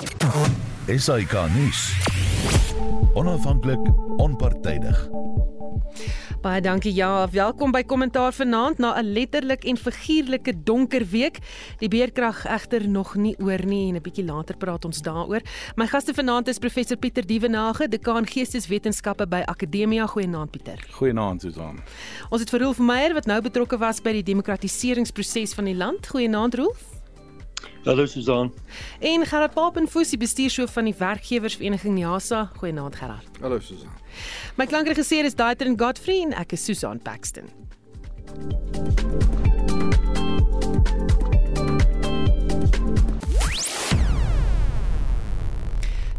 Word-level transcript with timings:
SAK 0.00 1.32
nuus. 1.54 1.92
Onafhanklik, 3.14 3.80
onpartydig. 4.16 5.08
Baie 6.40 6.60
dankie 6.64 6.92
ja, 6.96 7.28
welkom 7.28 7.72
by 7.74 7.82
Kommentaar 7.84 8.32
vanaand 8.32 8.78
na 8.78 8.94
'n 8.96 9.12
letterlik 9.12 9.64
en 9.64 9.76
figuurlike 9.76 10.62
donker 10.64 11.04
week. 11.06 11.38
Die 11.78 11.88
beerkrag 11.88 12.46
egter 12.46 12.88
nog 12.88 13.14
nie 13.14 13.36
oor 13.38 13.66
nie 13.66 13.88
en 13.88 13.96
'n 13.96 14.02
bietjie 14.02 14.24
later 14.24 14.56
praat 14.56 14.84
ons 14.84 15.02
daaroor. 15.02 15.42
My 15.76 15.86
gaste 15.86 16.14
vanaand 16.14 16.48
is 16.48 16.58
professor 16.58 16.96
Pieter 16.96 17.26
Dievenage, 17.26 17.88
dekaan 17.88 18.26
Geesteswetenskappe 18.26 19.26
by 19.26 19.42
Akademia. 19.44 20.06
Goeienaand 20.06 20.50
Pieter. 20.50 20.86
Goeienaand 20.90 21.40
Susan. 21.40 21.78
Ons 22.30 22.40
het 22.40 22.50
vir 22.50 22.60
Rolf 22.60 22.78
Meyer 22.78 23.12
wat 23.14 23.26
nou 23.26 23.40
betrokke 23.42 23.78
was 23.78 24.00
by 24.00 24.12
die 24.12 24.22
demokratiseringsproses 24.22 25.54
van 25.54 25.64
die 25.64 25.76
land. 25.76 26.06
Goeienaand 26.06 26.54
Rolf. 26.54 26.99
Hallo 27.84 28.06
Susan. 28.06 28.52
En 29.00 29.26
Gerard 29.26 29.54
Papenfoos, 29.54 30.10
die 30.12 30.18
bestuurshoof 30.18 30.72
van 30.72 30.84
die 30.84 30.94
werkgewersvereniging 30.98 31.94
NIASA. 31.94 32.50
Goeienaand 32.56 32.96
Gerard. 32.96 33.26
Hallo 33.40 33.60
Susan. 33.60 33.90
My 34.56 34.66
klankregisseur 34.66 35.24
is 35.24 35.34
Daitrin 35.34 35.78
Godfrey 35.78 36.22
en 36.22 36.32
ek 36.32 36.52
is 36.52 36.64
Susan 36.64 37.00
Paxton. 37.02 37.48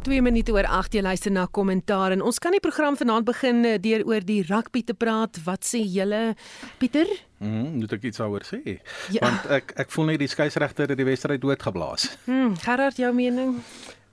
Twee 0.02 0.22
minute 0.26 0.50
oor 0.50 0.66
8 0.66 0.96
jy 0.98 1.02
luister 1.05 1.30
na 1.30 1.44
kommentaar 1.54 2.16
en 2.16 2.23
ons 2.26 2.40
kan 2.42 2.55
die 2.55 2.62
program 2.64 2.96
vanaand 2.98 3.28
begin 3.28 3.59
eh, 3.70 3.76
deur 3.82 4.02
oor 4.09 4.23
die 4.26 4.40
rugby 4.48 4.82
te 4.82 4.96
praat. 4.98 5.38
Wat 5.46 5.62
sê 5.68 5.84
julle 5.86 6.34
Pieter? 6.82 7.05
Mhm, 7.38 7.52
mm 7.52 7.76
moet 7.84 7.94
ek 7.94 8.08
iets 8.09 8.18
daaroor 8.18 8.42
sê? 8.48 8.80
Ja. 9.14 9.22
Want 9.22 9.45
ek 9.59 9.73
ek 9.84 9.92
voel 9.94 10.09
net 10.09 10.23
die 10.23 10.30
skeieregter 10.32 10.90
het 10.90 10.98
die 10.98 11.06
wedstryd 11.06 11.44
doodgeblaas. 11.44 12.08
Hm, 12.26 12.56
Gerard, 12.64 12.98
jou 12.98 13.12
mening? 13.14 13.59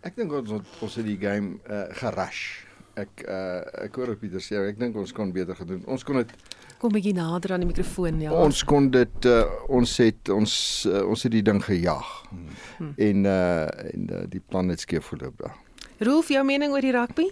Ek 0.05 0.17
dink 0.21 0.33
ons 0.37 0.53
het- 0.59 0.83
ons 0.85 0.95
het 1.01 1.07
die 1.09 1.17
game 1.23 1.57
uh, 1.71 1.87
gerush. 1.97 2.43
Ek 2.99 3.25
uh, 3.25 3.85
ek 3.87 3.97
hoor 3.97 4.13
op 4.13 4.21
Pieter 4.21 4.45
sê 4.45 4.61
ek 4.69 4.77
dink 4.79 4.97
ons 5.01 5.13
kon 5.17 5.33
beter 5.33 5.57
gedoen. 5.57 5.81
Ons 5.89 6.05
kon 6.05 6.21
dit 6.21 6.35
Kom 6.79 6.93
bietjie 6.95 7.15
nader 7.17 7.57
aan 7.57 7.65
die 7.65 7.67
mikrofoon, 7.67 8.21
ja. 8.23 8.31
ons 8.31 8.61
kon 8.63 8.85
dit 8.95 9.27
uh, 9.27 9.41
ons 9.73 9.97
het 9.99 10.29
ons 10.31 10.53
uh, 10.87 11.01
ons 11.09 11.25
het 11.27 11.33
die 11.33 11.43
ding 11.43 11.59
gejaag. 11.65 12.13
Hmm. 12.77 12.93
En 12.95 13.25
uh 13.25 13.65
en 13.89 14.05
uh, 14.13 14.21
die 14.29 14.43
plan 14.45 14.69
het 14.69 14.85
skeef 14.85 15.09
verloop 15.11 15.41
daar. 15.43 15.57
Rolf, 15.99 16.29
jou 16.31 16.45
mening 16.47 16.71
oor 16.71 16.85
die 16.85 16.93
rugby? 16.95 17.25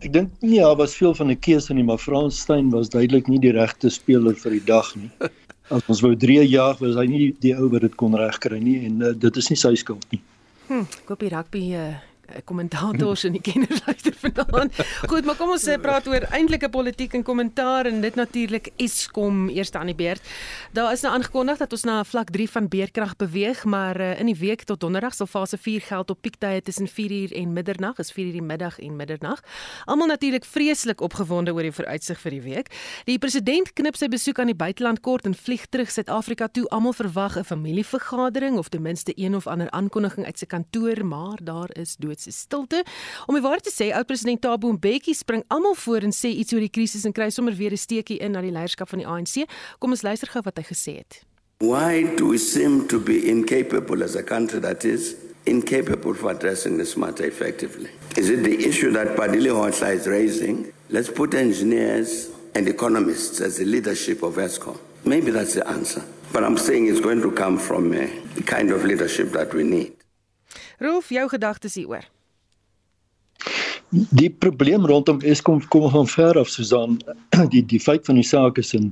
Ek 0.00 0.12
dink 0.14 0.32
nie 0.40 0.62
daar 0.62 0.78
was 0.80 0.94
veel 0.96 1.12
van 1.14 1.28
'n 1.30 1.38
keuse 1.44 1.74
nie, 1.74 1.84
maar 1.84 1.98
Frans 1.98 2.40
Steyn 2.40 2.70
was 2.70 2.88
duidelik 2.88 3.28
nie 3.28 3.38
die 3.38 3.52
regte 3.52 3.90
speler 3.90 4.34
vir 4.34 4.52
die 4.56 4.64
dag 4.64 4.94
nie. 4.96 5.10
As 5.74 5.82
ons 5.88 6.00
wou 6.00 6.14
3 6.16 6.40
jaar 6.48 6.76
was 6.80 6.96
hy 6.96 7.04
nie 7.06 7.18
die, 7.18 7.36
die 7.40 7.54
ou 7.56 7.68
wat 7.68 7.84
dit 7.84 7.94
kon 7.96 8.16
regkry 8.16 8.60
nie 8.60 8.86
en 8.86 9.02
uh, 9.02 9.12
dit 9.12 9.36
is 9.36 9.48
nie 9.50 9.56
sy 9.56 9.74
skuld 9.74 10.04
nie. 10.12 10.20
Hm, 10.68 10.88
ek 11.04 11.08
hoop 11.08 11.20
die 11.20 11.32
rugby 11.36 11.62
uh 11.76 12.13
kommentators 12.44 13.24
en 13.24 13.32
die 13.32 13.40
kenners 13.40 13.82
luister 13.86 14.14
vanaand. 14.18 14.74
Goed, 15.08 15.24
maar 15.24 15.36
kom 15.38 15.54
ons 15.54 15.66
uh, 15.68 15.76
praat 15.80 16.06
oor 16.10 16.26
eintlike 16.34 16.68
politiek 16.68 17.14
en 17.14 17.22
kommentaar 17.22 17.86
en 17.90 18.00
dit 18.00 18.14
natuurlik 18.14 18.70
Eskom 18.76 19.48
eerste 19.48 19.78
aan 19.78 19.90
die 19.92 19.98
beurt. 19.98 20.22
Daar 20.72 20.92
is 20.92 21.04
nou 21.04 21.14
aangekondig 21.14 21.58
dat 21.58 21.72
ons 21.72 21.84
na 21.84 22.00
vlak 22.04 22.30
3 22.34 22.48
van 22.50 22.68
beerkrag 22.68 23.16
beweeg, 23.16 23.64
maar 23.64 24.00
uh, 24.00 24.12
in 24.20 24.26
die 24.26 24.38
week 24.38 24.64
tot 24.64 24.80
donderdag 24.80 25.14
sal 25.14 25.30
fase 25.30 25.58
4 25.58 25.80
geld 25.80 26.10
op 26.10 26.20
piektye 26.20 26.62
tussen 26.62 26.88
4uur 26.88 27.34
en 27.36 27.52
middernag, 27.52 27.98
is 27.98 28.12
4uur 28.12 28.32
die 28.38 28.42
middag 28.42 28.78
en 28.78 28.96
middernag. 28.96 29.42
Almal 29.84 30.06
natuurlik 30.06 30.44
vreeslik 30.44 31.00
opgewonde 31.00 31.54
oor 31.54 31.62
die 31.62 31.72
vooruitsig 31.72 32.20
vir 32.20 32.38
die 32.38 32.42
week. 32.42 32.72
Die 33.08 33.18
president 33.18 33.72
knip 33.72 33.96
sy 33.96 34.08
besoek 34.08 34.40
aan 34.40 34.50
die 34.52 34.58
buiteland 34.58 35.00
kort 35.04 35.28
en 35.28 35.34
vlieg 35.34 35.66
terug 35.70 35.90
Suid-Afrika 35.90 36.48
toe. 36.48 36.66
Almal 36.70 36.92
verwag 36.92 37.38
'n 37.38 37.44
familievergadering 37.44 38.58
of 38.58 38.68
ten 38.68 38.82
minste 38.82 39.12
een 39.16 39.34
of 39.36 39.46
ander 39.46 39.70
aankondiging 39.70 40.26
uit 40.26 40.38
sy 40.38 40.46
kantoor, 40.46 41.04
maar 41.06 41.38
daar 41.42 41.70
is 41.72 41.96
doodse 42.24 42.32
stilte. 42.32 42.84
Om 43.26 43.34
die 43.34 43.42
waarheid 43.42 43.64
te 43.64 43.72
sê, 43.72 43.90
oud-president 43.94 44.42
Thabo 44.42 44.72
Mbeki 44.72 45.14
spring 45.14 45.44
almal 45.48 45.74
voor 45.74 46.04
en 46.08 46.12
sê 46.12 46.32
iets 46.32 46.52
oor 46.54 46.64
die 46.64 46.72
krisis 46.72 47.04
en 47.04 47.12
kry 47.12 47.30
sommer 47.30 47.54
weer 47.54 47.72
'n 47.72 47.76
steekie 47.76 48.18
in 48.18 48.32
na 48.32 48.40
die 48.40 48.52
leierskap 48.52 48.88
van 48.88 48.98
die 48.98 49.06
ANC. 49.08 49.46
Kom 49.78 49.90
ons 49.90 50.02
luister 50.02 50.28
gou 50.28 50.42
wat 50.44 50.56
hy 50.56 50.64
gesê 50.64 50.96
het. 50.98 51.22
Why 51.60 52.16
do 52.16 52.28
we 52.28 52.38
seem 52.38 52.86
to 52.88 52.98
be 52.98 53.26
incapable 53.26 54.02
as 54.02 54.16
a 54.16 54.22
country 54.22 54.60
that 54.60 54.84
is 54.84 55.14
incapable 55.46 56.10
of 56.10 56.24
addressing 56.24 56.78
this 56.78 56.96
matter 56.96 57.26
effectively? 57.26 57.90
Is 58.16 58.28
it 58.28 58.42
the 58.42 58.66
issue 58.66 58.92
that 58.92 59.16
Padile 59.16 59.54
Hotla 59.54 59.94
is 59.94 60.06
raising? 60.06 60.72
Let's 60.90 61.10
put 61.10 61.34
engineers 61.34 62.28
and 62.54 62.68
economists 62.68 63.40
as 63.40 63.56
the 63.56 63.64
leadership 63.64 64.22
of 64.22 64.36
ESCOM. 64.36 64.76
Maybe 65.04 65.30
that's 65.30 65.54
the 65.54 65.66
answer. 65.66 66.02
But 66.32 66.42
I'm 66.42 66.56
saying 66.56 66.88
it's 66.88 67.00
going 67.00 67.22
to 67.22 67.30
come 67.30 67.58
from 67.58 67.92
uh, 67.92 68.06
the 68.34 68.42
kind 68.42 68.72
of 68.72 68.84
leadership 68.84 69.30
that 69.32 69.54
we 69.54 69.62
need. 69.62 69.93
Rolf, 70.84 71.08
jou 71.08 71.28
gedagtes 71.32 71.78
hieroor. 71.80 72.04
Die 74.18 74.30
probleem 74.30 74.86
rondom 74.86 75.20
Eskom 75.22 75.62
kom 75.72 75.86
van 75.90 76.08
ver 76.10 76.38
af 76.38 76.48
Susan. 76.50 76.98
Die 77.52 77.62
die 77.64 77.80
feit 77.80 78.04
van 78.04 78.18
die 78.18 78.26
saak 78.26 78.58
is 78.58 78.74
en 78.76 78.90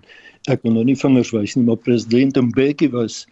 ek 0.52 0.62
wil 0.64 0.76
nou 0.76 0.84
nie 0.88 0.96
vingers 0.98 1.32
wys 1.34 1.56
nie, 1.56 1.64
maar 1.66 1.80
president 1.82 2.38
Mbeki 2.38 2.88
was 2.94 3.24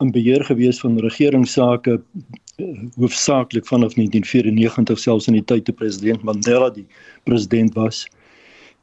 in 0.00 0.10
beheer 0.16 0.42
gewees 0.48 0.80
van 0.80 0.98
regeringsake 1.04 1.98
eh, 2.00 2.66
hoofsaaklik 2.96 3.68
vanaf 3.68 3.94
1994 3.98 4.98
selfs 4.98 5.28
in 5.28 5.36
die 5.38 5.44
tyd 5.44 5.68
toe 5.68 5.76
president 5.76 6.24
Mandela 6.26 6.70
die 6.72 6.86
president 7.28 7.76
was. 7.78 8.06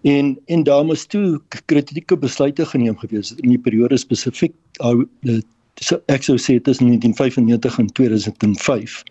En 0.05 0.35
en 0.45 0.63
daar 0.63 0.85
moes 0.85 1.05
toe 1.09 1.41
kritieke 1.65 2.17
besluite 2.17 2.65
geneem 2.69 2.97
gewees 3.03 3.33
in 3.41 3.49
die 3.55 3.61
periode 3.61 3.97
spesifiek 3.97 4.53
ek 4.85 6.23
sou 6.25 6.37
sê 6.37 6.57
tussen 6.61 6.89
1995 6.93 7.81
en 7.81 7.93
2005 7.93 9.01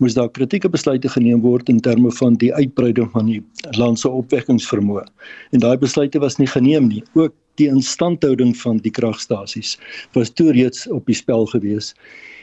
moes 0.00 0.16
daar 0.16 0.30
kritieke 0.32 0.68
besluite 0.72 1.08
geneem 1.12 1.42
word 1.44 1.68
in 1.68 1.80
terme 1.84 2.10
van 2.16 2.38
die 2.40 2.50
uitbreiding 2.54 3.10
van 3.12 3.28
die 3.28 3.40
land 3.76 4.00
se 4.00 4.08
opwekkingsvermoë. 4.08 5.04
En 5.52 5.62
daai 5.64 5.76
besluite 5.80 6.22
was 6.22 6.38
nie 6.40 6.48
geneem 6.48 6.88
nie. 6.88 7.02
Ook 7.14 7.34
die 7.60 7.68
instandhouding 7.68 8.54
van 8.62 8.80
die 8.84 8.92
kragstasies 8.96 9.76
was 10.16 10.32
toe 10.32 10.50
reeds 10.56 10.86
op 10.88 11.06
die 11.10 11.18
spel 11.18 11.46
gewees. 11.52 11.92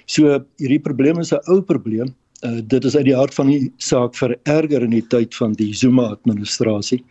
So 0.06 0.38
hierdie 0.62 0.84
probleem 0.84 1.20
is 1.20 1.34
'n 1.34 1.42
ou 1.52 1.62
probleem. 1.62 2.14
Uh, 2.46 2.62
dit 2.62 2.84
is 2.86 2.96
uit 2.96 3.06
die 3.06 3.18
hart 3.18 3.34
van 3.34 3.48
die 3.48 3.72
saak 3.78 4.14
vererger 4.16 4.84
in 4.84 4.92
die 4.94 5.08
tyd 5.10 5.34
van 5.36 5.54
die 5.54 5.74
Zuma 5.74 6.14
administrasie 6.14 7.04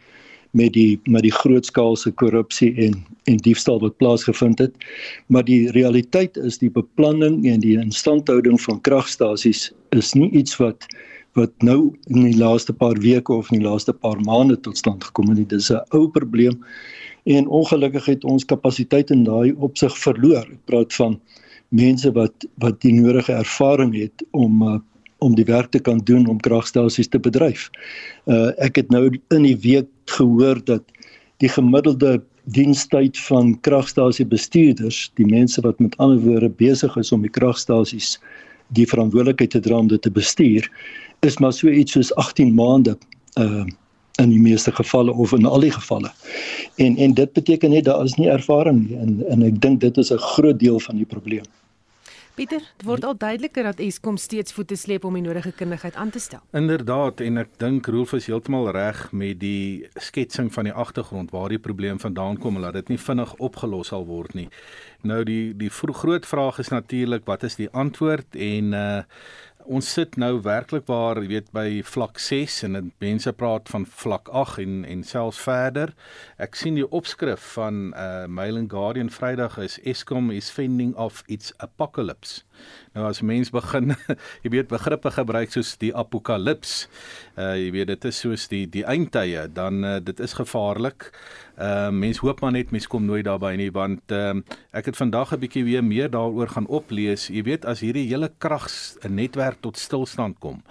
met 0.50 0.72
die 0.72 1.00
met 1.04 1.22
die 1.22 1.32
grootskaalse 1.32 2.10
korrupsie 2.10 2.74
en 2.86 3.04
en 3.26 3.36
diefstal 3.42 3.80
wat 3.82 3.96
plaasgevind 3.96 4.58
het. 4.58 4.74
Maar 5.26 5.44
die 5.44 5.70
realiteit 5.70 6.36
is 6.36 6.58
die 6.58 6.70
beplanning 6.70 7.46
en 7.46 7.60
die 7.60 7.78
instandhouding 7.80 8.60
van 8.62 8.80
kragstasies 8.80 9.72
is 9.90 10.14
nie 10.14 10.30
iets 10.30 10.56
wat 10.62 10.86
wat 11.36 11.52
nou 11.60 11.92
in 12.08 12.22
die 12.24 12.38
laaste 12.38 12.72
paar 12.72 12.96
weke 13.02 13.32
of 13.32 13.50
in 13.52 13.60
die 13.60 13.68
laaste 13.68 13.92
paar 13.92 14.20
maande 14.24 14.56
tot 14.60 14.78
stand 14.78 15.04
gekom 15.04 15.28
het 15.28 15.38
nie. 15.38 15.46
Dis 15.46 15.70
'n 15.70 15.82
ou 15.90 16.08
probleem 16.08 16.58
en 17.24 17.48
ongelukkig 17.48 18.04
het 18.04 18.24
ons 18.24 18.44
kapasiteit 18.44 19.10
in 19.10 19.24
daai 19.24 19.52
opsig 19.52 19.98
verloor. 19.98 20.46
Ek 20.46 20.64
praat 20.64 20.94
van 20.94 21.20
mense 21.68 22.12
wat 22.12 22.46
wat 22.62 22.80
die 22.80 22.92
nodige 22.94 23.32
ervaring 23.32 23.94
het 23.94 24.24
om 24.30 24.62
uh, 24.62 24.78
om 25.18 25.34
die 25.34 25.44
werk 25.44 25.70
te 25.70 25.80
kan 25.80 25.98
doen 26.04 26.26
om 26.26 26.40
kragstasies 26.40 27.08
te 27.08 27.18
bedryf. 27.18 27.70
Uh 28.24 28.52
ek 28.58 28.76
het 28.76 28.90
nou 28.90 29.08
in 29.30 29.42
die 29.42 29.56
week 29.56 29.88
gehoor 30.10 30.64
dat 30.64 30.82
die 31.42 31.48
gemiddelde 31.48 32.22
dienstyd 32.44 33.18
van 33.18 33.60
kragstasie 33.60 34.26
bestuurders, 34.26 35.10
die 35.14 35.26
mense 35.26 35.60
wat 35.60 35.78
met 35.78 35.96
ander 35.96 36.20
woorde 36.22 36.48
besig 36.48 36.96
is 36.96 37.12
om 37.12 37.24
die 37.26 37.32
kragstasies 37.32 38.16
die 38.74 38.86
verantwoordelikheid 38.86 39.50
te 39.50 39.60
dra 39.60 39.78
om 39.78 39.90
dit 39.90 40.02
te 40.02 40.10
bestuur, 40.10 40.66
is 41.26 41.38
maar 41.38 41.52
so 41.52 41.68
iets 41.68 41.92
soos 41.92 42.14
18 42.14 42.54
maande 42.54 42.96
uh 43.40 43.66
in 44.16 44.30
die 44.32 44.40
meeste 44.40 44.72
gevalle 44.72 45.12
of 45.12 45.32
in 45.36 45.44
al 45.44 45.60
die 45.60 45.70
gevalle. 45.70 46.08
En 46.80 46.96
en 46.96 47.14
dit 47.14 47.32
beteken 47.32 47.70
net 47.70 47.84
daar 47.84 48.04
is 48.04 48.14
nie 48.16 48.30
ervaring 48.32 48.78
nie 48.88 48.96
en 48.96 49.18
en 49.28 49.42
ek 49.44 49.60
dink 49.60 49.80
dit 49.80 49.98
is 49.98 50.12
'n 50.12 50.18
groot 50.18 50.58
deel 50.58 50.80
van 50.80 50.96
die 50.96 51.04
probleem. 51.04 51.44
Pieter, 52.36 52.60
dit 52.60 52.84
word 52.84 53.04
al 53.08 53.14
duideliker 53.16 53.64
dat 53.64 53.78
Eskom 53.80 54.19
steeds 54.20 54.52
voete 54.52 54.76
sleep 54.76 55.06
om 55.08 55.14
die 55.16 55.22
nodige 55.24 55.54
kundigheid 55.56 55.94
aan 55.97 56.10
te 56.12 56.21
stel. 56.21 56.42
Inderdaad 56.53 57.22
en 57.24 57.41
ek 57.41 57.54
dink 57.62 57.86
Rolf 57.88 58.12
is 58.18 58.27
heeltemal 58.28 58.68
reg 58.77 58.98
met 59.16 59.38
die 59.41 59.88
sketsing 59.97 60.50
van 60.53 60.68
die 60.68 60.74
agtergrond 60.77 61.33
waar 61.33 61.48
die 61.48 61.60
probleem 61.65 61.97
vandaan 62.03 62.36
kom 62.36 62.59
en 62.60 62.66
dat 62.68 62.77
dit 62.77 62.92
nie 62.92 63.00
vinnig 63.00 63.33
opgelos 63.41 63.88
sal 63.88 64.04
word 64.04 64.36
nie. 64.36 64.50
Nou 65.00 65.22
die 65.24 65.54
die 65.56 65.71
groot 65.72 66.28
vraag 66.28 66.60
is 66.60 66.68
natuurlik 66.74 67.24
wat 67.24 67.48
is 67.48 67.56
die 67.56 67.71
antwoord 67.72 68.36
en 68.36 68.72
uh 68.77 69.03
ons 69.66 69.89
sit 69.92 70.16
nou 70.21 70.39
werklik 70.45 70.86
waar 70.91 71.18
jy 71.21 71.28
weet 71.30 71.48
by 71.54 71.80
vlak 71.86 72.21
6 72.22 72.59
en 72.66 72.78
dit 72.78 72.91
mense 73.03 73.33
praat 73.39 73.68
van 73.72 73.86
vlak 73.86 74.30
8 74.30 74.63
en 74.63 74.77
en 74.86 75.03
selfs 75.07 75.41
verder. 75.42 75.92
Ek 76.42 76.54
sien 76.59 76.78
die 76.78 76.86
opskrif 76.86 77.42
van 77.57 77.91
uh 77.97 78.27
Mail 78.30 78.60
and 78.63 78.71
Guardian 78.72 79.10
Vrydag 79.10 79.59
is 79.63 79.78
Eskom 79.84 80.30
is 80.34 80.51
fending 80.51 80.95
off 80.95 81.22
its 81.27 81.53
apocalypse. 81.59 82.45
Nou 82.97 83.04
as 83.09 83.21
mens 83.21 83.51
begin, 83.53 83.95
jy 84.45 84.53
weet 84.54 84.71
begrippe 84.72 85.10
gebruik 85.13 85.53
soos 85.53 85.74
die 85.83 85.92
apokalips, 85.95 86.86
uh 87.36 87.54
jy 87.59 87.72
weet 87.74 87.92
dit 87.95 88.09
is 88.10 88.22
soos 88.22 88.47
die 88.53 88.65
die 88.71 88.86
eindtye, 88.86 89.48
dan 89.53 89.84
uh, 89.84 89.98
dit 90.01 90.21
is 90.22 90.36
gevaarlik. 90.39 91.10
Ehm 91.56 91.94
uh, 91.94 92.00
mens 92.00 92.18
hoop 92.20 92.41
maar 92.41 92.53
net 92.53 92.70
mens 92.70 92.86
kom 92.86 93.04
nooit 93.08 93.24
daarby 93.24 93.54
nie 93.56 93.70
want 93.72 94.12
ehm 94.12 94.42
uh, 94.42 94.56
ek 94.76 94.91
het 94.91 94.97
vandag 94.97 95.32
'n 95.32 95.41
bietjie 95.41 95.64
weer 95.64 95.84
meer 95.84 96.10
daaroor 96.10 96.48
gaan 96.48 96.66
oplees. 96.66 97.28
Jy 97.28 97.42
weet 97.42 97.64
as 97.64 97.80
hierdie 97.80 98.08
hele 98.08 98.28
krags 98.38 98.98
'n 99.00 99.14
netwerk 99.14 99.60
tot 99.60 99.78
stilstand 99.78 100.38
kom, 100.38 100.62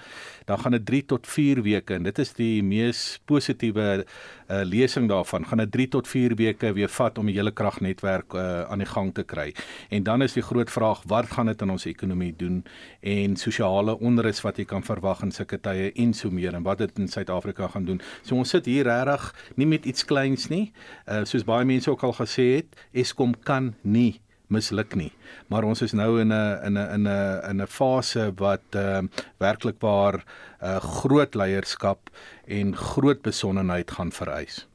dan 0.45 0.59
gaan 0.59 0.71
dit 0.71 0.86
3 0.86 1.06
tot 1.06 1.27
4 1.27 1.62
weke 1.65 1.94
en 1.94 2.03
dit 2.03 2.19
is 2.19 2.33
die 2.38 2.63
mees 2.63 3.19
positiewe 3.25 4.06
uh, 4.06 4.62
lesing 4.63 5.09
daarvan. 5.09 5.45
Gaan 5.45 5.63
dit 5.63 5.71
3 5.71 5.88
tot 5.88 6.07
4 6.07 6.36
weke 6.36 6.74
weer 6.74 6.89
vat 6.89 7.18
om 7.18 7.30
die 7.30 7.36
hele 7.36 7.51
kragnetwerk 7.51 8.33
uh, 8.33 8.62
aan 8.69 8.83
die 8.83 8.89
gang 8.89 9.13
te 9.13 9.24
kry. 9.24 9.53
En 9.89 10.03
dan 10.03 10.21
is 10.21 10.33
die 10.38 10.44
groot 10.45 10.71
vraag, 10.71 11.01
wat 11.09 11.31
gaan 11.33 11.50
dit 11.50 11.62
in 11.62 11.74
ons 11.74 11.86
ekonomie 11.89 12.33
doen 12.38 12.63
en 13.01 13.36
sosiale 13.36 13.97
onrus 14.00 14.44
wat 14.45 14.57
jy 14.62 14.68
kan 14.69 14.86
verwag 14.86 15.24
in 15.25 15.33
sulke 15.33 15.59
tye 15.62 15.92
en 15.95 16.13
so 16.13 16.30
meer 16.30 16.53
en 16.53 16.65
wat 16.65 16.83
dit 16.83 17.00
in 17.01 17.09
Suid-Afrika 17.09 17.71
gaan 17.74 17.86
doen. 17.86 18.01
So 18.21 18.38
ons 18.38 18.53
sit 18.53 18.69
hier 18.69 18.86
regtig 18.86 19.31
nie 19.56 19.68
met 19.69 19.86
iets 19.86 20.06
kleins 20.06 20.50
nie. 20.53 20.69
Uh 21.09 21.24
soos 21.25 21.45
baie 21.48 21.65
mense 21.65 21.89
ook 21.89 22.03
al 22.06 22.13
gesê 22.13 22.45
het, 22.59 22.77
Eskom 22.94 23.33
kan 23.44 23.74
nie 23.81 24.21
misluk 24.47 24.95
nie. 24.95 25.12
Maar 25.47 25.63
ons 25.63 25.81
is 25.81 25.94
nou 25.94 26.19
in 26.21 26.33
'n 26.33 26.65
in 26.65 26.77
'n 26.77 26.94
in 26.94 27.07
'n 27.07 27.50
in 27.50 27.62
'n 27.62 27.68
fase 27.68 28.31
wat 28.36 28.63
ehm 28.71 29.06
uh, 29.06 29.24
werklikbaar 29.38 30.13
'n 30.15 30.65
uh, 30.65 30.77
groot 30.77 31.36
leierskap 31.36 32.09
en 32.47 32.75
groot 32.75 33.21
besonnenheid 33.21 33.92
gaan 33.92 34.12
vereis. 34.12 34.68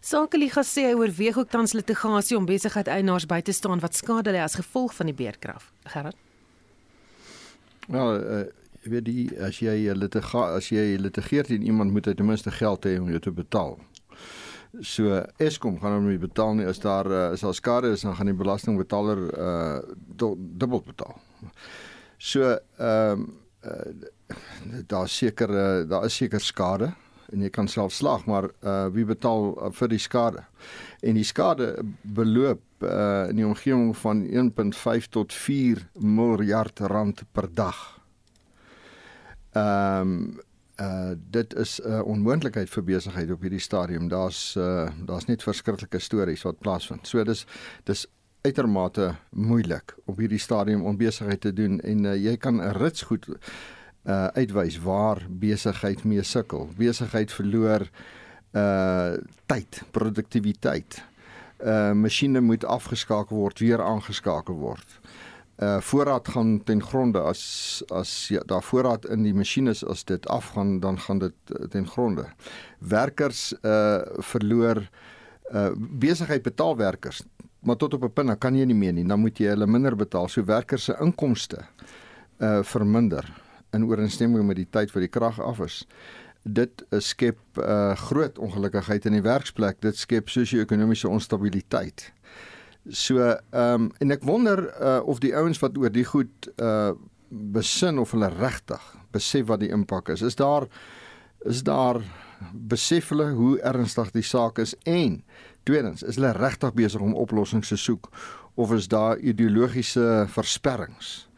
Sakeliga 0.00 0.62
sê 0.62 0.82
hy 0.90 0.94
oorweeg 0.94 1.38
ook 1.38 1.48
tans 1.48 1.72
litigasie 1.72 2.36
om 2.36 2.44
besigheid 2.46 2.86
eienaars 2.86 3.26
by 3.26 3.40
te 3.40 3.52
staan 3.52 3.80
wat 3.80 3.94
skade 3.94 4.30
lê 4.32 4.42
as 4.42 4.54
gevolg 4.54 4.94
van 4.94 5.06
die 5.06 5.14
beerkrag. 5.14 5.72
Gerard. 5.84 6.16
Wel, 7.88 8.20
uh, 8.20 8.44
jy 8.84 8.90
weet 8.90 9.04
die 9.04 9.24
as 9.40 9.58
jy 9.58 9.92
litiga 9.96 10.44
as 10.58 10.68
jy 10.68 10.96
litigeer 11.00 11.48
teen 11.48 11.64
iemand 11.64 11.92
moet 11.92 12.06
hy 12.06 12.14
ten 12.14 12.26
minste 12.28 12.50
geld 12.50 12.84
hê 12.84 12.98
om 13.00 13.08
jou 13.08 13.20
te 13.20 13.32
betaal. 13.32 13.78
So 14.82 15.20
Eskom 15.38 15.78
gaan 15.78 15.98
hom 15.98 16.08
nie 16.08 16.18
betaal 16.18 16.56
nie 16.58 16.66
as 16.66 16.80
daar 16.82 17.06
uh, 17.06 17.22
is 17.34 17.44
daar 17.44 17.54
skade 17.54 17.92
is 17.94 18.02
dan 18.02 18.16
gaan 18.18 18.30
die 18.30 18.38
belastingbetaler 18.38 19.22
uh 19.30 19.78
dubbel 20.58 20.82
betaal. 20.82 21.18
So 22.18 22.58
ehm 22.78 23.24
um, 23.24 23.32
uh, 23.64 24.36
daar 24.86 25.08
seker 25.08 25.50
uh, 25.50 25.88
daar 25.88 26.04
is 26.04 26.16
seker 26.16 26.40
skade 26.40 26.92
en 27.32 27.42
jy 27.42 27.50
kan 27.50 27.68
self 27.68 27.92
slag 27.92 28.26
maar 28.26 28.50
uh 28.62 28.86
wie 28.92 29.04
betaal 29.04 29.52
uh, 29.54 29.70
vir 29.70 29.88
die 29.88 29.98
skade? 30.02 30.44
En 31.02 31.14
die 31.14 31.24
skade 31.24 31.76
beloop 32.02 32.62
uh 32.82 33.28
in 33.30 33.36
die 33.36 33.46
omgewing 33.46 33.94
van 33.96 34.24
1.5 34.26 35.08
tot 35.10 35.32
4 35.32 35.86
miljard 36.00 36.80
rand 36.80 37.22
per 37.32 37.48
dag. 37.52 37.84
Ehm 39.52 40.00
um, 40.00 40.42
uh 40.80 41.14
dit 41.30 41.54
is 41.54 41.80
'n 41.80 41.88
uh, 41.88 42.04
onmoontlikheid 42.04 42.70
vir 42.70 42.84
besigheid 42.84 43.30
op 43.30 43.40
hierdie 43.40 43.60
stadium. 43.60 44.08
Daar's 44.08 44.56
uh 44.56 44.88
daar's 45.06 45.24
net 45.24 45.42
verskriklike 45.42 45.98
stories 45.98 46.42
wat 46.42 46.58
plaasvind. 46.58 47.06
So 47.06 47.24
dis 47.24 47.46
dis 47.84 48.06
uitermate 48.40 49.14
moeilik 49.30 49.94
op 50.04 50.18
hierdie 50.18 50.38
stadium 50.38 50.84
om 50.84 50.96
besigheid 50.96 51.40
te 51.40 51.52
doen 51.52 51.80
en 51.80 52.04
uh, 52.04 52.16
jy 52.16 52.36
kan 52.36 52.56
'n 52.56 52.72
rits 52.72 53.02
goed 53.02 53.28
uh 54.04 54.26
uitwys 54.26 54.78
waar 54.78 55.26
besigheid 55.28 56.04
mee 56.04 56.22
sukkel. 56.22 56.68
Besigheid 56.76 57.32
verloor 57.32 57.88
uh 58.52 59.12
tyd, 59.46 59.82
produktiwiteit. 59.90 61.02
Uh 61.60 61.92
masjiene 61.92 62.40
moet 62.40 62.64
afgeskakel 62.64 63.36
word, 63.36 63.58
weer 63.58 63.82
aangeskakel 63.82 64.54
word 64.54 65.00
uh 65.62 65.80
voorraad 65.80 66.28
gaan 66.28 66.64
ten 66.64 66.82
gronde 66.82 67.20
as 67.20 67.82
as 67.88 68.28
ja, 68.28 68.40
daar 68.46 68.62
voorraad 68.62 69.04
in 69.06 69.22
die 69.22 69.34
masjiene 69.34 69.70
as 69.70 70.04
dit 70.04 70.26
afgaan 70.28 70.80
dan 70.80 70.98
gaan 70.98 71.18
dit 71.18 71.34
uh, 71.50 71.66
ten 71.70 71.86
gronde. 71.86 72.26
Werkers 72.78 73.52
uh 73.62 74.02
verloor 74.18 74.82
uh 75.52 75.70
besigheid 75.76 76.42
betaal 76.42 76.76
werkers, 76.76 77.22
maar 77.60 77.76
tot 77.76 77.94
op 77.94 78.02
'n 78.02 78.12
punt 78.12 78.26
dan 78.26 78.38
kan 78.38 78.56
jy 78.56 78.64
nie 78.64 78.74
meer 78.74 78.92
nie, 78.92 79.06
dan 79.06 79.20
moet 79.20 79.38
jy 79.38 79.46
hulle 79.46 79.66
minder 79.66 79.96
betaal. 79.96 80.28
So 80.28 80.44
werkers 80.44 80.84
se 80.84 80.96
inkomste 81.00 81.62
uh 82.38 82.62
verminder 82.62 83.42
in 83.70 83.84
ooreenstemming 83.84 84.46
met 84.46 84.56
die 84.56 84.68
tyd 84.70 84.92
wat 84.92 85.02
die 85.02 85.08
krag 85.08 85.40
af 85.40 85.60
is. 85.60 85.86
Dit 86.42 86.84
skep 86.98 87.38
uh 87.58 87.94
groot 87.94 88.38
ongelukkigheid 88.38 89.06
in 89.06 89.12
die 89.12 89.22
werksplek. 89.22 89.80
Dit 89.80 89.96
skep 89.96 90.28
sosio-ekonomiese 90.28 91.08
onstabiliteit. 91.08 92.12
So 92.90 93.18
ehm 93.18 93.40
um, 93.50 93.90
en 93.98 94.10
ek 94.10 94.24
wonder 94.28 94.66
uh, 94.76 95.00
of 95.08 95.22
die 95.24 95.32
ouens 95.36 95.58
wat 95.62 95.78
oor 95.80 95.92
die 95.92 96.04
goed 96.04 96.52
uh 96.60 96.92
besin 97.34 97.98
of 97.98 98.12
hulle 98.14 98.28
regtig 98.30 98.82
besef 99.10 99.48
wat 99.48 99.62
die 99.64 99.70
impak 99.72 100.12
is. 100.12 100.22
Is 100.22 100.36
daar 100.36 100.68
is 101.44 101.62
daar 101.64 102.02
besef 102.52 103.08
hulle 103.08 103.30
hoe 103.34 103.56
ernstig 103.60 104.12
die 104.14 104.22
saak 104.22 104.58
is 104.58 104.74
en 104.84 105.22
tweedens 105.64 106.02
is 106.02 106.20
hulle 106.20 106.34
regtig 106.36 106.74
besig 106.76 107.00
om 107.00 107.16
oplossings 107.16 107.72
te 107.72 107.80
soek 107.80 108.10
of 108.54 108.72
is 108.72 108.88
daar 108.88 109.18
ideologiese 109.18 110.26
versperrings 110.30 111.28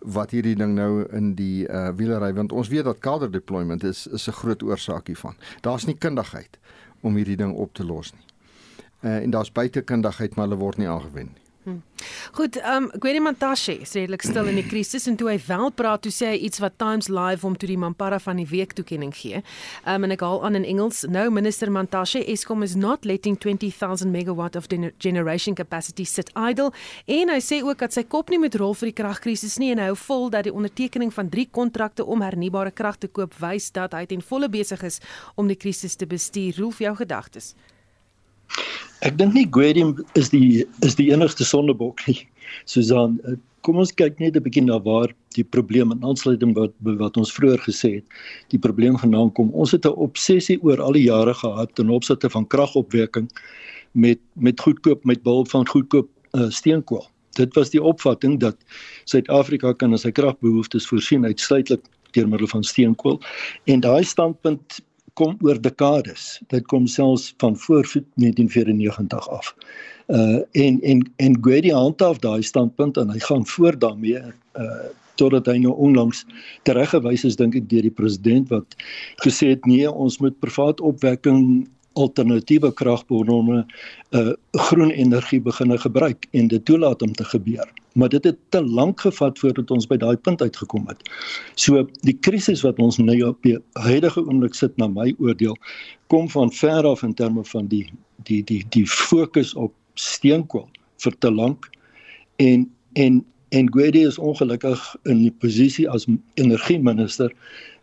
wat 0.00 0.34
hierdie 0.34 0.56
ding 0.58 0.74
nou 0.76 1.06
in 1.16 1.34
die 1.38 1.64
uh 1.70 1.88
wielery 1.96 2.34
want 2.34 2.52
ons 2.52 2.68
weet 2.68 2.84
dat 2.84 3.00
kader 3.00 3.30
deployment 3.30 3.84
is 3.84 4.06
is 4.06 4.28
'n 4.28 4.38
groot 4.42 4.62
oorsaak 4.62 5.06
hiervan. 5.06 5.36
Daar's 5.62 5.86
nie 5.86 5.96
kundigheid 5.96 6.58
om 7.00 7.14
hierdie 7.16 7.36
ding 7.36 7.54
op 7.54 7.74
te 7.74 7.84
los 7.84 8.12
nie 8.12 8.26
uh, 9.06 9.22
en 9.22 9.34
daar's 9.34 9.52
buitekundigheid 9.54 10.36
maar 10.36 10.48
hulle 10.48 10.62
word 10.62 10.82
nie 10.82 10.90
aangewend 10.90 11.34
nie. 11.34 11.46
Hmm. 11.66 11.82
Goed, 12.32 12.56
ehm 12.56 12.84
um, 12.84 12.90
Gwendy 13.02 13.18
Mantashe 13.18 13.72
sê 13.82 14.04
redelik 14.04 14.22
stil 14.22 14.46
in 14.52 14.58
die 14.60 14.66
krisis 14.70 15.08
en 15.10 15.16
toe 15.18 15.32
hy 15.32 15.40
wel 15.48 15.72
praat, 15.74 16.04
toe 16.04 16.12
sê 16.14 16.28
hy 16.30 16.36
iets 16.46 16.62
wat 16.62 16.76
Times 16.78 17.08
Live 17.10 17.42
hom 17.42 17.56
toe 17.58 17.66
die 17.66 17.78
Mampara 17.82 18.20
van 18.22 18.38
die 18.38 18.46
week 18.46 18.76
toekenning 18.78 19.10
gee. 19.10 19.40
Ehm 19.40 19.96
um, 19.96 20.06
en 20.06 20.14
ek 20.14 20.22
haal 20.22 20.44
aan 20.46 20.60
in 20.60 20.68
Engels, 20.76 21.02
nou 21.10 21.26
Minister 21.34 21.74
Mantashe, 21.74 22.22
Eskom 22.22 22.62
is 22.62 22.78
not 22.78 23.02
letting 23.02 23.34
20000 23.42 24.14
megawatt 24.14 24.54
of 24.54 24.70
generation 25.02 25.58
capacity 25.58 26.06
sit 26.06 26.30
idle 26.38 26.70
en 27.18 27.34
hy 27.34 27.42
sê 27.42 27.58
ook 27.66 27.82
dat 27.82 27.98
sy 27.98 28.06
kop 28.06 28.30
nie 28.30 28.38
met 28.38 28.54
rol 28.62 28.78
vir 28.78 28.92
die 28.92 28.98
kragkrisis 29.02 29.58
nie 29.58 29.74
en 29.74 29.82
hy 29.82 29.90
hou 29.90 30.00
vol 30.06 30.30
dat 30.30 30.46
die 30.46 30.54
ondertekening 30.54 31.10
van 31.10 31.34
3 31.34 31.50
kontrakte 31.50 32.06
om 32.06 32.22
hernubare 32.22 32.70
krag 32.70 33.02
te 33.02 33.10
koop 33.10 33.34
wys 33.42 33.72
dat 33.74 33.98
hy 33.98 34.06
ten 34.06 34.22
volle 34.22 34.46
besig 34.46 34.86
is 34.86 35.02
om 35.34 35.50
die 35.50 35.58
krisis 35.58 35.98
te 35.98 36.06
bestuur. 36.06 36.62
Roel, 36.62 36.78
jou 36.78 36.94
gedagtes? 37.02 37.56
Ek 39.04 39.18
dink 39.18 39.34
nie 39.34 39.46
Guedium 39.52 39.96
is 40.14 40.30
die 40.32 40.64
is 40.86 40.96
die 40.96 41.10
enigste 41.12 41.44
sondebok 41.44 42.00
nie. 42.08 42.18
Susan, 42.64 43.18
kom 43.66 43.80
ons 43.82 43.92
kyk 43.92 44.20
net 44.22 44.36
'n 44.36 44.42
bietjie 44.42 44.64
na 44.64 44.78
waar 44.78 45.12
die 45.36 45.44
probleem 45.44 45.92
in 45.92 46.04
aansluiting 46.04 46.54
wat 46.56 46.72
wat 47.02 47.16
ons 47.16 47.32
vroeër 47.34 47.60
gesê 47.66 47.90
het, 47.98 48.06
die 48.54 48.58
probleem 48.58 48.96
vandaan 48.98 49.32
kom. 49.32 49.50
Ons 49.52 49.72
het 49.72 49.86
'n 49.86 49.98
obsessie 50.08 50.58
oor 50.62 50.80
al 50.80 50.92
die 50.92 51.08
jare 51.10 51.34
gehad 51.34 51.74
ten 51.74 51.90
opsigte 51.90 52.30
van 52.30 52.46
kragopwekking 52.46 53.28
met 53.92 54.20
met 54.34 54.60
goedkoop 54.60 55.04
met 55.04 55.22
behulp 55.22 55.48
van 55.50 55.66
goedkoop 55.66 56.08
uh, 56.32 56.50
steenkool. 56.50 57.06
Dit 57.36 57.54
was 57.54 57.70
die 57.70 57.82
opvatting 57.82 58.40
dat 58.40 58.56
Suid-Afrika 59.04 59.72
kan 59.72 59.92
as 59.92 60.02
sy 60.02 60.10
kragbehoeftes 60.10 60.86
voorsien 60.86 61.24
uitsluitlik 61.24 61.84
deur 62.12 62.28
middel 62.28 62.48
van 62.48 62.64
steenkool 62.64 63.20
en 63.64 63.80
daai 63.80 64.04
standpunt 64.04 64.80
kom 65.16 65.36
oor 65.44 65.60
dekades. 65.60 66.40
Dit 66.52 66.66
kom 66.70 66.86
selfs 66.86 67.34
van 67.40 67.56
voor 67.56 67.88
1994 68.14 69.28
af. 69.28 69.54
Uh 70.06 70.40
en 70.52 70.80
en 70.80 71.02
en 71.16 71.38
Gwedi 71.40 71.72
handhaaf 71.72 72.20
daai 72.22 72.42
standpunt 72.42 72.96
en 72.96 73.10
hy 73.10 73.18
gaan 73.18 73.46
voort 73.46 73.80
daarmee 73.80 74.22
uh 74.60 74.86
totdat 75.16 75.46
hy 75.48 75.56
nou 75.64 75.72
onlangs 75.80 76.26
tereggewys 76.68 77.24
is 77.24 77.38
dink 77.40 77.54
ek 77.56 77.70
deur 77.70 77.86
die 77.88 77.94
president 78.00 78.50
wat 78.52 78.76
gesê 79.24 79.54
het 79.54 79.64
nee, 79.64 79.88
ons 79.88 80.18
moet 80.20 80.36
privaat 80.44 80.82
opwekking 80.84 81.64
alternatiewe 81.96 82.70
kragbronne 82.76 83.64
uh 84.12 84.32
groen 84.68 84.92
energie 84.92 85.40
begine 85.40 85.80
gebruik 85.80 86.28
en 86.36 86.52
dit 86.52 86.64
toelaat 86.68 87.02
om 87.02 87.16
te 87.16 87.24
gebeur. 87.24 87.66
Maar 87.96 88.12
dit 88.12 88.24
het 88.28 88.38
te 88.52 88.60
lank 88.64 89.00
gevat 89.00 89.38
voordat 89.40 89.70
ons 89.72 89.86
by 89.88 89.96
daai 90.00 90.16
punt 90.16 90.42
uitgekom 90.44 90.84
het. 90.90 91.00
So 91.56 91.86
die 92.04 92.16
krisis 92.28 92.62
wat 92.66 92.80
ons 92.82 93.00
nou 93.00 93.16
op 93.28 93.40
die 93.46 93.56
huidige 93.80 94.24
oomblik 94.24 94.54
sit 94.54 94.76
na 94.76 94.88
my 94.92 95.14
oordeel 95.18 95.56
kom 96.12 96.28
van 96.30 96.52
ver 96.52 96.86
af 96.86 97.02
in 97.06 97.14
terme 97.16 97.44
van 97.44 97.70
die 97.72 97.86
die 98.28 98.42
die 98.44 98.62
die 98.74 98.86
fokus 98.86 99.54
op 99.54 99.72
steenkool 99.94 100.68
vir 101.04 101.16
te 101.18 101.32
lank 101.32 101.70
en 102.42 102.68
en 102.92 103.24
en 103.56 103.70
Gwedi 103.72 104.04
is 104.06 104.18
ongelukkig 104.18 104.82
in 105.10 105.22
die 105.24 105.32
posisie 105.42 105.86
as 105.90 106.06
energieminister 106.40 107.32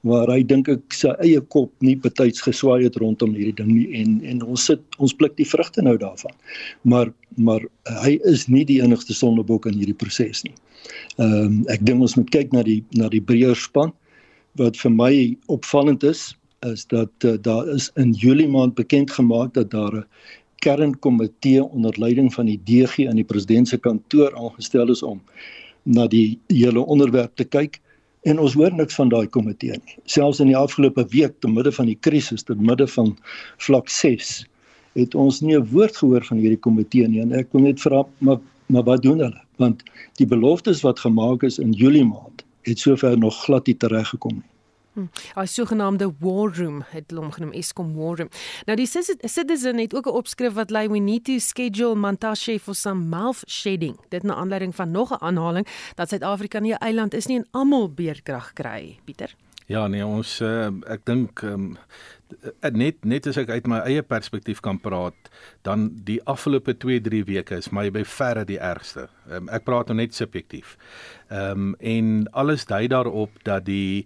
waar 0.07 0.27
hy 0.27 0.41
dink 0.43 0.67
ek 0.71 0.95
sy 0.95 1.13
eie 1.23 1.39
kop 1.55 1.71
nie 1.85 1.95
betyds 2.03 2.43
geswaai 2.43 2.83
het 2.83 2.97
rondom 2.99 3.35
hierdie 3.37 3.55
ding 3.61 3.71
nie 3.71 4.01
en 4.01 4.17
en 4.27 4.43
ons 4.43 4.65
sit 4.69 4.83
ons 4.99 5.15
pluk 5.15 5.37
die 5.39 5.47
vrugte 5.47 5.83
nou 5.85 5.95
daarvan. 5.99 6.35
Maar 6.83 7.13
maar 7.37 7.63
hy 8.03 8.17
is 8.29 8.45
nie 8.51 8.65
die 8.67 8.81
enigste 8.83 9.15
sondebok 9.15 9.65
in 9.71 9.79
hierdie 9.79 9.97
proses 9.97 10.43
nie. 10.47 10.55
Ehm 11.17 11.39
um, 11.39 11.59
ek 11.71 11.85
dink 11.87 12.03
ons 12.03 12.17
moet 12.19 12.31
kyk 12.35 12.51
na 12.53 12.65
die 12.67 12.81
na 12.99 13.09
die 13.09 13.23
breër 13.23 13.55
span 13.55 13.95
wat 14.59 14.77
vir 14.77 14.91
my 14.93 15.13
opvallend 15.47 16.03
is 16.03 16.33
is 16.67 16.85
dat 16.91 17.27
uh, 17.27 17.35
daar 17.43 17.67
is 17.71 17.89
in 17.99 18.13
Julie 18.13 18.47
maand 18.47 18.75
bekend 18.75 19.11
gemaak 19.11 19.53
dat 19.53 19.71
daar 19.71 20.03
'n 20.03 20.05
kernkomitee 20.63 21.63
onder 21.63 21.95
leiding 21.99 22.33
van 22.33 22.45
die 22.45 22.59
DG 22.63 23.07
in 23.07 23.19
die 23.19 23.27
president 23.27 23.67
se 23.67 23.77
kantoor 23.77 24.35
aangestel 24.35 24.89
is 24.89 25.03
om 25.03 25.21
na 25.83 26.07
die 26.07 26.39
hele 26.47 26.85
onderwerp 26.85 27.35
te 27.35 27.43
kyk 27.43 27.79
en 28.29 28.39
ons 28.39 28.55
hoor 28.55 28.71
niks 28.71 28.95
van 28.95 29.09
daai 29.11 29.27
komitee 29.27 29.75
nie. 29.75 29.97
Selfs 30.05 30.39
in 30.39 30.47
die 30.47 30.57
afgelope 30.57 31.05
week 31.11 31.35
te 31.43 31.51
midde 31.51 31.71
van 31.75 31.89
die 31.91 31.97
krisis, 31.99 32.43
te 32.43 32.55
midde 32.55 32.87
van 32.87 33.15
vlak 33.65 33.89
6 33.91 34.45
het 34.93 35.15
ons 35.15 35.41
nie 35.41 35.57
'n 35.57 35.67
woord 35.73 35.97
gehoor 35.97 36.23
van 36.23 36.37
hierdie 36.37 36.59
komitee 36.59 37.07
nie 37.07 37.21
en 37.21 37.33
ek 37.33 37.51
wil 37.51 37.61
net 37.61 37.81
vra 37.81 38.05
maar 38.19 38.39
maar 38.67 38.83
wat 38.83 39.01
doen 39.01 39.19
hulle? 39.19 39.41
Want 39.57 39.83
die 40.17 40.25
beloftes 40.25 40.81
wat 40.81 40.99
gemaak 40.99 41.43
is 41.43 41.59
in 41.59 41.71
Julie 41.71 42.05
maand 42.05 42.43
het 42.61 42.79
sover 42.79 43.17
nog 43.17 43.35
glad 43.43 43.67
nie 43.67 43.75
tereggekom 43.77 44.33
nie. 44.33 44.52
Hm. 44.93 45.07
Hy 45.33 45.45
sogenaamde 45.45 46.11
war 46.19 46.51
room 46.53 46.83
het 46.91 47.11
hom 47.11 47.31
genoem 47.33 47.51
Eskom 47.57 47.95
war 47.97 48.17
room. 48.17 48.29
Nou 48.65 48.75
die 48.77 48.87
citizen 48.87 49.77
het 49.77 49.95
ook 49.95 50.05
'n 50.05 50.17
opskrif 50.21 50.53
wat 50.53 50.69
lei 50.69 50.87
we 50.87 50.99
need 50.99 51.25
to 51.25 51.39
schedule 51.39 51.95
Mantashe 51.95 52.59
for 52.59 52.75
some 52.75 53.05
mouth 53.05 53.43
shedding. 53.47 53.97
Dit 54.09 54.23
na 54.23 54.35
aanleiding 54.35 54.75
van 54.75 54.91
nog 54.91 55.11
'n 55.11 55.23
aanhaling 55.23 55.67
dat 55.95 56.09
Suid-Afrika 56.09 56.59
nie 56.59 56.73
'n 56.73 56.77
eiland 56.77 57.13
is 57.13 57.25
nie 57.25 57.37
en 57.37 57.47
almal 57.51 57.89
beerkrag 57.89 58.53
kry, 58.53 58.99
Pieter. 59.03 59.35
Ja 59.65 59.87
nee, 59.87 60.05
ons 60.05 60.41
uh, 60.41 60.67
ek 60.91 61.05
dink 61.07 61.41
um, 61.41 61.77
net 62.73 63.05
net 63.07 63.27
as 63.27 63.37
ek 63.37 63.49
uit 63.49 63.67
my 63.69 63.79
eie 63.87 64.03
perspektief 64.03 64.59
kan 64.59 64.79
praat, 64.81 65.29
dan 65.63 65.89
die 66.07 66.19
afgelope 66.29 66.75
2-3 66.75 67.23
weke 67.29 67.55
is 67.61 67.71
my 67.71 67.89
by 67.93 68.03
verre 68.03 68.43
die 68.45 68.59
ergste. 68.59 69.07
Um, 69.29 69.47
ek 69.53 69.63
praat 69.63 69.87
nou 69.87 69.97
net 70.01 70.15
subjektief. 70.15 70.77
Ehm 71.29 71.73
um, 71.73 71.75
en 71.79 72.27
alles 72.31 72.65
dui 72.65 72.87
daarop 72.87 73.31
dat 73.43 73.65
die 73.65 74.05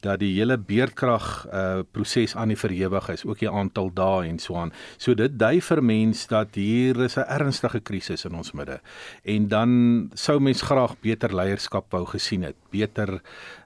dat 0.00 0.20
die 0.22 0.32
hele 0.36 0.58
beerdkrag 0.58 1.46
uh 1.52 1.82
proses 1.92 2.36
aan 2.36 2.52
die 2.52 2.58
verhewig 2.58 3.08
is, 3.12 3.24
ook 3.24 3.38
die 3.42 3.50
aantal 3.50 3.90
dae 3.94 4.28
en 4.28 4.38
so 4.38 4.56
aan. 4.56 4.72
So 4.96 5.14
dit 5.14 5.38
dui 5.38 5.60
vir 5.60 5.82
mens 5.82 6.26
dat 6.30 6.54
hier 6.54 7.00
is 7.04 7.16
'n 7.16 7.26
ernstige 7.28 7.80
krisis 7.80 8.24
in 8.24 8.34
ons 8.34 8.52
midde. 8.52 8.80
En 9.24 9.48
dan 9.48 10.10
sou 10.14 10.40
mens 10.40 10.62
graag 10.62 10.94
beter 11.00 11.34
leierskap 11.34 11.90
wou 11.90 12.04
gesien 12.06 12.42
het, 12.42 12.56
beter 12.70 13.20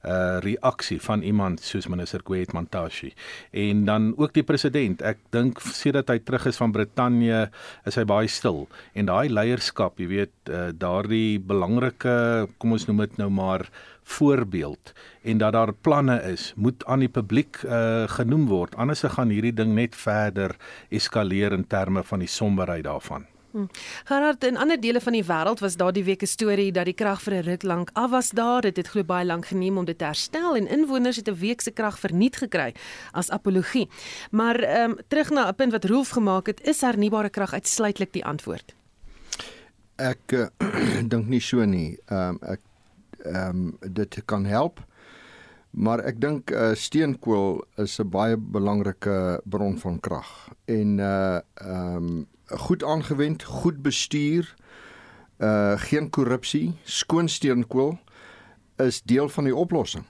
uh 0.04 0.38
reaksie 0.42 1.00
van 1.00 1.22
iemand 1.22 1.60
soos 1.60 1.86
minister 1.86 2.22
Kwet 2.22 2.52
Mantashe. 2.52 3.12
En 3.50 3.84
dan 3.84 4.14
ook 4.16 4.32
die 4.32 4.42
president. 4.42 5.02
Ek 5.02 5.18
dink 5.30 5.60
sedert 5.60 6.08
hy 6.08 6.18
terug 6.18 6.46
is 6.46 6.56
van 6.56 6.72
Brittanje, 6.72 7.50
is 7.86 7.94
hy 7.94 8.04
baie 8.04 8.28
stil. 8.28 8.68
En 8.94 9.06
daai 9.06 9.28
leierskap, 9.28 9.98
jy 9.98 10.06
weet, 10.06 10.34
uh 10.50 10.70
daardie 10.74 11.38
belangrike, 11.38 12.48
kom 12.58 12.72
ons 12.72 12.86
noem 12.86 13.06
dit 13.06 13.18
nou 13.18 13.30
maar 13.30 13.68
voorbeeld 14.02 14.92
en 15.22 15.38
dat 15.38 15.52
daar 15.52 15.72
planne 15.72 16.22
is 16.22 16.52
moet 16.56 16.84
aan 16.84 16.98
die 16.98 17.08
publiek 17.08 17.62
uh, 17.62 18.08
genoem 18.08 18.46
word 18.46 18.74
anders 18.76 19.02
gaan 19.02 19.28
hierdie 19.28 19.54
ding 19.54 19.74
net 19.74 19.96
verder 19.96 20.56
eskaleer 20.90 21.52
in 21.52 21.66
terme 21.66 22.02
van 22.02 22.18
die 22.18 22.28
somberheid 22.28 22.84
daarvan. 22.84 23.26
Hmm. 23.52 23.68
Gerard 24.04 24.44
in 24.44 24.56
ander 24.56 24.80
dele 24.80 25.00
van 25.00 25.12
die 25.12 25.24
wêreld 25.28 25.60
was 25.60 25.76
daar 25.76 25.92
die 25.92 26.04
week 26.04 26.22
'n 26.22 26.26
storie 26.26 26.72
dat 26.72 26.84
die 26.84 26.94
krag 26.94 27.20
vir 27.22 27.34
'n 27.34 27.44
ruk 27.44 27.62
lank 27.62 27.90
af 27.92 28.10
was 28.10 28.30
daar. 28.30 28.60
Dit 28.60 28.76
het 28.76 28.88
glo 28.88 29.04
baie 29.04 29.26
lank 29.26 29.46
geneem 29.46 29.78
om 29.78 29.84
dit 29.84 29.98
te 29.98 30.04
herstel 30.04 30.56
en 30.56 30.68
inwoners 30.68 31.16
het 31.16 31.28
'n 31.28 31.34
week 31.34 31.60
se 31.60 31.70
krag 31.70 31.98
verniet 31.98 32.36
gekry 32.36 32.74
as 33.12 33.30
apologie. 33.30 33.88
Maar 34.30 34.56
ehm 34.56 34.90
um, 34.90 34.98
terug 35.08 35.30
na 35.30 35.48
'n 35.48 35.54
punt 35.54 35.72
wat 35.72 35.84
Rolf 35.84 36.08
gemaak 36.08 36.46
het, 36.46 36.60
is 36.60 36.80
hernubare 36.80 37.30
krag 37.30 37.52
uitsluitlik 37.52 38.12
die 38.12 38.24
antwoord. 38.24 38.74
Ek 39.96 40.32
uh, 40.32 40.46
dink 41.12 41.26
nie 41.26 41.40
so 41.40 41.64
nie. 41.64 41.98
Ehm 42.06 42.28
um, 42.28 42.38
ek 42.40 42.60
ehm 43.22 43.56
um, 43.80 43.92
dit 43.92 44.22
kan 44.24 44.44
help. 44.44 44.80
Maar 45.70 46.02
ek 46.04 46.20
dink 46.20 46.50
uh, 46.50 46.74
steenkool 46.76 47.62
is 47.80 47.98
'n 47.98 48.08
baie 48.08 48.36
belangrike 48.36 49.40
bron 49.44 49.78
van 49.78 50.00
krag 50.00 50.52
en 50.64 50.98
uh 50.98 51.40
ehm 51.54 51.96
um, 51.96 52.26
goed 52.46 52.84
aangewend, 52.84 53.42
goed 53.42 53.82
bestuur, 53.82 54.54
uh 55.38 55.72
geen 55.76 56.10
korrupsie, 56.10 56.74
skoon 56.84 57.28
steenkool 57.28 57.98
is 58.76 59.02
deel 59.02 59.28
van 59.28 59.44
die 59.44 59.56
oplossing. 59.56 60.04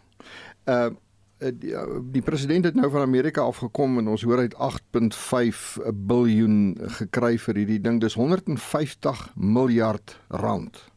Uh 0.65 0.91
die, 1.39 1.75
die 2.11 2.23
president 2.23 2.65
het 2.65 2.75
nou 2.75 2.91
van 2.91 3.01
Amerika 3.01 3.41
afgekom 3.43 3.99
en 3.99 4.09
ons 4.09 4.23
hoor 4.23 4.39
hy 4.39 4.45
het 4.51 4.55
8.5 4.55 5.79
biljoen 5.95 6.79
gekry 6.99 7.39
vir 7.39 7.55
hierdie 7.55 7.81
ding. 7.81 8.01
Dis 8.01 8.15
150 8.15 9.33
miljard 9.35 10.19
rand 10.29 10.92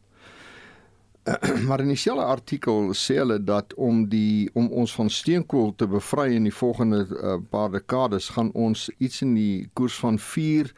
maar 1.66 1.80
in 1.80 1.90
dieselfde 1.90 2.24
artikel 2.24 2.92
sê 2.94 3.16
hulle 3.18 3.38
dat 3.42 3.74
om 3.74 4.04
die 4.10 4.50
om 4.54 4.68
ons 4.70 4.92
van 4.94 5.10
steenkool 5.10 5.72
te 5.74 5.88
bevry 5.90 6.28
in 6.36 6.46
die 6.46 6.54
volgende 6.54 7.02
uh, 7.06 7.38
paar 7.50 7.72
dekades 7.74 8.28
gaan 8.36 8.52
ons 8.54 8.86
iets 8.98 9.22
in 9.26 9.34
die 9.34 9.66
koers 9.74 9.96
van 9.98 10.18
4 10.22 10.70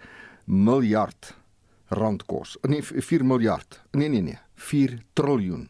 miljard 0.45 1.35
rand 1.88 2.25
kos. 2.28 2.57
Nee 2.69 2.83
4 2.83 3.25
miljard. 3.25 3.81
Nee 3.93 4.09
nee 4.09 4.23
nee, 4.23 4.38
4 4.55 4.97
triljoen. 5.12 5.69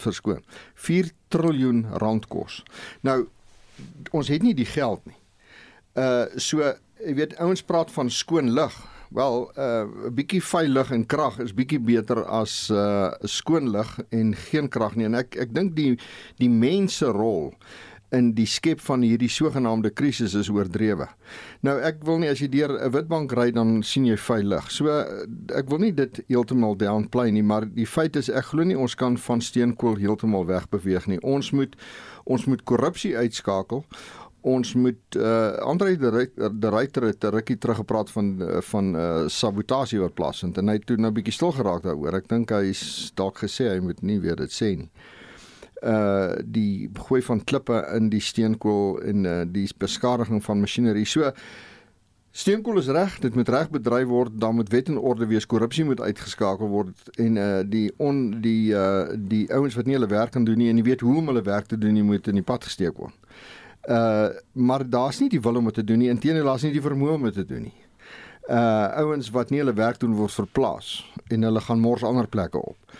Verskoon. 0.00 0.44
4 0.74 1.10
triljoen 1.28 1.84
rand 2.00 2.28
kos. 2.28 2.62
Nou 3.00 3.26
ons 4.16 4.28
het 4.28 4.42
nie 4.42 4.54
die 4.56 4.68
geld 4.68 5.04
nie. 5.08 5.18
Uh 5.98 6.24
so 6.36 6.64
jy 7.00 7.14
weet 7.16 7.36
ouens 7.40 7.64
praat 7.64 7.92
van 7.92 8.10
skoon 8.12 8.52
lug. 8.56 8.76
Wel, 9.10 9.50
'n 9.54 9.60
uh, 9.60 10.10
bietjie 10.14 10.42
veilig 10.42 10.90
en 10.94 11.06
krag 11.06 11.40
is 11.42 11.54
bietjie 11.54 11.80
beter 11.82 12.24
as 12.24 12.70
'n 12.70 12.74
uh, 12.74 13.10
skoon 13.26 13.70
lug 13.70 13.98
en 14.08 14.34
geen 14.34 14.68
krag 14.68 14.94
nie. 14.94 15.04
En 15.04 15.14
ek 15.14 15.34
ek 15.34 15.54
dink 15.54 15.74
die 15.74 15.98
die 16.38 16.50
mense 16.50 17.06
rol 17.06 17.50
in 18.14 18.30
die 18.34 18.46
skep 18.46 18.80
van 18.80 19.02
hierdie 19.02 19.30
sogenaamde 19.30 19.90
krisis 19.90 20.34
is 20.34 20.48
oordrewe. 20.48 21.08
Nou 21.66 21.74
ek 21.82 22.04
wil 22.06 22.18
nie 22.22 22.30
as 22.30 22.38
jy 22.38 22.48
deur 22.48 22.70
'n 22.70 22.92
witbank 22.94 23.32
ry 23.32 23.50
dan 23.50 23.82
sien 23.82 24.06
jy 24.06 24.16
veilig. 24.16 24.70
So 24.70 24.86
ek 25.54 25.68
wil 25.68 25.78
nie 25.78 25.92
dit 25.92 26.22
heeltemal 26.28 26.76
downplay 26.76 27.30
nie, 27.30 27.42
maar 27.42 27.66
die 27.66 27.86
feit 27.86 28.16
is 28.16 28.30
ek 28.30 28.44
glo 28.44 28.62
nie 28.62 28.78
ons 28.78 28.94
kan 28.94 29.18
van 29.18 29.40
steenkool 29.40 29.96
heeltemal 29.96 30.46
wegbeweeg 30.46 31.06
nie. 31.06 31.20
Ons 31.22 31.50
moet 31.50 31.74
ons 32.24 32.46
moet 32.46 32.62
korrupsie 32.62 33.16
uitskakel 33.16 33.84
ons 34.42 34.74
moet 34.74 35.16
uh 35.16 35.56
Andre 35.66 35.96
de 35.96 36.68
Ruyter 36.70 37.02
het 37.02 37.24
'n 37.24 37.34
rukkie 37.34 37.58
terug 37.58 37.76
gepraat 37.76 38.10
van 38.10 38.42
uh, 38.42 38.60
van 38.60 38.94
uh 38.96 39.28
sabotasie 39.28 40.00
wat 40.00 40.14
plaasvind 40.14 40.58
en 40.58 40.68
hy 40.68 40.74
het 40.74 40.86
toe 40.86 40.96
nou 40.96 41.12
bietjie 41.12 41.32
stil 41.32 41.52
geraak 41.52 41.82
daaroor. 41.82 42.14
Ek 42.14 42.28
dink 42.28 42.50
hy 42.50 42.70
is 42.70 43.12
dalk 43.14 43.38
gesê 43.38 43.68
hy 43.68 43.80
moet 43.80 44.02
nie 44.02 44.20
weer 44.20 44.36
dit 44.36 44.52
sê 44.52 44.76
nie. 44.76 44.90
Uh 45.82 46.34
die 46.44 46.90
gooi 46.94 47.22
van 47.22 47.44
klippe 47.44 47.84
in 47.96 48.08
die 48.08 48.20
steenkool 48.20 49.00
en 49.02 49.24
uh 49.24 49.44
die 49.46 49.68
beskadiging 49.78 50.44
van 50.44 50.60
masjinerie. 50.60 51.06
So 51.06 51.32
steenkool 52.30 52.78
is 52.78 52.88
reg, 52.88 53.18
dit 53.18 53.34
moet 53.34 53.48
reg 53.48 53.70
bedryf 53.70 54.06
word, 54.06 54.40
dan 54.40 54.54
moet 54.54 54.68
wet 54.68 54.88
en 54.88 54.98
orde 54.98 55.26
wees, 55.26 55.46
korrupsie 55.46 55.84
moet 55.84 56.00
uitgeskakel 56.00 56.68
word 56.68 57.10
en 57.18 57.36
uh 57.36 57.62
die 57.64 57.92
on 57.98 58.40
die 58.40 58.72
uh 58.72 59.12
die 59.16 59.52
ouens 59.52 59.74
wat 59.74 59.86
nie 59.86 59.94
hulle 59.94 60.08
werk 60.08 60.30
kan 60.32 60.44
doen 60.44 60.58
nie 60.58 60.68
en 60.68 60.74
nie 60.74 60.86
weet 60.86 61.00
hoe 61.00 61.16
om 61.16 61.26
hulle 61.26 61.42
werk 61.42 61.66
te 61.66 61.78
doen 61.78 61.92
nie, 61.92 62.02
moet 62.02 62.28
in 62.28 62.34
die 62.34 62.46
pad 62.46 62.64
gesteek 62.64 62.96
word. 62.96 63.19
Uh 63.90 64.28
maar 64.52 64.84
daar's 64.86 65.18
nie 65.18 65.28
die 65.28 65.40
wil 65.42 65.56
om 65.58 65.70
dit 65.70 65.80
te 65.80 65.84
doen 65.84 65.98
nie. 65.98 66.10
Inteendeel, 66.12 66.46
daar's 66.46 66.62
nie 66.62 66.74
die 66.74 66.82
vermoë 66.84 67.16
om 67.16 67.24
dit 67.28 67.34
te 67.34 67.46
doen 67.46 67.64
nie. 67.68 67.76
Uh 68.46 68.86
ouens 69.02 69.30
wat 69.34 69.50
nie 69.50 69.58
hulle 69.62 69.74
werk 69.74 69.98
doen 70.02 70.14
word 70.18 70.34
verplaas 70.34 71.00
en 71.30 71.46
hulle 71.48 71.60
gaan 71.60 71.82
mors 71.82 72.04
ander 72.06 72.28
plekke 72.28 72.58
op. 72.58 72.98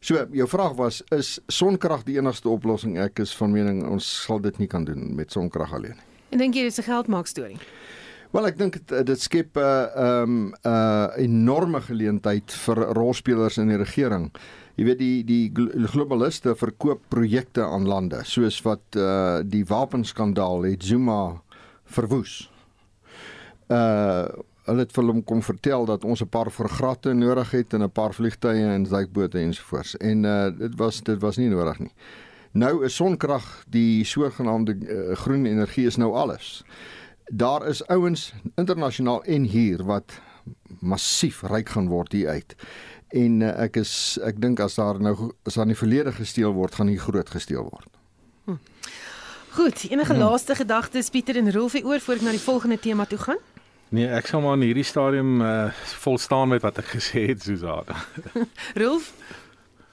So, 0.00 0.26
jou 0.30 0.46
vraag 0.48 0.76
was 0.78 1.00
is 1.14 1.38
sonkrag 1.50 2.04
die 2.06 2.18
enigste 2.20 2.48
oplossing? 2.48 2.98
Ek 3.02 3.18
is 3.18 3.34
van 3.34 3.50
mening 3.50 3.82
ons 3.88 4.06
sal 4.26 4.38
dit 4.42 4.60
nie 4.62 4.68
kan 4.70 4.84
doen 4.86 5.10
met 5.18 5.34
sonkrag 5.34 5.74
alleen 5.74 5.98
nie. 5.98 6.06
En 6.30 6.38
dink 6.38 6.54
jy 6.54 6.68
dit 6.68 6.72
is 6.72 6.78
'n 6.78 6.90
geldmaak 6.90 7.26
storie? 7.26 7.58
Wel 8.30 8.46
ek 8.46 8.58
dink 8.58 8.76
dit, 8.86 9.20
skep 9.20 9.56
'n 9.56 9.60
uh, 9.60 10.22
um, 10.22 10.52
'n 10.52 10.68
uh, 10.68 11.08
enorme 11.16 11.80
geleentheid 11.80 12.52
vir 12.52 12.76
rolspelers 12.94 13.58
in 13.58 13.68
die 13.68 13.76
regering 13.80 14.30
jy 14.78 14.86
weet 14.86 15.00
die 15.00 15.24
die 15.26 15.86
globaliste 15.90 16.54
verkoop 16.58 17.02
projekte 17.10 17.64
aan 17.66 17.88
lande 17.88 18.22
soos 18.26 18.60
wat 18.66 18.98
uh 18.98 19.40
die 19.42 19.64
wapenskandaal 19.66 20.68
het 20.68 20.86
Zuma 20.86 21.40
verwoes. 21.96 22.44
Uh 23.66 24.28
hulle 24.68 24.84
het 24.84 24.92
vir 24.92 25.06
hom 25.08 25.22
kom 25.24 25.38
vertel 25.40 25.86
dat 25.88 26.04
ons 26.04 26.20
'n 26.22 26.28
paar 26.28 26.50
vergratte 26.52 27.12
nodig 27.12 27.50
het 27.50 27.74
en 27.74 27.82
'n 27.82 27.90
paar 27.90 28.14
vliegtye 28.14 28.68
en 28.74 28.84
duikbote 28.84 29.38
ensovoorts 29.38 29.96
en 29.96 30.24
uh 30.24 30.50
dit 30.58 30.74
was 30.76 31.02
dit 31.02 31.20
was 31.20 31.36
nie 31.36 31.48
nodig 31.48 31.78
nie. 31.78 31.92
Nou 32.52 32.84
is 32.84 32.94
sonkrag 32.94 33.64
die 33.68 34.04
sogenaamde 34.04 34.76
uh, 34.80 35.16
groen 35.16 35.46
energie 35.46 35.86
is 35.86 35.96
nou 35.96 36.14
alles. 36.14 36.64
Daar 37.30 37.66
is 37.66 37.86
ouens 37.86 38.32
internasionaal 38.56 39.24
en 39.24 39.42
hier 39.42 39.84
wat 39.84 40.20
massief 40.80 41.42
ryk 41.42 41.68
gaan 41.68 41.88
word 41.88 42.12
hier 42.12 42.28
uit 42.28 42.54
en 43.08 43.40
uh, 43.40 43.52
ek 43.64 43.76
is 43.76 43.92
ek 44.24 44.40
dink 44.40 44.60
as 44.60 44.78
daar 44.78 45.00
nou 45.00 45.32
as 45.48 45.54
daar 45.54 45.66
nie 45.66 45.78
verlede 45.78 46.12
gesteel 46.12 46.52
word 46.52 46.74
gaan 46.74 46.90
hier 46.92 47.00
groot 47.00 47.30
gesteel 47.30 47.64
word. 47.68 47.88
Hm. 48.44 48.58
Goed, 49.56 49.84
enige 49.90 50.14
hm. 50.14 50.20
laaste 50.20 50.54
gedagtes 50.54 51.10
Pieter 51.10 51.36
en 51.36 51.52
Rolfie 51.52 51.84
oor 51.84 52.00
voor 52.00 52.20
ek 52.20 52.22
na 52.26 52.36
die 52.36 52.42
volgende 52.42 52.78
tema 52.78 53.04
toe 53.04 53.18
gaan? 53.18 53.42
Nee, 53.88 54.08
ek 54.12 54.26
sal 54.28 54.42
maar 54.44 54.58
in 54.58 54.66
hierdie 54.68 54.84
stadium 54.84 55.40
uh, 55.40 55.72
vol 56.04 56.18
staan 56.20 56.50
met 56.52 56.62
wat 56.62 56.78
ek 56.78 56.90
gesê 56.98 57.30
het 57.30 57.42
Suzana. 57.42 57.96
Rolf 58.82 59.12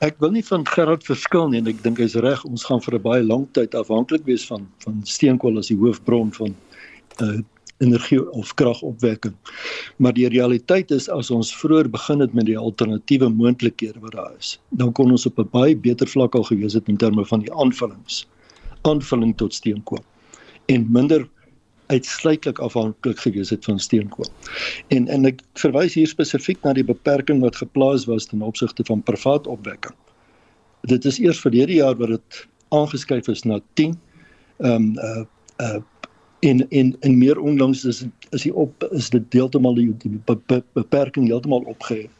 Ek 0.04 0.18
wil 0.20 0.34
nie 0.36 0.44
van 0.44 0.66
Gerard 0.68 1.06
verskil 1.08 1.48
nie 1.50 1.62
en 1.62 1.70
ek 1.72 1.80
dink 1.86 2.02
hy's 2.04 2.18
reg 2.20 2.42
ons 2.46 2.66
gaan 2.68 2.82
vir 2.84 2.98
'n 2.98 3.06
baie 3.06 3.24
lang 3.24 3.46
tyd 3.56 3.76
afhanklik 3.80 4.26
wees 4.28 4.44
van 4.46 4.68
van 4.84 5.00
steenkool 5.08 5.58
as 5.58 5.72
die 5.72 5.80
hoofbron 5.80 6.34
van 6.36 6.56
uh 7.24 7.40
energie 7.78 8.32
of 8.32 8.54
kragopwekking. 8.54 9.36
Maar 9.98 10.14
die 10.14 10.28
realiteit 10.30 10.92
is 10.92 11.10
as 11.10 11.32
ons 11.32 11.56
vroeër 11.56 11.90
begin 11.92 12.20
het 12.20 12.34
met 12.34 12.46
die 12.46 12.58
alternatiewe 12.58 13.30
moontlikhede 13.30 14.00
wat 14.00 14.16
daar 14.16 14.34
is, 14.40 14.60
dan 14.70 14.92
kon 14.92 15.12
ons 15.12 15.26
op 15.26 15.40
'n 15.40 15.50
baie 15.52 15.76
beter 15.76 16.08
vlak 16.08 16.36
al 16.36 16.44
gewees 16.44 16.74
het 16.74 16.88
in 16.88 16.98
terme 16.98 17.26
van 17.26 17.40
die 17.40 17.54
aanvullings. 17.54 18.28
Aanvulling 18.82 19.38
tot 19.38 19.54
steenkool 19.54 20.04
en 20.66 20.88
minder 20.92 21.28
uitsluitlik 21.86 22.60
afhanklik 22.60 23.20
gewees 23.20 23.50
het 23.50 23.66
van 23.66 23.80
steenkool. 23.80 24.30
En 24.88 25.08
en 25.08 25.26
ek 25.30 25.42
verwys 25.62 25.94
hier 25.94 26.10
spesifiek 26.10 26.64
na 26.64 26.74
die 26.74 26.86
beperking 26.86 27.44
wat 27.46 27.60
geplaas 27.62 28.08
was 28.10 28.26
ten 28.26 28.42
opsigte 28.42 28.86
van 28.88 29.04
privaat 29.06 29.48
opwekking. 29.48 29.94
Dit 30.90 31.06
is 31.06 31.20
eers 31.22 31.40
verlede 31.40 31.74
jaar 31.74 31.96
wat 32.02 32.16
dit 32.16 32.42
aangeskuif 32.74 33.28
is 33.28 33.44
na 33.46 33.60
10 33.74 33.94
ehm 34.58 34.72
um, 34.74 34.98
uh 34.98 35.26
uh 35.62 35.82
en 36.46 36.70
en 36.70 36.96
en 37.00 37.18
meer 37.18 37.40
onlangs 37.40 37.86
is 37.86 38.04
is 38.30 38.42
die 38.42 38.54
op 38.54 38.88
is 38.92 39.10
dit 39.10 39.32
deeltemal 39.32 39.76
die, 39.76 39.90
die 40.04 40.12
beperking 40.74 41.28
heeltemal 41.28 41.66
opgehef. 41.72 42.12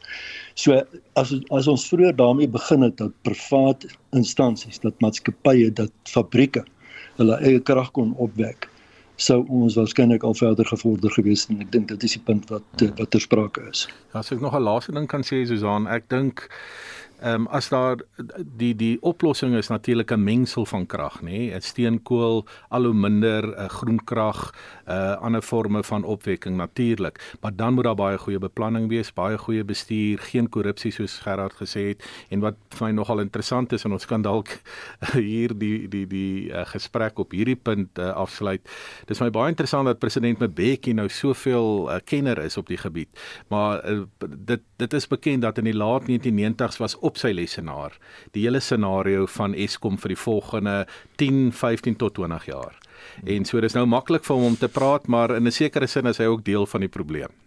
So 0.54 0.80
as 1.20 1.34
as 1.54 1.68
ons 1.70 1.88
vroeër 1.90 2.16
daarmee 2.16 2.48
begin 2.48 2.86
het 2.86 2.96
dat 3.02 3.12
privaat 3.28 3.86
instansies, 4.16 4.80
dat 4.80 5.04
maatskappye, 5.04 5.72
dat 5.72 5.92
fabrieke 6.08 6.64
hulle 7.20 7.36
eie 7.40 7.60
krag 7.60 7.90
kon 7.96 8.14
opwek, 8.20 8.68
sou 9.20 9.42
ons 9.48 9.76
waarskynlik 9.78 10.24
al 10.24 10.34
verder 10.36 10.66
gevorder 10.68 11.12
gewees 11.12 11.46
het 11.46 11.56
en 11.56 11.64
ek 11.64 11.72
dink 11.72 11.88
dit 11.92 12.08
is 12.08 12.16
die 12.18 12.24
punt 12.24 12.50
wat 12.52 12.86
wat 13.00 13.10
ter 13.10 13.24
sprake 13.24 13.64
is. 13.70 13.86
As 14.12 14.32
ek 14.32 14.40
nog 14.44 14.56
'n 14.56 14.62
laaste 14.62 14.92
ding 14.92 15.08
kan 15.08 15.24
sê 15.24 15.44
Susan, 15.46 15.86
ek 15.86 16.08
dink 16.08 16.48
Ehm 17.20 17.34
um, 17.34 17.46
as 17.46 17.68
daar 17.68 17.96
die 18.56 18.74
die 18.76 18.96
oplossing 19.00 19.54
is 19.56 19.68
natuurlik 19.68 20.10
'n 20.12 20.24
mengsel 20.24 20.66
van 20.66 20.86
krag, 20.86 21.22
nê? 21.22 21.24
Nee? 21.24 21.60
Steenkool, 21.60 22.44
al 22.68 22.84
hoe 22.84 22.94
minder 22.94 23.44
uh, 23.44 23.68
groenkrag, 23.68 24.54
uh 24.88 25.16
ander 25.16 25.42
forme 25.42 25.82
van 25.82 26.04
opwekking 26.04 26.56
natuurlik, 26.56 27.36
maar 27.40 27.56
dan 27.56 27.74
moet 27.74 27.84
daar 27.84 27.94
baie 27.94 28.18
goeie 28.18 28.38
beplanning 28.38 28.88
wees, 28.88 29.12
baie 29.12 29.38
goeie 29.38 29.64
bestuur, 29.64 30.18
geen 30.18 30.48
korrupsie 30.48 30.92
soos 30.92 31.18
Gerard 31.18 31.52
gesê 31.52 31.88
het 31.88 32.04
en 32.28 32.40
wat 32.40 32.54
vir 32.68 32.86
my 32.86 32.92
nogal 32.92 33.20
interessant 33.20 33.72
is 33.72 33.84
en 33.84 33.92
ons 33.92 34.06
kan 34.06 34.22
dalk 34.22 34.48
hier 35.12 35.58
die 35.58 35.88
die 35.88 36.06
die 36.06 36.50
uh, 36.50 36.66
gesprek 36.66 37.18
op 37.18 37.30
hierdie 37.30 37.56
punt 37.56 37.98
uh, 37.98 38.10
afsluit. 38.10 38.60
Dis 39.06 39.20
my 39.20 39.30
baie 39.30 39.48
interessant 39.48 39.86
dat 39.86 39.98
president 39.98 40.38
Mbeki 40.38 40.92
nou 40.92 41.08
soveel 41.08 41.90
uh, 41.90 41.98
kenner 42.04 42.38
is 42.38 42.56
op 42.56 42.66
die 42.66 42.76
gebied. 42.76 43.08
Maar 43.48 43.90
uh, 43.90 44.02
dit 44.36 44.60
dit 44.76 44.92
is 44.92 45.08
bekend 45.08 45.42
dat 45.42 45.58
in 45.58 45.64
die 45.64 45.76
laat 45.76 46.08
1990s 46.10 46.80
was 46.82 46.96
op 46.98 47.16
sy 47.16 47.32
lesenaar 47.32 47.96
die 48.32 48.42
hele 48.44 48.60
scenario 48.60 49.26
van 49.26 49.54
Eskom 49.54 49.98
vir 49.98 50.14
die 50.14 50.20
volgende 50.20 50.76
10, 51.16 51.52
15 51.52 51.96
tot 51.96 52.14
20 52.14 52.46
jaar. 52.46 52.76
En 53.24 53.44
so 53.44 53.60
dis 53.60 53.74
nou 53.76 53.86
maklik 53.86 54.24
vir 54.24 54.36
hom 54.36 54.52
om 54.52 54.56
te 54.56 54.68
praat, 54.68 55.06
maar 55.06 55.36
in 55.36 55.46
'n 55.46 55.52
sekere 55.52 55.86
sin 55.86 56.06
is 56.06 56.18
hy 56.18 56.24
ook 56.24 56.44
deel 56.44 56.66
van 56.66 56.80
die 56.80 56.92
probleem. 56.92 57.45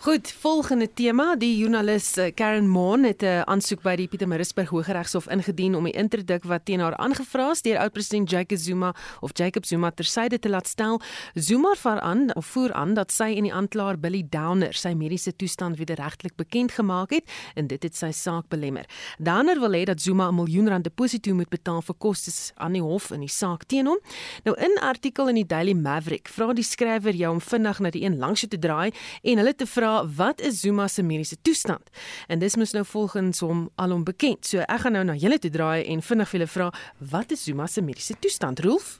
Goed, 0.00 0.32
volgende 0.32 0.86
tema, 0.94 1.34
die 1.36 1.58
joernalis 1.58 2.16
eh, 2.16 2.30
Karen 2.34 2.68
Moon 2.68 3.02
het 3.04 3.22
'n 3.22 3.42
aansoek 3.44 3.82
by 3.82 3.96
die 3.96 4.08
Pietermaritzburg 4.08 4.68
Hooggeregshof 4.68 5.28
ingedien 5.28 5.74
om 5.74 5.84
die 5.84 5.92
interdik 5.92 6.44
wat 6.44 6.64
teen 6.64 6.80
haar 6.80 6.96
aangevra 6.96 7.50
is 7.50 7.62
deur 7.62 7.78
oud-president 7.78 8.30
Jacob 8.30 8.58
Zuma 8.58 8.94
of 9.20 9.30
Jacob 9.34 9.66
Zuma 9.66 9.90
tersyde 9.90 10.38
te 10.38 10.48
laat 10.48 10.68
stel. 10.68 11.00
Zuma 11.34 11.74
voer 11.76 12.00
aan 12.00 12.34
of 12.34 12.46
voer 12.46 12.72
aan 12.72 12.94
dat 12.94 13.12
sy 13.12 13.34
en 13.36 13.42
die 13.42 13.52
aanklaer 13.52 13.98
Billy 13.98 14.22
Downer 14.30 14.72
sy 14.72 14.94
mediese 14.94 15.36
toestand 15.36 15.76
wederregtelik 15.76 16.36
bekend 16.36 16.72
gemaak 16.72 17.10
het 17.10 17.30
en 17.54 17.66
dit 17.66 17.82
het 17.82 17.96
sy 17.96 18.10
saak 18.10 18.48
belemmer. 18.48 18.86
Downer 19.18 19.60
wil 19.60 19.72
hê 19.72 19.84
dat 19.84 20.00
Zuma 20.00 20.28
'n 20.30 20.34
miljoen 20.34 20.68
rand 20.68 20.84
deposito 20.84 21.34
moet 21.34 21.50
betaal 21.50 21.82
vir 21.82 21.94
kostes 21.98 22.52
aan 22.56 22.72
die 22.72 22.82
hof 22.82 23.10
in 23.10 23.20
die 23.20 23.28
saak 23.28 23.64
teen 23.64 23.86
hom. 23.86 23.98
Nou 24.44 24.56
in 24.56 24.78
artikel 24.80 25.28
in 25.28 25.34
die 25.34 25.46
Daily 25.46 25.74
Maverick 25.74 26.28
vra 26.28 26.52
die 26.52 26.64
skrywer 26.64 27.14
jou 27.14 27.32
om 27.32 27.40
vinnig 27.40 27.78
na 27.80 27.90
die 27.90 28.04
een 28.04 28.18
langs 28.18 28.40
te 28.48 28.58
draai 28.58 28.92
en 29.22 29.36
hulle 29.36 29.54
te 29.60 29.66
vra 29.68 29.92
wat 30.16 30.40
is 30.44 30.62
Zuma 30.64 30.88
se 30.88 31.04
mediese 31.04 31.36
toestand? 31.42 31.92
En 32.28 32.40
dis 32.40 32.56
mos 32.56 32.72
nou 32.76 32.84
volgens 32.88 33.42
hom 33.44 33.66
alom 33.80 34.04
bekend. 34.08 34.46
So 34.48 34.64
ek 34.64 34.86
gaan 34.86 34.96
nou 34.96 35.04
na 35.10 35.16
julle 35.20 35.38
toe 35.42 35.52
draai 35.52 35.84
en 35.92 36.02
vinnig 36.04 36.32
vir 36.32 36.40
julle 36.40 36.50
vra 36.54 36.70
wat 37.12 37.36
is 37.36 37.44
Zuma 37.44 37.68
se 37.68 37.84
mediese 37.84 38.16
toestand, 38.20 38.64
Rolf? 38.64 38.98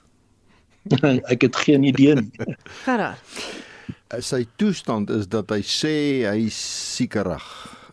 ek 1.33 1.47
het 1.47 1.61
geen 1.65 1.85
idee 1.89 2.17
nie. 2.21 2.31
Gara. 2.87 3.13
Sy 4.21 4.43
toestand 4.59 5.11
is 5.13 5.29
dat 5.31 5.51
hy 5.53 5.61
sê 5.65 5.95
hy 6.27 6.49
siekerig. 6.53 7.45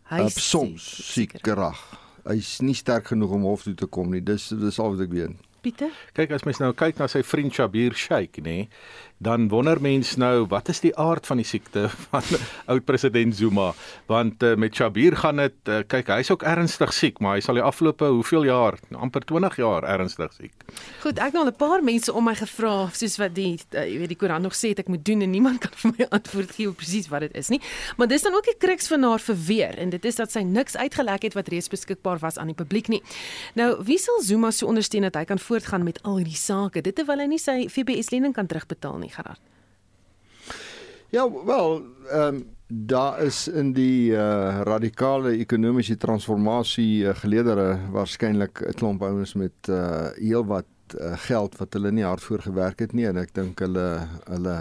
Hy 0.08 0.24
soms 0.32 0.86
siekerig. 1.12 1.82
Hy's 2.28 2.58
nie 2.64 2.76
sterk 2.76 3.12
genoeg 3.12 3.36
om 3.38 3.46
hof 3.48 3.64
toe 3.68 3.76
te 3.78 3.88
kom 3.88 4.10
nie. 4.12 4.24
Dis 4.24 4.50
dis 4.52 4.80
al 4.82 4.96
wat 4.96 5.06
ek 5.06 5.14
weet. 5.14 5.44
Pieter? 5.62 5.94
Kyk 6.14 6.36
as 6.36 6.44
mens 6.46 6.60
nou 6.62 6.70
kyk 6.76 7.00
na 7.00 7.08
sy 7.10 7.24
vriend 7.26 7.54
Shabir 7.54 7.96
Sheikh, 7.98 8.38
nê, 8.46 8.68
dan 9.18 9.48
wonder 9.48 9.80
mens 9.80 10.16
nou 10.16 10.46
wat 10.46 10.68
is 10.68 10.80
die 10.80 10.94
aard 10.96 11.26
van 11.26 11.36
die 11.36 11.46
siekte 11.46 11.88
van 12.08 12.22
oud 12.66 12.84
president 12.84 13.36
Zuma? 13.36 13.72
Want 14.06 14.42
uh, 14.42 14.54
met 14.54 14.74
Shabir 14.74 15.16
gaan 15.16 15.42
dit 15.42 15.56
uh, 15.68 15.80
kyk, 15.86 16.12
hy's 16.14 16.30
ook 16.30 16.42
ernstig 16.42 16.92
siek, 16.94 17.18
maar 17.20 17.38
hy 17.38 17.44
sal 17.44 17.58
die 17.58 17.64
afgelope 17.64 18.04
hoeveel 18.04 18.48
jaar, 18.48 18.78
amper 18.94 19.26
20 19.26 19.58
jaar 19.60 19.86
ernstig 19.88 20.32
siek. 20.36 20.54
Goed, 21.02 21.18
ek 21.18 21.32
het 21.32 21.40
al 21.40 21.50
'n 21.50 21.56
paar 21.58 21.82
mense 21.84 22.12
om 22.12 22.24
my 22.24 22.34
gevra 22.34 22.88
soos 22.92 23.18
wat 23.18 23.34
die 23.34 23.58
uh, 23.74 23.84
jy 23.84 23.98
weet 23.98 24.14
die 24.14 24.20
Koran 24.20 24.42
nog 24.42 24.54
sê 24.54 24.72
ek 24.78 24.88
moet 24.88 25.04
doen 25.04 25.22
en 25.22 25.30
niemand 25.30 25.60
kan 25.64 25.74
vir 25.82 25.94
my 25.98 26.06
antwoord 26.10 26.54
gee 26.54 26.70
presies 26.72 27.08
wat 27.08 27.26
dit 27.26 27.34
is 27.34 27.48
nie. 27.48 27.60
Maar 27.96 28.08
dis 28.08 28.22
dan 28.22 28.34
ook 28.34 28.44
die 28.44 28.58
kruks 28.58 28.88
van 28.88 29.02
haar 29.02 29.20
verweer 29.20 29.78
en 29.78 29.90
dit 29.90 30.04
is 30.04 30.16
dat 30.16 30.32
sy 30.32 30.42
niks 30.46 30.76
uitgelek 30.76 31.22
het 31.22 31.34
wat 31.34 31.48
reeds 31.48 31.68
beskikbaar 31.68 32.18
was 32.18 32.38
aan 32.38 32.52
die 32.52 32.58
publiek 32.58 32.88
nie. 32.88 33.02
Nou, 33.54 33.82
wie 33.84 33.98
sal 33.98 34.22
Zuma 34.22 34.50
so 34.50 34.66
ondersteun 34.66 35.06
dat 35.08 35.14
hy 35.14 35.24
kan 35.24 35.38
voortgaan 35.38 35.84
met 35.84 36.00
al 36.02 36.20
hierdie 36.20 36.36
sake. 36.36 36.82
Dit 36.84 36.98
terwyl 36.98 37.22
hy 37.22 37.28
nie 37.30 37.40
sy 37.42 37.56
FBS 37.68 38.12
lening 38.14 38.34
kan 38.36 38.48
terugbetaal 38.50 38.98
nie, 39.02 39.07
Gerard. 39.10 39.40
Ja, 41.10 41.24
wel, 41.44 41.82
ehm 42.10 42.34
um, 42.34 42.46
daar 42.68 43.22
is 43.24 43.48
in 43.48 43.72
die 43.72 44.10
uh, 44.12 44.60
radikale 44.62 45.30
ekonomiese 45.40 45.96
transformasie 45.96 47.04
uh, 47.04 47.14
geleedere 47.16 47.78
waarskynlik 47.90 48.60
'n 48.60 48.74
klomp 48.76 49.02
ouens 49.02 49.32
met 49.34 49.68
uh, 49.68 50.12
heelwat 50.20 50.68
uh, 51.00 51.16
geld 51.16 51.56
wat 51.56 51.72
hulle 51.72 51.90
nie 51.90 52.04
hard 52.04 52.22
voor 52.22 52.40
gewerk 52.40 52.78
het 52.78 52.92
nie 52.92 53.06
en 53.06 53.16
ek 53.16 53.32
dink 53.34 53.58
hulle 53.58 54.06
hulle 54.28 54.56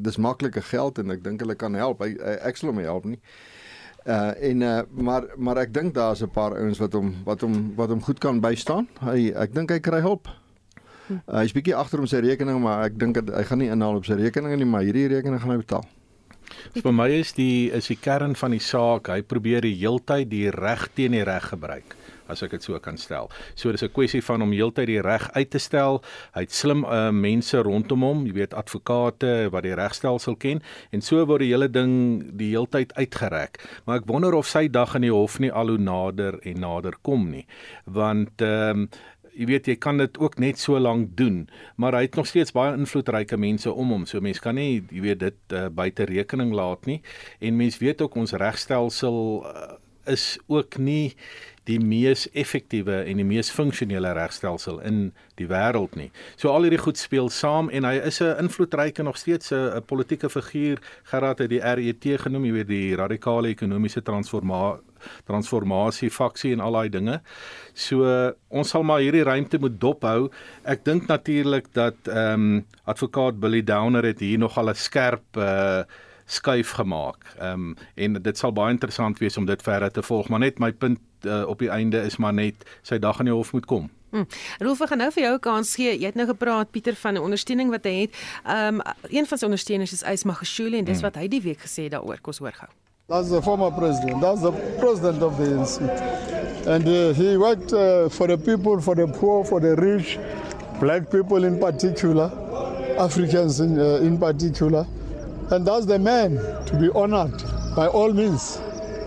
dis 0.00 0.16
maklike 0.16 0.62
geld 0.62 0.98
en 0.98 1.10
ek 1.10 1.24
dink 1.24 1.40
hulle 1.40 1.54
kan 1.54 1.74
help. 1.74 2.00
Hy, 2.00 2.16
ek 2.40 2.56
sal 2.56 2.72
hom 2.72 2.80
help 2.80 3.04
nie. 3.04 3.20
Uh 4.08 4.32
en 4.40 4.60
uh 4.60 4.80
maar 4.90 5.28
maar 5.36 5.56
ek 5.56 5.74
dink 5.74 5.94
daar's 5.94 6.22
'n 6.22 6.30
paar 6.30 6.56
ouens 6.56 6.78
wat 6.78 6.92
hom 6.92 7.14
wat 7.24 7.40
hom 7.40 7.74
wat 7.76 7.88
hom 7.88 8.02
goed 8.02 8.18
kan 8.18 8.40
bystaan. 8.40 8.88
Hy 9.00 9.32
ek 9.36 9.52
dink 9.54 9.70
hy 9.70 9.78
kry 9.78 10.00
hulp. 10.00 10.28
Uh, 11.10 11.40
hy's 11.40 11.54
bietjie 11.56 11.74
agter 11.76 12.02
om 12.02 12.06
sy 12.06 12.22
rekening, 12.24 12.60
maar 12.62 12.86
ek 12.86 12.98
dink 13.00 13.18
hy 13.18 13.42
gaan 13.48 13.58
nie 13.58 13.70
inhaal 13.72 13.98
op 13.98 14.06
sy 14.06 14.18
rekening 14.20 14.56
nie, 14.58 14.68
maar 14.68 14.86
hierdie 14.86 15.08
rekening 15.08 15.42
gaan 15.42 15.56
hy 15.56 15.60
betaal. 15.64 15.88
Vir 16.76 16.94
my 16.94 17.08
is 17.16 17.32
die 17.36 17.72
is 17.74 17.88
die 17.90 17.98
kern 17.98 18.36
van 18.38 18.54
die 18.54 18.62
saak, 18.62 19.08
hy 19.08 19.22
probeer 19.26 19.64
die 19.64 19.74
heeltyd 19.80 20.30
die 20.30 20.48
reg 20.52 20.88
teen 20.96 21.16
die 21.16 21.24
reg 21.26 21.50
gebruik 21.54 21.96
as 22.32 22.42
ek 22.44 22.56
dit 22.56 22.64
so 22.64 22.78
kan 22.82 22.98
stel. 23.00 23.30
So 23.54 23.72
dis 23.72 23.82
'n 23.82 23.92
kwessie 23.92 24.22
van 24.22 24.42
om 24.42 24.52
heeltyd 24.52 24.86
die 24.86 25.02
reg 25.02 25.28
uit 25.32 25.50
te 25.50 25.58
stel. 25.58 26.02
Hy 26.34 26.40
het 26.46 26.52
slim 26.52 26.84
uh, 26.84 27.10
mense 27.10 27.58
rondom 27.58 28.02
hom, 28.02 28.26
jy 28.26 28.32
weet 28.32 28.54
advokate 28.54 29.50
wat 29.52 29.62
die 29.62 29.74
regstelsel 29.74 30.36
ken 30.36 30.62
en 30.92 31.00
so 31.00 31.24
word 31.26 31.40
die 31.40 31.52
hele 31.52 31.68
ding 31.68 32.32
die 32.38 32.50
heeltyd 32.54 32.94
uitgereik. 32.94 33.60
Maar 33.84 34.00
ek 34.00 34.06
wonder 34.06 34.34
of 34.34 34.46
sy 34.46 34.68
dag 34.68 34.94
in 34.94 35.02
die 35.02 35.12
hof 35.12 35.38
nie 35.38 35.52
al 35.52 35.68
hoe 35.68 35.78
nader 35.78 36.38
en 36.42 36.60
nader 36.60 36.96
kom 37.02 37.30
nie. 37.30 37.46
Want 37.84 38.40
ehm 38.40 38.86
um, 38.86 38.88
jy 39.32 39.46
weet 39.48 39.68
jy 39.70 39.76
kan 39.80 40.00
dit 40.00 40.18
ook 40.20 40.38
net 40.42 40.60
so 40.60 40.78
lank 40.78 41.16
doen, 41.16 41.46
maar 41.76 41.96
hy 41.96 42.06
het 42.06 42.18
nog 42.18 42.28
steeds 42.28 42.52
baie 42.52 42.74
invloedryke 42.76 43.36
mense 43.36 43.72
om 43.72 43.94
hom. 43.94 44.06
So 44.06 44.20
mense 44.20 44.42
kan 44.42 44.58
nie 44.58 44.82
jy 44.90 45.04
weet 45.04 45.22
dit 45.22 45.56
uh, 45.56 45.68
buite 45.72 46.08
rekening 46.10 46.52
laat 46.56 46.86
nie. 46.86 47.00
En 47.40 47.56
mense 47.56 47.80
weet 47.80 48.02
ook 48.02 48.18
ons 48.20 48.32
regstelsel 48.32 49.16
uh, 49.46 49.72
is 50.10 50.38
ook 50.50 50.78
nie 50.82 51.14
die 51.70 51.78
mees 51.78 52.24
effektiewe 52.34 53.04
en 53.06 53.20
die 53.20 53.26
mees 53.26 53.52
funksionele 53.54 54.10
regstelsel 54.18 54.80
in 54.82 55.12
die 55.38 55.46
wêreld 55.46 55.94
nie. 55.94 56.08
So 56.36 56.50
al 56.50 56.66
hierdie 56.66 56.80
goed 56.82 56.98
speel 56.98 57.30
saam 57.30 57.70
en 57.70 57.86
hy 57.86 58.00
is 58.02 58.20
'n 58.20 58.42
invloedryke 58.42 59.02
nog 59.02 59.16
steeds 59.16 59.52
'n 59.52 59.82
politieke 59.86 60.28
figuur 60.28 60.82
geraad 61.04 61.40
uit 61.40 61.50
die 61.50 61.62
RET 61.62 62.20
genoem, 62.20 62.44
jy 62.44 62.52
weet 62.52 62.68
die 62.68 62.96
radikale 62.96 63.48
ekonomiese 63.48 64.02
transformasie 64.02 64.82
transformasie 65.24 66.10
faksie 66.10 66.52
en 66.52 66.60
al 66.60 66.72
daai 66.72 66.88
dinge. 66.88 67.20
So 67.74 68.04
ons 68.48 68.68
sal 68.68 68.82
maar 68.82 69.00
hierdie 69.00 69.24
ruimte 69.24 69.58
moet 69.58 69.80
dophou. 69.80 70.30
Ek 70.64 70.84
dink 70.84 71.06
natuurlik 71.06 71.72
dat 71.72 71.96
ehm 72.08 72.56
um, 72.56 72.64
advokaat 72.84 73.40
Billy 73.40 73.62
Downer 73.62 74.04
het 74.04 74.20
hier 74.20 74.38
nog 74.38 74.58
al 74.58 74.70
'n 74.70 74.74
skerp 74.74 75.36
uh 75.36 75.82
skuif 76.26 76.70
gemaak. 76.70 77.34
Ehm 77.38 77.52
um, 77.52 77.76
en 77.94 78.22
dit 78.22 78.38
sal 78.38 78.52
baie 78.52 78.72
interessant 78.72 79.18
wees 79.18 79.36
om 79.36 79.46
dit 79.46 79.62
verder 79.62 79.90
te 79.90 80.02
volg, 80.02 80.28
maar 80.28 80.38
net 80.38 80.58
my 80.58 80.72
punt 80.72 81.00
uh, 81.26 81.42
op 81.46 81.58
die 81.58 81.68
einde 81.68 82.02
is 82.02 82.16
maar 82.16 82.32
net 82.32 82.64
sy 82.82 82.98
dag 82.98 83.18
in 83.18 83.30
die 83.30 83.34
hof 83.34 83.52
moet 83.52 83.66
kom. 83.66 83.90
Hmm. 84.12 84.26
Rolf, 84.60 84.80
ek 84.84 84.92
gaan 84.92 85.00
nou 85.00 85.10
vir 85.12 85.22
jou 85.22 85.34
'n 85.34 85.40
kans 85.40 85.74
gee. 85.74 85.98
Jy 85.98 86.06
het 86.06 86.14
nou 86.14 86.26
gepraat 86.26 86.70
Pieter 86.70 86.94
van 86.94 87.14
'n 87.14 87.24
ondersteuning 87.24 87.70
wat 87.70 87.84
hy 87.84 87.94
het. 88.00 88.14
Ehm 88.44 88.80
um, 88.80 88.82
een 89.08 89.26
van 89.26 89.38
sy 89.38 89.44
ondersteuners 89.44 89.92
is 89.92 90.02
Ys 90.02 90.24
Magashule 90.24 90.76
en 90.76 90.84
dis 90.84 91.00
hmm. 91.00 91.10
wat 91.10 91.14
hy 91.16 91.28
die 91.28 91.42
week 91.42 91.60
gesê 91.60 91.88
daaroor. 91.88 92.20
Kos 92.20 92.38
hoor 92.38 92.52
gou. 92.52 92.68
That's 93.12 93.28
the 93.28 93.42
former 93.42 93.70
president. 93.70 94.22
That's 94.22 94.40
the 94.40 94.52
president 94.80 95.22
of 95.22 95.36
the 95.36 95.44
ANC. 95.44 96.66
And 96.66 96.88
uh, 96.88 97.12
he 97.12 97.36
worked 97.36 97.70
uh, 97.74 98.08
for 98.08 98.26
the 98.26 98.38
people, 98.38 98.80
for 98.80 98.94
the 98.94 99.06
poor, 99.06 99.44
for 99.44 99.60
the 99.60 99.76
rich, 99.76 100.18
black 100.80 101.10
people 101.10 101.44
in 101.44 101.60
particular. 101.60 102.32
Africans 102.98 103.60
in, 103.60 103.78
uh, 103.78 103.96
in 103.96 104.16
particular. 104.16 104.86
And 105.50 105.66
that's 105.66 105.84
the 105.84 105.98
man 105.98 106.36
to 106.64 106.78
be 106.80 106.88
honored 106.94 107.36
by 107.76 107.86
all 107.86 108.14
means, 108.14 108.58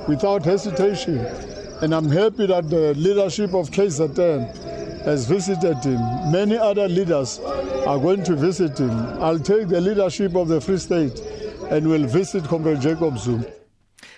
without 0.07 0.45
hesitation. 0.45 1.17
And 1.81 1.91
I'm 1.95 2.11
happy 2.11 2.45
that 2.45 2.69
the 2.69 2.93
leadership 2.93 3.55
of 3.55 3.71
KZN 3.71 5.01
has 5.03 5.25
visited 5.25 5.83
him. 5.83 6.31
Many 6.31 6.59
other 6.59 6.87
leaders 6.87 7.39
are 7.39 7.97
going 7.97 8.23
to 8.25 8.35
visit 8.35 8.77
him. 8.77 8.91
I'll 9.19 9.39
take 9.39 9.67
the 9.67 9.81
leadership 9.81 10.35
of 10.35 10.47
the 10.47 10.61
Free 10.61 10.77
State 10.77 11.19
and 11.71 11.89
will 11.89 12.05
visit 12.05 12.43
Comrade 12.43 12.81
Jacob 12.81 13.17
Zuma. 13.17 13.45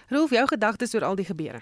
Rolf, 0.07 0.31
jou 0.31 0.45
gedagtes 0.47 0.95
oor 0.95 1.03
al 1.03 1.17
die 1.19 1.27
gebeure. 1.27 1.59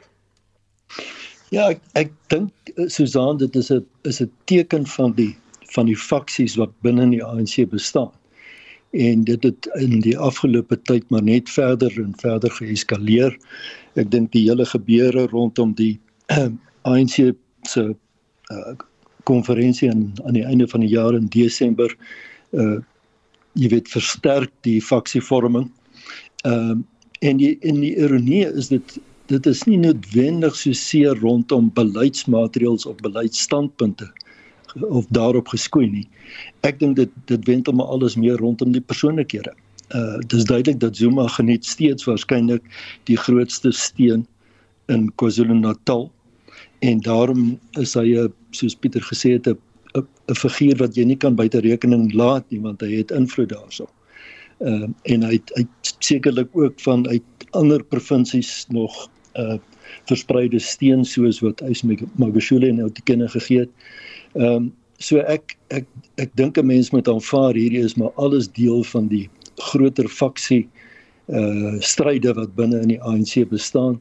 Ja, 1.54 1.70
ek, 1.70 1.82
ek 1.98 2.12
dink 2.34 2.74
eh, 2.76 2.86
Susan 2.92 3.40
dit 3.42 3.56
is 3.56 3.72
'n 3.72 3.86
is 4.04 4.22
'n 4.22 4.32
teken 4.46 4.86
van 4.86 5.14
die 5.18 5.34
van 5.76 5.86
die 5.86 5.98
faksies 5.98 6.56
wat 6.56 6.72
binne 6.82 7.04
in 7.04 7.16
die 7.18 7.24
ANC 7.24 7.70
bestaan. 7.70 8.12
En 8.94 9.24
dit 9.24 9.44
het 9.44 9.68
in 9.76 10.00
die 10.00 10.18
afgelope 10.18 10.78
tyd 10.82 11.10
maar 11.10 11.24
net 11.24 11.50
verder 11.50 11.92
en 12.00 12.14
verder 12.18 12.52
geeskaleer. 12.52 13.38
Ek 13.96 14.12
dink 14.12 14.32
die 14.32 14.46
hele 14.50 14.66
gebeure 14.66 15.28
rondom 15.28 15.74
die 15.74 16.00
uh, 16.38 16.50
ANC 16.84 17.34
se 17.68 17.96
uh, 18.52 18.76
konferensie 19.24 19.90
aan 19.90 20.14
aan 20.26 20.34
die 20.34 20.46
einde 20.46 20.68
van 20.68 20.80
die 20.80 20.94
jaar 20.94 21.14
in 21.14 21.28
Desember 21.28 21.98
uh 22.52 22.80
jy 23.56 23.70
weet 23.70 23.88
versterk 23.88 24.52
die 24.62 24.82
faksievorming. 24.82 25.72
Ehm 26.44 26.72
uh, 26.72 26.84
en 27.20 27.38
die 27.38 27.58
en 27.62 27.82
die 27.82 27.96
ironie 27.96 28.46
is 28.48 28.68
dit 28.74 28.98
dit 29.32 29.48
is 29.50 29.64
nie 29.66 29.78
noodwendig 29.82 30.56
so 30.56 30.74
seer 30.78 31.18
rondom 31.22 31.72
beleidsmaatreëls 31.74 32.86
of 32.86 33.02
beleidsstandpunte 33.02 34.12
of 34.82 35.06
daarop 35.16 35.48
geskoei 35.48 35.88
nie. 35.88 36.08
Ek 36.68 36.80
dink 36.80 36.98
dit 37.00 37.12
dit 37.32 37.48
wend 37.48 37.70
hom 37.72 37.82
alles 37.82 38.18
meer 38.20 38.38
rondom 38.44 38.74
die 38.76 38.84
persoonlikhede. 38.84 39.54
Uh 39.96 40.20
dis 40.34 40.46
duidelik 40.46 40.80
dat 40.80 40.98
Zuma 40.98 41.28
geniet 41.28 41.66
steeds 41.66 42.06
waarskynlik 42.10 42.64
die 43.10 43.18
grootste 43.18 43.72
steun 43.72 44.26
in 44.92 45.08
KwaZulu-Natal 45.16 46.10
en 46.86 47.02
daarom 47.02 47.60
is 47.82 47.96
hy 47.96 48.18
'n 48.18 48.34
soos 48.52 48.76
Pieter 48.76 49.02
gesê 49.02 49.38
het 49.38 49.48
'n 49.48 49.58
'n 50.30 50.36
figuur 50.36 50.78
wat 50.78 50.96
jy 50.98 51.06
nie 51.06 51.18
kan 51.18 51.36
buite 51.36 51.60
rekening 51.62 52.14
laat 52.14 52.46
nie 52.52 52.60
want 52.60 52.82
hy 52.82 52.98
het 52.98 53.12
invloed 53.12 53.50
daarso. 53.50 53.88
Uh, 54.64 54.88
en 55.12 55.24
hy 55.28 55.40
hy 55.56 55.66
sekerlik 56.00 56.50
ook 56.56 56.80
van 56.80 57.08
uit 57.08 57.24
ander 57.52 57.84
provinsies 57.84 58.66
nog 58.70 59.10
uh 59.36 59.58
verspreide 60.10 60.60
steen 60.60 61.04
soos 61.06 61.40
wat 61.44 61.62
Ys 61.62 61.84
Magashule 62.18 62.72
nou 62.74 62.90
te 62.90 63.04
kenne 63.06 63.28
gegee 63.30 63.66
het. 63.66 63.72
Ehm 64.34 64.56
um, 64.56 64.74
so 64.98 65.20
ek 65.20 65.58
ek 65.76 65.86
ek 66.24 66.32
dink 66.40 66.58
'n 66.58 66.66
mens 66.66 66.92
moet 66.92 67.08
aanvaar 67.08 67.54
hierdie 67.54 67.84
is 67.84 67.96
maar 67.96 68.14
alles 68.16 68.48
deel 68.48 68.84
van 68.84 69.08
die 69.08 69.30
groter 69.56 70.08
faksie 70.08 70.68
uh 71.28 71.76
stryde 71.80 72.34
wat 72.34 72.56
binne 72.56 72.82
in 72.82 72.94
die 72.96 73.02
ANC 73.02 73.50
bestaan. 73.50 74.00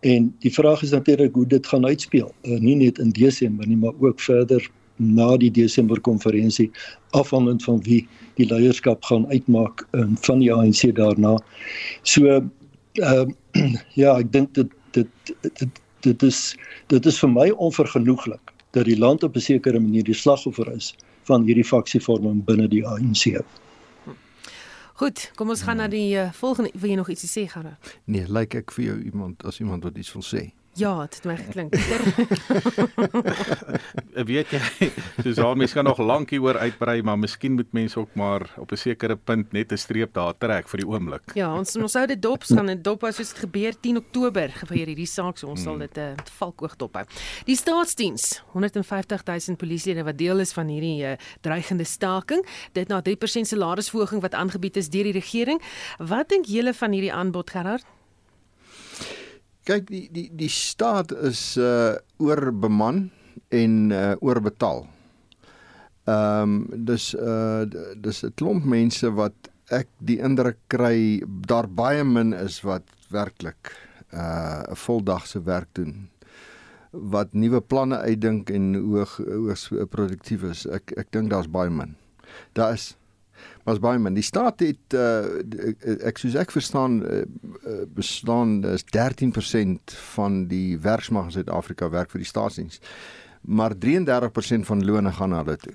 En 0.00 0.34
die 0.40 0.52
vraag 0.52 0.82
is 0.82 0.90
natuurlik 0.90 1.34
hoe 1.34 1.46
dit 1.46 1.66
gaan 1.66 1.86
uitspeel. 1.86 2.34
Uh, 2.42 2.58
nie 2.58 2.76
net 2.76 2.98
in 2.98 3.10
Desember 3.10 3.66
nie, 3.66 3.76
maar 3.76 3.94
ook 3.98 4.20
verder 4.20 4.70
na 4.96 5.36
die 5.36 5.50
Desember 5.50 6.00
konferensie 6.00 6.70
afhangend 7.10 7.64
van 7.64 7.80
wie 7.84 8.06
die 8.36 8.46
leierskap 8.46 9.04
gaan 9.04 9.26
uitmaak 9.32 9.86
um, 9.92 10.16
van 10.26 10.38
die 10.44 10.52
ANC 10.52 10.94
daarna. 10.96 11.36
So 12.02 12.26
ehm 12.26 12.48
uh, 13.02 13.26
ja, 14.02 14.16
ek 14.18 14.32
dink 14.32 14.54
dit 14.54 14.72
dit 14.92 15.34
dit 15.42 15.82
dit 16.00 16.22
is 16.22 16.56
dit 16.92 17.06
is 17.06 17.18
vir 17.18 17.30
my 17.32 17.50
onvergenoeglik 17.50 18.52
dat 18.76 18.84
die 18.84 18.98
land 18.98 19.22
op 19.22 19.36
'n 19.36 19.40
sekere 19.40 19.80
manier 19.80 20.04
die 20.04 20.14
slagoffer 20.14 20.72
is 20.72 20.94
van 21.22 21.44
hierdie 21.44 21.64
faksievorming 21.64 22.44
binne 22.44 22.68
die 22.68 22.86
ANC. 22.86 23.40
Goed, 24.96 25.30
kom 25.34 25.48
ons 25.48 25.62
gaan 25.62 25.76
na 25.76 25.88
die 25.88 26.16
uh, 26.16 26.32
volgende 26.32 26.70
wil 26.74 26.90
jy 26.90 26.96
nog 26.96 27.08
ietsie 27.08 27.28
sê 27.28 27.48
Gerard? 27.50 27.96
Nee, 28.04 28.24
lyk 28.24 28.32
like 28.32 28.58
ek 28.58 28.72
vir 28.72 28.84
jou 28.84 29.02
iemand 29.02 29.44
as 29.44 29.60
iemand 29.60 29.84
wat 29.84 29.98
iets 29.98 30.12
wil 30.12 30.24
sê. 30.24 30.52
Ja, 30.76 30.92
dit 31.08 31.14
het 31.14 31.24
my 31.24 31.36
geklink. 31.40 31.74
weet 34.30 34.50
jy, 34.52 34.90
soos 35.24 35.38
al 35.40 35.54
mense 35.56 35.76
kan 35.76 35.86
nog 35.88 36.00
lank 36.04 36.34
hieroor 36.34 36.58
uitbrei, 36.60 36.98
maar 37.06 37.16
miskien 37.18 37.56
moet 37.56 37.72
mense 37.76 37.96
ook 37.98 38.12
maar 38.14 38.44
op 38.60 38.72
'n 38.72 38.76
sekere 38.76 39.16
punt 39.16 39.52
net 39.52 39.72
'n 39.72 39.76
streep 39.76 40.12
daar 40.12 40.34
trek 40.38 40.68
vir 40.68 40.80
die 40.80 40.88
oomblik. 40.88 41.32
Ja, 41.34 41.56
ons 41.56 41.76
ons 41.76 41.92
sou 41.92 42.06
dit 42.06 42.22
dop 42.22 42.42
gaan 42.42 42.68
en 42.68 42.82
dop 42.82 43.04
as 43.04 43.16
dit 43.16 43.32
gebeur 43.32 43.72
10 43.80 43.96
Oktober 43.96 44.48
gebeur 44.52 44.86
hierdie 44.86 45.06
saak, 45.06 45.38
so 45.38 45.46
ons 45.48 45.62
sal 45.62 45.78
dit 45.78 45.96
'n 45.96 46.00
uh, 46.00 46.14
valkoog 46.38 46.76
dop 46.76 46.94
hou. 46.94 47.04
Die 47.46 47.56
staatsdiens, 47.56 48.42
150 48.52 49.24
000 49.24 49.56
polisielede 49.56 50.04
wat 50.04 50.18
deel 50.18 50.40
is 50.40 50.52
van 50.52 50.68
hierdie 50.68 51.04
uh, 51.04 51.16
dreigende 51.40 51.84
staking, 51.84 52.44
dit 52.72 52.88
na 52.88 53.00
3% 53.00 53.46
salarisverhoging 53.46 54.20
wat 54.20 54.34
aangebied 54.34 54.76
is 54.76 54.88
deur 54.88 55.04
die 55.04 55.12
regering. 55.12 55.62
Wat 55.98 56.28
dink 56.28 56.44
julle 56.46 56.74
van 56.74 56.92
hierdie 56.92 57.12
aanbod 57.12 57.50
Gerard? 57.50 57.95
Kyk, 59.66 59.88
die 59.90 60.06
die 60.14 60.28
die 60.30 60.52
staat 60.52 61.10
is 61.26 61.56
uh 61.58 61.96
oorbeman 62.22 63.08
en 63.50 63.90
uh 63.90 64.14
oorbetaal. 64.22 64.84
Ehm 66.06 66.52
um, 66.54 66.84
dis 66.86 67.10
uh 67.14 67.66
dis 67.98 68.22
'n 68.22 68.34
klomp 68.38 68.64
mense 68.64 69.10
wat 69.10 69.50
ek 69.74 69.88
die 69.98 70.20
indruk 70.22 70.60
kry 70.70 71.22
daar 71.50 71.66
baie 71.66 72.04
min 72.04 72.30
is 72.32 72.60
wat 72.62 72.86
werklik 73.10 73.74
uh 74.14 74.62
'n 74.70 74.78
voldagse 74.78 75.42
werk 75.42 75.74
doen 75.74 76.08
wat 76.92 77.34
nuwe 77.34 77.60
planne 77.60 77.98
uitdink 77.98 78.50
en 78.50 78.74
hoog 78.74 79.16
hoogs 79.18 79.68
produktief 79.90 80.42
is. 80.42 80.66
Ek 80.66 80.94
ek 80.96 81.10
dink 81.10 81.30
daar's 81.30 81.50
baie 81.50 81.70
min. 81.70 81.96
Daar 82.54 82.72
is 82.78 82.94
was 83.66 83.80
baie 83.82 83.98
min. 83.98 84.14
Die 84.14 84.24
staat 84.24 84.62
het 84.62 84.94
uh, 84.94 85.26
ek 86.06 86.20
soos 86.22 86.36
ek 86.38 86.54
verstaan 86.54 87.00
uh, 87.02 87.22
bestaan 87.96 88.60
is 88.70 88.86
13% 88.94 89.96
van 90.14 90.44
die 90.50 90.78
werksmag 90.82 91.30
in 91.30 91.38
Suid-Afrika 91.40 91.90
werk 91.90 92.14
vir 92.14 92.22
die 92.22 92.30
staatsdiens. 92.30 92.78
Maar 93.46 93.74
33% 93.82 94.66
van 94.70 94.84
lone 94.86 95.12
gaan 95.18 95.34
na 95.34 95.42
hulle 95.42 95.58
toe. 95.62 95.74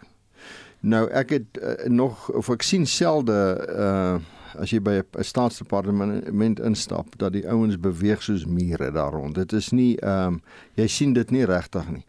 Nou 0.82 1.04
ek 1.14 1.36
het 1.36 1.60
uh, 1.60 1.76
nog 1.92 2.30
of 2.32 2.50
ek 2.56 2.64
sien 2.66 2.88
selde 2.90 3.42
uh 3.70 4.40
as 4.60 4.72
jy 4.74 4.82
by 4.84 5.00
'n 5.00 5.24
staatsdepartement 5.24 6.60
instap 6.60 7.18
dat 7.18 7.32
die 7.34 7.48
ouens 7.48 7.80
beweeg 7.80 8.24
soos 8.24 8.46
mure 8.46 8.92
daar 8.92 9.14
rond. 9.14 9.36
Dit 9.36 9.54
is 9.54 9.72
nie 9.72 9.96
ehm 10.00 10.28
um, 10.28 10.42
jy 10.76 10.88
sien 10.88 11.14
dit 11.14 11.32
nie 11.32 11.46
regtig 11.46 11.88
nie. 11.90 12.06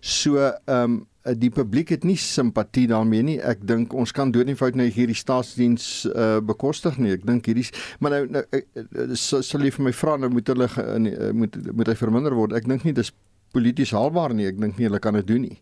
So 0.00 0.36
ehm 0.36 0.84
um, 0.84 1.06
die 1.36 1.50
publiek 1.50 1.92
het 1.92 2.04
nie 2.04 2.16
simpatie 2.20 2.86
daarmee 2.88 3.24
nie. 3.26 3.36
Ek 3.40 3.62
dink 3.66 3.94
ons 3.94 4.12
kan 4.16 4.32
dood 4.32 4.48
nie 4.48 4.56
fout 4.58 4.76
nou 4.78 4.86
hierdie 4.88 5.16
staatsdiens 5.18 6.06
uh, 6.08 6.38
bekostig 6.44 6.98
nie. 7.02 7.14
Ek 7.18 7.24
dink 7.28 7.48
hierdie 7.50 7.66
maar 8.00 8.16
nou 8.16 8.22
nou 8.38 8.44
uh, 8.52 9.14
sal 9.18 9.64
jy 9.64 9.72
vir 9.74 9.88
my 9.88 9.94
vra 9.96 10.18
nou 10.20 10.30
moet 10.32 10.52
hulle 10.52 10.68
uh, 10.68 11.30
moet 11.36 11.58
moet 11.72 11.92
hy 11.92 11.96
verminder 11.98 12.36
word. 12.38 12.56
Ek 12.56 12.68
dink 12.68 12.86
nie 12.88 12.96
dis 12.96 13.12
polities 13.52 13.94
haalbaar 13.96 14.36
nie. 14.36 14.48
Ek 14.50 14.60
dink 14.60 14.78
nie 14.78 14.88
hulle 14.88 15.02
kan 15.02 15.18
dit 15.18 15.26
doen 15.28 15.48
nie. 15.48 15.58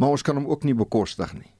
Maar 0.00 0.16
ons 0.16 0.26
kan 0.26 0.36
hom 0.36 0.50
ook 0.50 0.66
nie 0.68 0.76
bekostig 0.76 1.36
nie. 1.38 1.52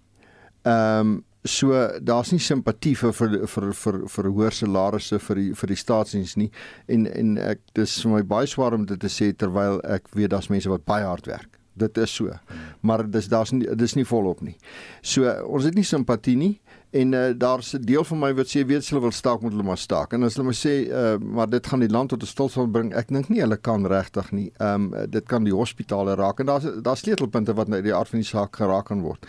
Ehm 0.65 1.15
um, 1.15 1.23
so 1.45 1.77
daar's 2.01 2.31
nie 2.33 2.41
simpatie 2.41 2.95
vir 2.97 3.13
vir 3.13 3.35
vir 3.47 3.73
vir 3.77 3.99
vir 4.09 4.29
hoër 4.37 4.55
salarisse 4.57 5.19
vir 5.27 5.37
die 5.37 5.51
vir 5.61 5.73
die 5.75 5.77
staatsdiens 5.77 6.37
nie 6.41 6.49
en 6.89 7.05
en 7.07 7.35
ek 7.37 7.61
dis 7.77 7.99
vir 8.01 8.15
my 8.15 8.23
baie 8.31 8.49
swaar 8.49 8.77
om 8.79 8.87
dit 8.89 9.01
te 9.01 9.11
sê 9.13 9.29
terwyl 9.37 9.77
ek 9.85 10.09
weet 10.17 10.33
daar's 10.33 10.49
mense 10.49 10.73
wat 10.73 10.87
baie 10.89 11.05
hard 11.05 11.29
werk 11.29 11.61
dit 11.75 11.99
is 11.99 12.15
so. 12.15 12.33
Maar 12.81 13.05
dis 13.11 13.29
daar's 13.29 13.53
dis 13.55 13.95
nie 13.95 14.07
volop 14.07 14.41
nie. 14.41 14.57
So 15.03 15.31
ons 15.47 15.65
het 15.65 15.75
nie 15.75 15.87
simpatie 15.87 16.37
nie 16.37 16.55
en 16.95 17.13
uh, 17.13 17.31
daar's 17.35 17.75
'n 17.75 17.83
deel 17.83 18.05
van 18.05 18.19
my 18.19 18.35
wat 18.35 18.47
sê 18.47 18.67
weet 18.67 18.89
hulle 18.89 19.01
wil 19.01 19.11
staak 19.11 19.41
moet 19.41 19.53
hulle 19.53 19.67
maar 19.67 19.79
staak. 19.79 20.13
En 20.13 20.23
as 20.23 20.35
hulle 20.35 20.47
maar 20.47 20.61
sê 20.61 20.75
uh, 20.91 21.17
maar 21.19 21.49
dit 21.51 21.67
gaan 21.67 21.81
die 21.81 21.91
land 21.91 22.09
tot 22.09 22.23
'n 22.23 22.27
stilstand 22.27 22.73
bring, 22.73 22.95
ek 22.95 23.09
dink 23.09 23.29
nie 23.29 23.41
hulle 23.41 23.57
kan 23.57 23.87
regtig 23.87 24.31
nie. 24.33 24.53
Ehm 24.59 24.93
um, 24.95 25.11
dit 25.11 25.27
kan 25.27 25.45
die 25.45 25.55
hospitale 25.55 26.15
raak 26.15 26.41
en 26.41 26.47
daar's 26.47 26.67
daar's 26.83 27.01
sleutelpunte 27.01 27.55
wat 27.55 27.69
nou 27.69 27.83
die 27.83 27.95
aard 27.95 28.09
van 28.09 28.19
die 28.19 28.29
saak 28.29 28.57
geraak 28.57 28.85
kan 28.85 29.01
word. 29.01 29.27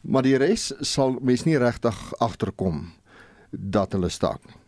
Maar 0.00 0.22
die 0.22 0.36
res 0.36 0.72
sal 0.80 1.18
mens 1.20 1.44
nie 1.44 1.58
regtig 1.58 2.14
agterkom 2.18 2.92
dat 3.50 3.92
hulle 3.92 4.08
staak 4.08 4.44
nie 4.46 4.65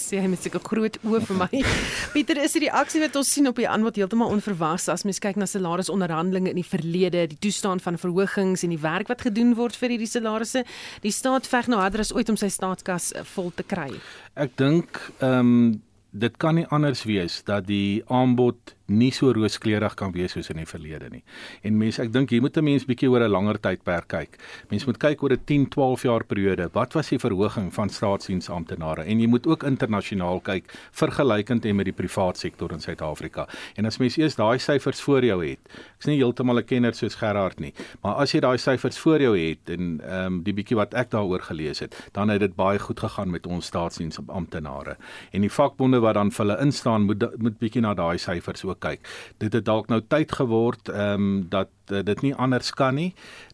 sê 0.00 0.20
hy 0.22 0.28
met 0.30 0.42
sulke 0.42 0.60
groot 0.64 0.98
oë 1.04 1.22
vir 1.28 1.38
my. 1.40 1.62
Pieter, 2.14 2.40
is 2.42 2.56
die 2.56 2.66
reaksie 2.66 3.02
wat 3.02 3.16
ons 3.18 3.32
sien 3.32 3.48
op 3.50 3.58
die 3.60 3.68
aanbod 3.68 3.98
heeltemal 3.98 4.32
onverwags 4.34 4.88
as 4.92 5.06
mens 5.08 5.20
kyk 5.22 5.40
na 5.40 5.48
salarisonderhandelinge 5.50 6.52
in 6.52 6.60
die 6.60 6.66
verlede, 6.66 7.26
die 7.32 7.40
toestand 7.48 7.84
van 7.84 7.98
verhogings 8.00 8.64
en 8.66 8.74
die 8.74 8.82
werk 8.82 9.10
wat 9.12 9.24
gedoen 9.26 9.56
word 9.58 9.76
vir 9.78 9.96
hierdie 9.96 10.10
salarisse. 10.10 10.66
Die 11.04 11.14
staat 11.14 11.48
veg 11.50 11.72
nou 11.72 11.80
harder 11.80 12.04
as 12.04 12.14
ooit 12.14 12.30
om 12.32 12.38
sy 12.40 12.52
staatskas 12.52 13.12
eh, 13.16 13.26
vol 13.34 13.52
te 13.56 13.66
kry. 13.66 13.90
Ek 14.36 14.56
dink 14.60 15.00
ehm 15.18 15.40
um, 15.42 15.82
dit 16.16 16.36
kan 16.40 16.56
nie 16.56 16.64
anders 16.72 17.02
wees 17.04 17.42
dat 17.44 17.66
die 17.68 18.00
aanbod 18.08 18.75
nie 18.86 19.10
so 19.10 19.32
rooskleurig 19.32 19.94
kan 19.98 20.12
wees 20.12 20.32
soos 20.32 20.50
in 20.50 20.56
die 20.56 20.66
verlede 20.66 21.08
nie. 21.10 21.22
En 21.66 21.76
mense, 21.78 22.02
ek 22.02 22.12
dink 22.12 22.30
hier 22.30 22.42
moet 22.42 22.56
'n 22.56 22.64
mens 22.64 22.84
bietjie 22.86 23.10
oor 23.10 23.22
'n 23.22 23.30
langer 23.30 23.58
tydperk 23.58 24.08
kyk. 24.08 24.38
Mens 24.70 24.86
moet 24.86 24.98
kyk 24.98 25.22
oor 25.22 25.32
'n 25.32 25.44
10, 25.44 25.68
12 25.68 26.02
jaar 26.02 26.24
periode. 26.24 26.68
Wat 26.72 26.92
was 26.94 27.08
die 27.08 27.18
verhoging 27.18 27.72
van 27.72 27.88
staatsdiensamptenare? 27.88 29.02
En 29.02 29.20
jy 29.20 29.26
moet 29.26 29.46
ook 29.46 29.62
internasionaal 29.62 30.40
kyk 30.40 30.72
vergelykend 30.92 31.64
en 31.64 31.76
met 31.76 31.84
die 31.84 31.92
privaat 31.92 32.38
sektor 32.38 32.72
in 32.72 32.80
Suid-Afrika. 32.80 33.48
En 33.76 33.84
as 33.84 33.98
mens 33.98 34.16
eers 34.16 34.36
daai 34.36 34.58
syfers 34.58 35.00
voor 35.00 35.24
jou 35.24 35.44
het. 35.44 35.58
Ek's 35.96 36.06
nie 36.06 36.18
heeltemal 36.18 36.58
'n 36.58 36.64
kenner 36.64 36.94
soos 36.94 37.14
Gerard 37.14 37.60
nie, 37.60 37.72
maar 38.02 38.14
as 38.14 38.32
jy 38.32 38.40
daai 38.40 38.58
syfers 38.58 38.98
voor 38.98 39.20
jou 39.20 39.36
het 39.38 39.70
en 39.70 40.00
ehm 40.00 40.26
um, 40.26 40.42
die 40.42 40.52
bietjie 40.52 40.76
wat 40.76 40.94
ek 40.94 41.10
daaroor 41.10 41.42
gelees 41.42 41.80
het, 41.80 41.94
dan 42.12 42.28
het 42.28 42.40
dit 42.40 42.54
baie 42.54 42.78
goed 42.78 43.00
gegaan 43.00 43.30
met 43.30 43.46
ons 43.46 43.66
staatsdiensamptenare. 43.66 44.96
En 45.32 45.40
die 45.40 45.50
vakbonde 45.50 46.00
wat 46.00 46.14
dan 46.14 46.30
vir 46.30 46.46
hulle 46.46 46.60
instaan 46.60 47.02
moet 47.02 47.38
moet 47.38 47.58
bietjie 47.58 47.82
na 47.82 47.94
daai 47.94 48.18
syfers 48.18 48.64
ook 48.64 48.75
kyk. 48.78 49.00
Dit 49.38 49.52
het 49.52 49.64
dalk 49.64 49.88
nou 49.88 50.00
tyd 50.08 50.32
geword 50.32 50.88
ehm 50.88 51.14
um, 51.14 51.48
dat 51.48 51.68
uh, 51.90 52.02
dit 52.02 52.22
nie 52.22 52.34
anders 52.34 52.70
kan 52.74 52.94
nie 52.94 53.12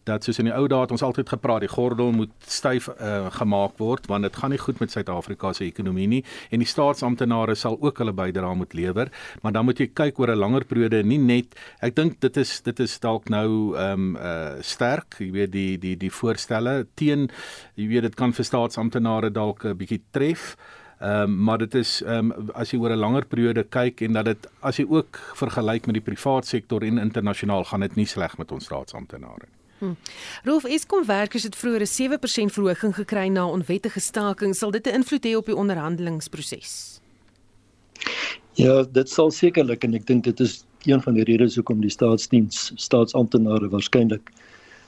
dat 0.08 0.24
soos 0.24 0.40
in 0.42 0.48
die 0.48 0.54
ou 0.54 0.64
dae 0.70 0.82
het 0.82 0.92
ons 0.94 1.04
altyd 1.06 1.30
gepraat 1.30 1.62
die 1.62 1.70
gordel 1.70 2.12
moet 2.14 2.32
styf 2.50 2.88
uh, 2.92 3.28
gemaak 3.36 3.78
word 3.78 4.08
want 4.10 4.26
dit 4.26 4.36
gaan 4.36 4.52
nie 4.54 4.60
goed 4.60 4.80
met 4.82 4.90
Suid-Afrika 4.90 5.52
se 5.52 5.64
ekonomie 5.66 6.08
nie 6.10 6.22
en 6.50 6.62
die 6.64 6.68
staatsamptenare 6.68 7.54
sal 7.58 7.78
ook 7.80 8.02
hulle 8.02 8.14
bydrae 8.16 8.54
moet 8.58 8.74
lewer 8.78 9.12
maar 9.42 9.54
dan 9.54 9.68
moet 9.68 9.80
jy 9.80 9.90
kyk 9.92 10.18
oor 10.20 10.34
'n 10.34 10.42
langer 10.42 10.64
periode 10.64 11.02
nie 11.04 11.18
net 11.18 11.54
ek 11.80 11.96
dink 11.96 12.20
dit 12.20 12.36
is 12.36 12.60
dit 12.62 12.80
is 12.80 12.98
dalk 13.00 13.30
nou 13.30 13.76
ehm 13.76 13.92
um, 13.92 14.16
uh, 14.16 14.60
sterk 14.60 15.18
jy 15.20 15.30
weet 15.32 15.52
die 15.52 15.78
die 15.78 15.96
die 15.96 16.10
voorstelle 16.10 16.86
teen 16.94 17.30
jy 17.76 17.88
weet 17.88 18.02
dit 18.10 18.14
kan 18.14 18.32
vir 18.32 18.44
staatsamptenare 18.44 19.30
dalk 19.30 19.64
'n 19.64 19.76
bietjie 19.76 20.02
tref 20.10 20.56
Ehm 21.02 21.22
um, 21.22 21.42
maar 21.44 21.58
dit 21.58 21.74
is 21.74 22.02
ehm 22.02 22.30
um, 22.30 22.50
as 22.54 22.70
jy 22.70 22.78
oor 22.78 22.92
'n 22.94 22.98
langer 22.98 23.24
periode 23.26 23.64
kyk 23.64 24.00
en 24.00 24.12
dat 24.12 24.24
dit 24.24 24.46
as 24.60 24.76
jy 24.76 24.86
ook 24.88 25.18
vergelyk 25.34 25.86
met 25.86 25.94
die 25.94 26.04
privaat 26.10 26.46
sektor 26.46 26.82
en 26.82 26.98
internasionaal 26.98 27.64
gaan 27.64 27.80
dit 27.80 27.94
nie 27.94 28.06
sleg 28.06 28.38
met 28.38 28.52
ons 28.52 28.64
staatsamptenare 28.64 29.46
nie. 29.48 29.58
Hm. 29.82 29.94
Rolf 30.44 30.64
Eskom 30.64 31.04
werkers 31.06 31.42
het 31.42 31.56
vroeër 31.56 31.82
'n 31.82 31.86
7% 31.86 32.52
verhoging 32.52 32.94
gekry 32.94 33.28
na 33.28 33.46
onwettige 33.46 34.00
staking. 34.00 34.54
Sal 34.54 34.70
dit 34.70 34.86
'n 34.86 34.94
invloed 34.94 35.26
hê 35.26 35.36
op 35.36 35.46
die 35.46 35.56
onderhandelingsproses? 35.56 37.00
Ja, 38.52 38.82
dit 38.82 39.08
sal 39.08 39.30
sekerlik 39.30 39.84
en 39.84 39.94
ek 39.94 40.06
dink 40.06 40.24
dit 40.24 40.40
is 40.40 40.64
een 40.84 41.02
van 41.02 41.14
die 41.14 41.24
redes 41.24 41.54
hoekom 41.54 41.80
die 41.80 41.90
staatsdiens 41.90 42.72
staatsamptenare 42.74 43.68
waarskynlik 43.68 44.30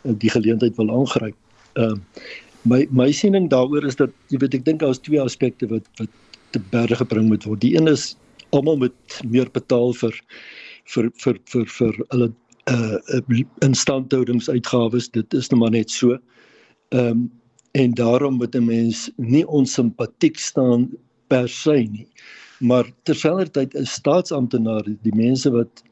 eh, 0.02 0.12
die 0.18 0.30
geleentheid 0.30 0.76
wil 0.76 0.90
aangryp. 0.90 1.36
Ehm 1.72 1.90
uh, 1.90 2.22
my 2.64 2.86
my 2.90 3.10
siening 3.12 3.48
daaroor 3.52 3.84
is 3.86 3.96
dat 4.00 4.12
jy 4.32 4.40
weet 4.42 4.54
ek 4.60 4.64
dink 4.64 4.80
daar 4.80 4.94
is 4.96 5.02
twee 5.04 5.20
aspekte 5.20 5.68
wat 5.70 5.86
wat 6.00 6.10
te 6.54 6.60
berge 6.70 6.96
gebring 7.00 7.28
moet 7.28 7.44
word. 7.48 7.60
Die 7.60 7.74
een 7.76 7.90
is 7.90 8.14
almal 8.54 8.78
moet 8.80 9.20
meer 9.28 9.50
betaal 9.52 9.94
vir 10.00 10.16
vir 10.94 11.10
vir 11.24 11.40
vir 11.52 11.70
vir 11.78 12.02
hulle 12.12 12.30
uh 12.72 13.20
instandhoudingsuitgawes. 13.66 15.10
Dit 15.12 15.34
is 15.34 15.50
nou 15.50 15.60
maar 15.60 15.74
net 15.76 15.90
so. 15.90 16.18
Ehm 16.90 17.10
um, 17.10 17.24
en 17.74 17.94
daarom 17.98 18.36
moet 18.38 18.54
'n 18.54 18.64
mens 18.64 19.10
nie 19.16 19.46
onsimpatiek 19.46 20.38
staan 20.38 20.90
per 21.26 21.48
se 21.48 21.72
nie. 21.90 22.06
Maar 22.60 22.86
terselfdertyd 23.02 23.74
is 23.74 23.92
staatsamptenare 23.92 24.96
die 25.02 25.14
mense 25.14 25.50
wat 25.50 25.82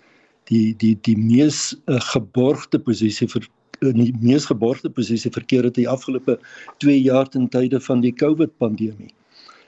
die 0.45 0.77
die 0.79 0.95
die 1.03 1.17
mees 1.17 1.75
uh, 1.87 2.01
geborgde 2.01 2.79
posisie 2.79 3.29
vir 3.29 3.49
in 3.83 3.99
die 3.99 4.13
mees 4.21 4.47
geborgde 4.51 4.91
posisie 4.91 5.33
verkeer 5.33 5.69
het 5.69 5.79
die 5.79 5.89
afgelope 5.89 6.39
2 6.85 7.01
jaar 7.03 7.29
ten 7.29 7.49
tye 7.49 7.81
van 7.81 8.05
die 8.05 8.15
COVID 8.15 8.57
pandemie. 8.59 9.13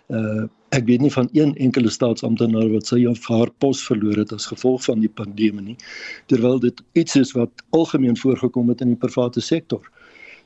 Uh 0.09 0.47
ek 0.75 0.89
weet 0.89 1.05
nie 1.05 1.13
van 1.15 1.29
een 1.39 1.53
enkele 1.63 1.91
staatsamptenaar 1.91 2.67
wat 2.73 2.89
sy 2.91 3.05
of 3.07 3.23
haar 3.31 3.51
pos 3.63 3.79
verloor 3.87 4.17
het 4.19 4.33
as 4.35 4.49
gevolg 4.51 4.83
van 4.89 4.99
die 4.99 5.11
pandemie 5.21 5.63
nie, 5.63 5.77
terwyl 6.27 6.59
dit 6.59 6.81
iets 6.99 7.15
is 7.21 7.31
wat 7.39 7.63
algemeen 7.71 8.19
voorgekom 8.19 8.73
het 8.73 8.83
in 8.83 8.91
die 8.97 8.99
private 8.99 9.41
sektor. 9.41 9.87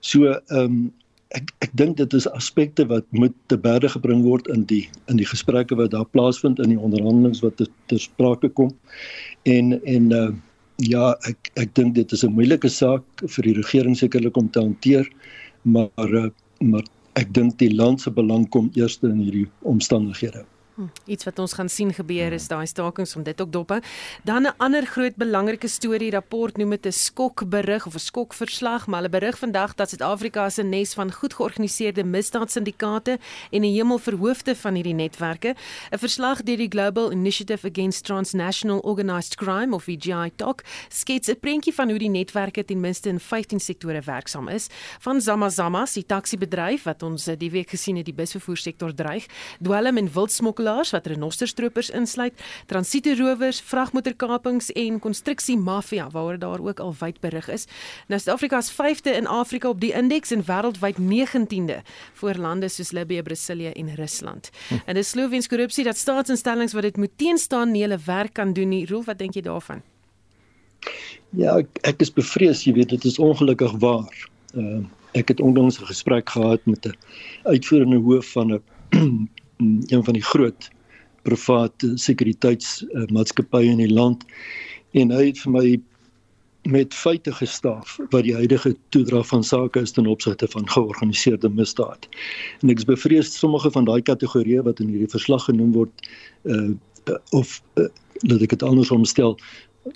So 0.00 0.28
ehm 0.28 0.64
um, 0.64 0.80
ek 1.36 1.50
ek 1.64 1.72
dink 1.76 1.96
dit 1.96 2.14
is 2.16 2.28
aspekte 2.36 2.86
wat 2.88 3.04
moet 3.12 3.34
te 3.52 3.56
berde 3.60 3.88
gebring 3.92 4.22
word 4.24 4.48
in 4.52 4.64
die 4.68 4.84
in 5.12 5.16
die 5.20 5.28
gesprekke 5.28 5.76
wat 5.80 5.92
daar 5.92 6.08
plaasvind 6.16 6.60
in 6.64 6.72
die 6.72 6.80
onderhandelinge 6.80 7.40
wat 7.44 7.60
ter 7.60 8.00
sprake 8.00 8.48
kom. 8.48 8.72
En 9.44 9.76
en 9.84 10.12
uh 10.12 10.28
Ja, 10.86 11.16
ek 11.26 11.48
ek 11.58 11.72
dink 11.74 11.94
dit 11.96 12.12
is 12.12 12.22
'n 12.24 12.34
moeilike 12.34 12.68
saak 12.70 13.02
vir 13.34 13.42
die 13.44 13.54
regering 13.54 13.96
sekerlik 13.98 14.36
om 14.36 14.48
te 14.48 14.60
hanteer, 14.60 15.08
maar 15.64 16.14
eh, 16.14 16.30
maar 16.60 16.84
ek 17.14 17.32
dink 17.34 17.58
die 17.58 17.74
land 17.74 18.00
se 18.00 18.10
belang 18.10 18.48
kom 18.48 18.70
eerste 18.74 19.08
in 19.08 19.18
hierdie 19.18 19.48
omstandighede. 19.62 20.44
Iets 21.10 21.24
wat 21.26 21.38
ons 21.42 21.52
gaan 21.58 21.68
sien 21.68 21.90
gebeur 21.94 22.32
is 22.32 22.46
daai 22.48 22.66
stakings 22.66 23.16
om 23.18 23.24
dit 23.26 23.40
ook 23.40 23.50
dop. 23.52 23.74
Dan 24.22 24.46
'n 24.46 24.54
ander 24.56 24.86
groot 24.86 25.16
belangrike 25.16 25.68
storie 25.68 26.10
rapport 26.10 26.56
noem 26.56 26.70
dit 26.70 26.86
'n 26.86 26.92
skokberig 26.92 27.86
of 27.86 27.94
'n 27.94 27.98
skokverslag, 27.98 28.86
maar 28.86 29.02
hulle 29.02 29.10
berig 29.10 29.38
vandag 29.38 29.74
dat 29.74 29.88
Suid-Afrika 29.88 30.48
se 30.50 30.62
nes 30.62 30.94
van 30.94 31.12
goed 31.12 31.34
georganiseerde 31.34 32.04
misdaadsyndikaate 32.04 33.18
en 33.50 33.60
'n 33.60 33.74
hemel 33.74 33.98
verhoofde 33.98 34.56
van 34.56 34.74
hierdie 34.74 34.94
netwerke. 34.94 35.54
'n 35.90 35.98
Verslag 35.98 36.42
deur 36.42 36.56
die 36.56 36.68
Global 36.68 37.12
Initiative 37.12 37.68
Against 37.68 38.04
Transnational 38.04 38.78
Organized 38.78 39.36
Crime 39.36 39.74
of 39.74 39.84
VGI 39.84 40.30
TOC 40.36 40.62
skets 40.88 41.28
'n 41.28 41.38
prentjie 41.40 41.74
van 41.74 41.88
hoe 41.88 41.98
die 41.98 42.10
netwerke 42.10 42.64
ten 42.64 42.80
minste 42.80 43.08
in 43.08 43.20
15 43.20 43.60
sektore 43.60 44.00
werksaam 44.00 44.48
is, 44.48 44.66
van 44.98 45.20
Zamazama, 45.20 45.86
die 45.92 46.06
taxi-bedryf 46.06 46.82
wat 46.82 47.02
ons 47.02 47.24
die 47.24 47.50
week 47.50 47.70
gesien 47.70 47.96
het 47.96 48.04
die 48.04 48.14
busvervoersektor 48.14 48.94
dreig, 48.94 49.26
dwelm 49.62 49.96
en 49.96 50.12
wildsmokkel 50.12 50.67
smuggelaars 50.68 50.90
wat 50.92 51.06
renosterstropers 51.06 51.90
insluit, 51.90 52.34
transieterowers, 52.66 53.60
vragmotorkapings 53.60 54.70
en 54.72 54.98
konstruksiemafia 54.98 56.08
waaroor 56.10 56.38
daar 56.38 56.60
ook 56.60 56.80
al 56.80 56.94
wyd 56.98 57.20
berig 57.20 57.48
is. 57.48 57.66
Nou 58.08 58.20
Suid-Afrika 58.20 58.58
is 58.58 58.72
5de 58.72 59.14
in 59.16 59.26
Afrika 59.26 59.68
op 59.68 59.80
die 59.80 59.92
indeks 59.92 60.30
en 60.30 60.44
wêreldwyd 60.44 60.98
19de 60.98 61.80
voor 62.14 62.34
lande 62.34 62.68
soos 62.68 62.92
Libië, 62.92 63.22
Brasilië 63.22 63.72
en 63.72 63.94
Rusland. 63.94 64.50
Hm. 64.68 64.74
En 64.86 64.94
dis 64.94 65.08
Sloweens 65.08 65.48
korrupsie 65.48 65.84
dat 65.84 65.96
staatsinstellings 65.96 66.72
wat 66.72 66.82
dit 66.82 66.96
moet 66.96 67.16
teenstaan 67.16 67.72
nie 67.72 67.82
hulle 67.82 67.98
werk 68.04 68.32
kan 68.32 68.52
doen 68.52 68.68
nie. 68.68 68.86
Roel, 68.86 69.04
wat 69.04 69.18
dink 69.18 69.34
jy 69.34 69.42
daarvan? 69.42 69.82
Ja, 71.36 71.58
ek, 71.58 71.68
ek 71.82 72.00
is 72.00 72.12
bevrees, 72.12 72.64
jy 72.64 72.72
weet, 72.72 72.88
dit 72.88 73.04
is 73.04 73.18
ongelukkig 73.18 73.72
waar. 73.80 74.28
Uh, 74.54 74.84
ek 75.16 75.28
het 75.28 75.40
onlangs 75.40 75.80
'n 75.80 75.88
gesprek 75.88 76.28
gehad 76.28 76.60
met 76.66 76.86
'n 76.86 76.94
uitvoerende 77.42 77.96
hoof 77.96 78.32
van 78.32 78.52
'n 78.52 78.62
een 79.58 80.04
van 80.04 80.16
die 80.16 80.24
groot 80.24 80.70
private 81.26 81.92
sekuriteitsmaatskappye 81.98 83.70
in 83.74 83.82
die 83.82 83.92
land 83.92 84.24
en 84.96 85.12
hy 85.12 85.28
het 85.30 85.40
vir 85.44 85.54
my 85.54 85.66
met 86.68 86.94
feite 86.94 87.32
gestaaf 87.32 87.96
wat 88.12 88.24
die 88.26 88.34
huidige 88.34 88.74
toedrag 88.94 89.26
van 89.30 89.44
sake 89.44 89.80
is 89.80 89.94
ten 89.96 90.06
opsigte 90.06 90.48
van 90.52 90.68
georganiseerde 90.68 91.48
misdaad. 91.48 92.08
En 92.60 92.72
ek 92.72 92.82
is 92.82 92.88
bevreesd 92.88 93.32
sommige 93.32 93.70
van 93.72 93.86
daai 93.88 94.02
kategorieë 94.02 94.64
wat 94.66 94.82
in 94.84 94.90
hierdie 94.92 95.10
verslag 95.12 95.48
genoem 95.48 95.72
word 95.76 96.08
uh 96.44 96.70
of 97.32 97.62
uh, 97.80 97.86
laat 98.28 98.42
ek 98.44 98.52
dit 98.52 98.62
andersom 98.62 99.06
stel 99.08 99.38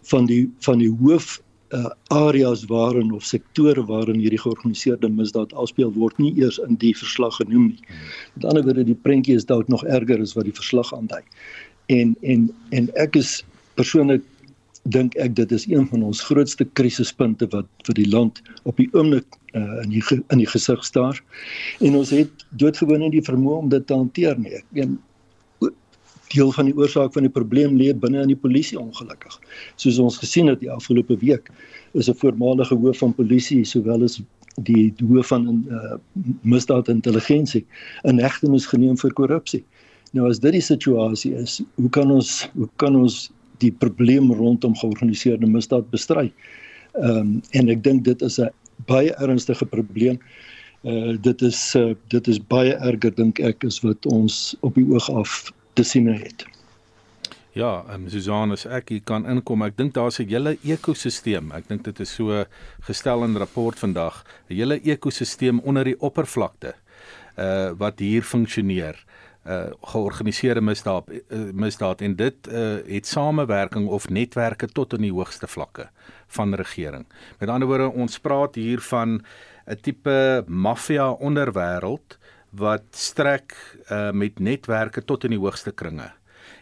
van 0.08 0.24
die 0.30 0.46
van 0.64 0.80
die 0.80 0.88
hoof 1.02 1.42
uh, 1.72 1.90
areas 2.08 2.64
waarin 2.70 3.12
of 3.12 3.24
sektore 3.24 3.84
waarin 3.88 4.20
hierdie 4.20 4.40
georganiseerde 4.40 5.08
misdaad 5.08 5.52
afspeel 5.52 5.92
word 5.96 6.18
nie 6.18 6.32
eers 6.40 6.58
in 6.66 6.76
die 6.82 6.94
verslag 6.96 7.36
genoem 7.40 7.72
nie. 7.72 7.96
Met 8.34 8.48
ander 8.50 8.66
woorde 8.66 8.84
die 8.88 8.98
prentjie 9.06 9.36
is 9.36 9.48
dalk 9.48 9.68
nog 9.72 9.84
erger 9.84 10.20
as 10.20 10.36
wat 10.38 10.48
die 10.48 10.56
verslag 10.56 10.92
aandui. 10.96 11.22
En 11.92 12.16
en 12.22 12.50
en 12.70 12.90
ek 13.00 13.16
is 13.20 13.40
persoonlik 13.80 14.24
dink 14.90 15.14
ek 15.22 15.36
dit 15.38 15.52
is 15.52 15.66
een 15.70 15.86
van 15.88 16.02
ons 16.02 16.24
grootste 16.26 16.64
krisispunte 16.78 17.46
wat 17.52 17.68
vir 17.86 17.94
die 18.00 18.08
land 18.10 18.42
op 18.66 18.76
die 18.76 18.88
oomblik 18.92 19.38
uh, 19.54 19.78
in 19.84 19.94
die 19.94 20.02
in 20.10 20.42
die 20.42 20.50
gesig 20.50 20.84
staar. 20.84 21.22
En 21.80 21.96
ons 21.96 22.10
het 22.10 22.46
doodgewoon 22.50 23.04
nie 23.06 23.12
die 23.14 23.24
vermoë 23.24 23.62
om 23.62 23.70
dit 23.70 23.86
te 23.86 23.94
hanteer 23.94 24.38
nie. 24.38 24.56
Ek 24.58 24.66
meen 24.74 24.98
deel 26.32 26.52
van 26.52 26.68
die 26.70 26.76
oorsaak 26.76 27.12
van 27.12 27.26
die 27.26 27.32
probleem 27.32 27.76
lê 27.76 27.92
binne 27.94 28.22
in 28.22 28.32
die 28.32 28.38
polisie 28.38 28.78
ongelukkig. 28.80 29.38
Soos 29.76 29.98
ons 29.98 30.18
gesien 30.18 30.48
het 30.50 30.60
die 30.60 30.70
afgelope 30.72 31.16
week 31.20 31.50
is 31.94 32.08
'n 32.08 32.14
voormalige 32.14 32.74
hoof 32.74 32.98
van 32.98 33.14
polisie 33.14 33.64
sowel 33.64 34.02
as 34.02 34.22
die 34.56 34.92
hoof 35.00 35.26
van 35.32 35.64
uh, 35.70 35.96
misdaadintelligensie 36.42 37.64
in 38.04 38.20
hegtenis 38.20 38.66
geneem 38.66 38.96
vir 38.96 39.12
korrupsie. 39.12 39.64
Nou 40.12 40.28
as 40.28 40.40
dit 40.42 40.52
die 40.52 40.64
situasie 40.64 41.32
is, 41.34 41.60
hoe 41.80 41.90
kan 41.90 42.10
ons 42.10 42.48
hoe 42.54 42.68
kan 42.76 42.96
ons 42.96 43.30
die 43.58 43.72
probleem 43.72 44.32
rondom 44.32 44.74
georganiseerde 44.76 45.46
misdaad 45.46 45.88
bestry? 45.90 46.32
Ehm 47.00 47.18
um, 47.18 47.42
en 47.52 47.68
ek 47.72 47.82
dink 47.84 48.04
dit 48.04 48.22
is 48.22 48.38
'n 48.38 48.50
baie 48.86 49.14
ernstige 49.16 49.64
probleem. 49.64 50.18
Uh 50.84 51.16
dit 51.22 51.42
is 51.42 51.74
uh, 51.76 51.94
dit 52.08 52.28
is 52.28 52.38
baie 52.38 52.74
erger 52.74 53.14
dink 53.14 53.40
ek 53.40 53.64
as 53.64 53.80
wat 53.80 54.06
ons 54.06 54.56
op 54.60 54.74
die 54.74 54.84
oog 54.84 55.10
af 55.10 55.52
te 55.72 55.82
sien 55.82 56.06
het. 56.06 56.46
Ja, 57.52 57.84
ehm 57.88 58.06
um, 58.06 58.08
Susan, 58.08 58.52
as 58.54 58.64
ek 58.64 58.88
hier 58.88 59.02
kan 59.04 59.26
inkom, 59.28 59.60
ek 59.66 59.76
dink 59.76 59.92
daar's 59.94 60.18
'n 60.20 60.28
hele 60.28 60.56
ekosisteem. 60.64 61.52
Ek 61.52 61.68
dink 61.68 61.84
dit 61.84 62.00
is 62.00 62.14
so 62.14 62.44
gestel 62.80 63.24
in 63.24 63.36
rapport 63.36 63.78
vandag, 63.78 64.24
'n 64.48 64.54
hele 64.54 64.80
ekosisteem 64.80 65.60
onder 65.60 65.84
die 65.84 66.00
oppervlakte 66.00 66.74
uh 67.38 67.72
wat 67.78 67.98
hier 67.98 68.22
funksioneer 68.22 68.96
uh 69.46 69.70
georganiseerde 69.82 70.60
misdaad 70.60 71.08
uh, 71.10 71.52
misdaad 71.52 72.00
en 72.00 72.16
dit 72.16 72.48
uh 72.48 72.78
het 72.86 73.06
samewerking 73.06 73.88
of 73.88 74.08
netwerke 74.08 74.66
tot 74.66 74.92
in 74.92 75.02
die 75.02 75.12
hoogste 75.12 75.46
vlakke 75.46 75.88
van 76.26 76.54
regering. 76.54 77.06
Met 77.38 77.48
ander 77.48 77.68
woorde 77.68 77.92
ons 77.92 78.18
praat 78.18 78.54
hier 78.54 78.80
van 78.80 79.24
'n 79.66 79.76
tipe 79.80 80.44
maffia 80.46 81.10
onderwêreld 81.10 82.18
wat 82.52 82.84
strek 82.90 83.54
uh 83.90 84.10
met 84.12 84.38
netwerke 84.38 85.04
tot 85.04 85.24
in 85.24 85.36
die 85.36 85.40
hoogste 85.40 85.72
kringe. 85.72 86.10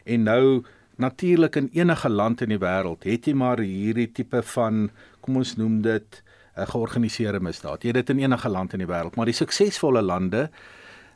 En 0.04 0.22
nou 0.22 0.64
natuurlik 1.00 1.56
in 1.56 1.70
enige 1.72 2.08
land 2.08 2.40
in 2.40 2.52
die 2.54 2.60
wêreld 2.60 3.06
het 3.08 3.26
jy 3.26 3.34
maar 3.34 3.58
hierdie 3.58 4.10
tipe 4.12 4.42
van 4.54 4.90
kom 5.20 5.40
ons 5.40 5.56
noem 5.56 5.80
dit 5.82 6.22
'n 6.56 6.66
georganiseerde 6.66 7.40
misdaad. 7.40 7.82
Jy 7.82 7.88
het 7.88 8.06
dit 8.06 8.10
in 8.10 8.22
enige 8.22 8.48
land 8.48 8.72
in 8.72 8.78
die 8.78 8.88
wêreld, 8.88 9.16
maar 9.16 9.26
die 9.26 9.34
suksesvolle 9.34 10.02
lande 10.02 10.50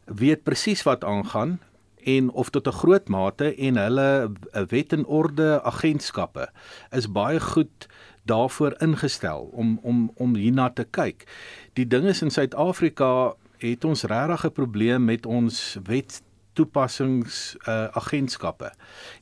weet 0.04 0.42
presies 0.42 0.82
wat 0.82 1.04
aangaan 1.04 1.60
en 2.04 2.30
of 2.30 2.50
tot 2.50 2.66
'n 2.66 2.78
groot 2.80 3.08
mate 3.08 3.54
en 3.54 3.76
hulle 3.76 4.30
'n 4.52 4.66
wet 4.68 4.92
en 4.92 5.06
orde 5.06 5.62
agentskappe 5.62 6.48
is 6.90 7.12
baie 7.12 7.40
goed 7.40 7.88
daarvoor 8.22 8.74
ingestel 8.80 9.48
om 9.52 9.78
om 9.82 10.10
om 10.14 10.34
hierna 10.34 10.70
te 10.70 10.84
kyk. 10.84 11.26
Die 11.72 11.86
ding 11.86 12.04
is 12.04 12.22
in 12.22 12.30
Suid-Afrika 12.30 13.34
het 13.58 13.84
ons 13.84 14.02
regtig 14.02 14.46
'n 14.46 14.52
probleem 14.52 15.04
met 15.04 15.26
ons 15.26 15.78
wet 15.84 16.22
toepassings 16.54 17.56
uh, 17.68 17.84
agentskappe. 17.84 18.72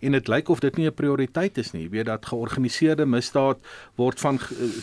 En 0.00 0.12
dit 0.12 0.28
lyk 0.28 0.48
of 0.48 0.60
dit 0.60 0.76
nie 0.76 0.86
'n 0.86 0.94
prioriteit 0.94 1.58
is 1.58 1.72
nie. 1.72 1.82
Jy 1.82 1.90
weet 1.90 2.06
dat 2.06 2.26
georganiseerde 2.26 3.06
misdaad 3.06 3.58
word 3.96 4.20
van 4.20 4.38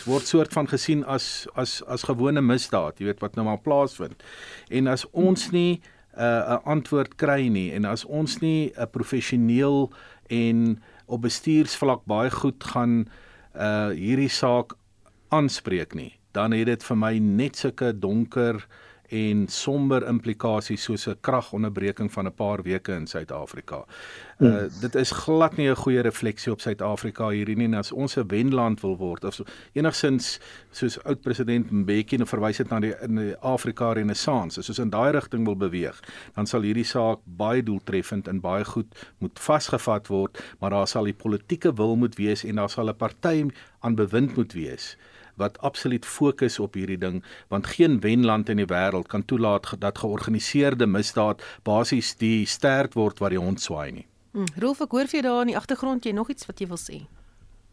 word 0.05 0.27
soort 0.27 0.53
van 0.53 0.67
gesien 0.67 1.05
as 1.05 1.47
as 1.53 1.83
as 1.85 2.03
gewone 2.03 2.41
misdaad, 2.41 2.99
jy 2.99 3.05
weet 3.05 3.19
wat 3.19 3.35
nou 3.35 3.45
maar 3.45 3.62
plaasvind. 3.62 4.23
En 4.69 4.88
as 4.88 5.05
ons 5.12 5.51
nie 5.51 5.81
'n 6.17 6.21
uh, 6.21 6.53
'n 6.53 6.63
antwoord 6.63 7.15
kry 7.15 7.47
nie 7.47 7.71
en 7.71 7.85
as 7.85 8.05
ons 8.05 8.39
nie 8.39 8.71
'n 8.75 8.89
professioneel 8.89 9.91
en 10.27 10.81
op 11.05 11.21
bestuursvlak 11.21 12.05
baie 12.05 12.31
goed 12.31 12.63
gaan 12.63 13.07
uh 13.55 13.89
hierdie 13.89 14.29
saak 14.29 14.73
aanspreek 15.29 15.93
nie, 15.93 16.19
dan 16.31 16.51
het 16.51 16.65
dit 16.65 16.83
vir 16.83 16.97
my 16.97 17.17
net 17.17 17.57
sulke 17.57 17.99
donker 17.99 18.67
en 19.10 19.48
somber 19.48 20.06
implikasies 20.08 20.84
soos 20.84 21.08
'n 21.08 21.17
kragonderbreking 21.22 22.12
van 22.12 22.26
'n 22.26 22.34
paar 22.34 22.62
weke 22.63 22.93
in 22.93 23.08
Suid-Afrika. 23.08 23.86
Uh 24.39 24.48
hmm. 24.48 24.69
dit 24.82 24.95
is 24.95 25.12
glad 25.12 25.58
nie 25.58 25.69
'n 25.69 25.76
goeie 25.76 26.02
refleksie 26.02 26.52
op 26.52 26.62
Suid-Afrika 26.62 27.30
hierdie 27.30 27.56
nie 27.56 27.76
as 27.76 27.91
ons 27.91 28.17
'n 28.17 28.28
wenland 28.28 28.82
wil 28.82 28.98
word 28.98 29.24
of 29.24 29.34
so, 29.34 29.43
enigsins 29.74 30.39
soos 30.72 31.04
oud 31.04 31.22
president 31.22 31.72
Mbeki 31.72 32.17
nou 32.17 32.28
verwys 32.28 32.58
het 32.58 32.69
na 32.69 32.80
die 32.80 32.93
in 33.02 33.15
die 33.15 33.36
Afrika 33.41 33.93
Renaissance, 33.93 34.62
soos 34.62 34.80
in 34.80 34.89
daai 34.89 35.12
rigting 35.12 35.45
wil 35.45 35.56
beweeg, 35.56 36.00
dan 36.36 36.45
sal 36.45 36.62
hierdie 36.62 36.86
saak 36.86 37.19
baie 37.26 37.63
doeltreffend 37.63 38.28
en 38.28 38.41
baie 38.41 38.65
goed 38.65 39.08
moet 39.19 39.39
vasgevat 39.39 40.08
word, 40.08 40.43
maar 40.60 40.69
daar 40.69 40.88
sal 40.88 41.04
die 41.04 41.13
politieke 41.13 41.74
wil 41.74 41.95
moet 41.95 42.15
wees 42.15 42.43
en 42.43 42.56
daar 42.56 42.69
sal 42.69 42.89
'n 42.89 42.95
party 42.95 43.45
aan 43.80 43.95
bewind 43.95 44.36
moet 44.36 44.54
wees 44.54 44.98
wat 45.39 45.60
absoluut 45.65 46.06
fokus 46.06 46.60
op 46.60 46.78
hierdie 46.78 46.99
ding 46.99 47.21
want 47.49 47.71
geen 47.75 47.99
wenland 48.06 48.49
in 48.49 48.62
die 48.62 48.69
wêreld 48.69 49.10
kan 49.12 49.25
toelaat 49.25 49.73
dat 49.80 50.04
georganiseerde 50.04 50.88
misdaad 50.88 51.43
basies 51.63 52.15
die 52.19 52.45
stert 52.45 52.93
word 52.99 53.19
wat 53.23 53.34
die 53.36 53.41
hond 53.41 53.62
swaai 53.62 53.91
nie. 53.91 54.08
Hmm, 54.36 54.49
Rolf, 54.62 54.84
ek 54.86 54.91
hoor 54.93 55.08
vir 55.10 55.21
jou 55.21 55.25
daar 55.25 55.41
in 55.47 55.56
die 55.56 55.58
agtergrond 55.58 56.06
jy 56.06 56.13
nog 56.13 56.30
iets 56.30 56.45
wat 56.45 56.62
jy 56.62 56.69
wil 56.69 56.82
sê? 56.82 56.99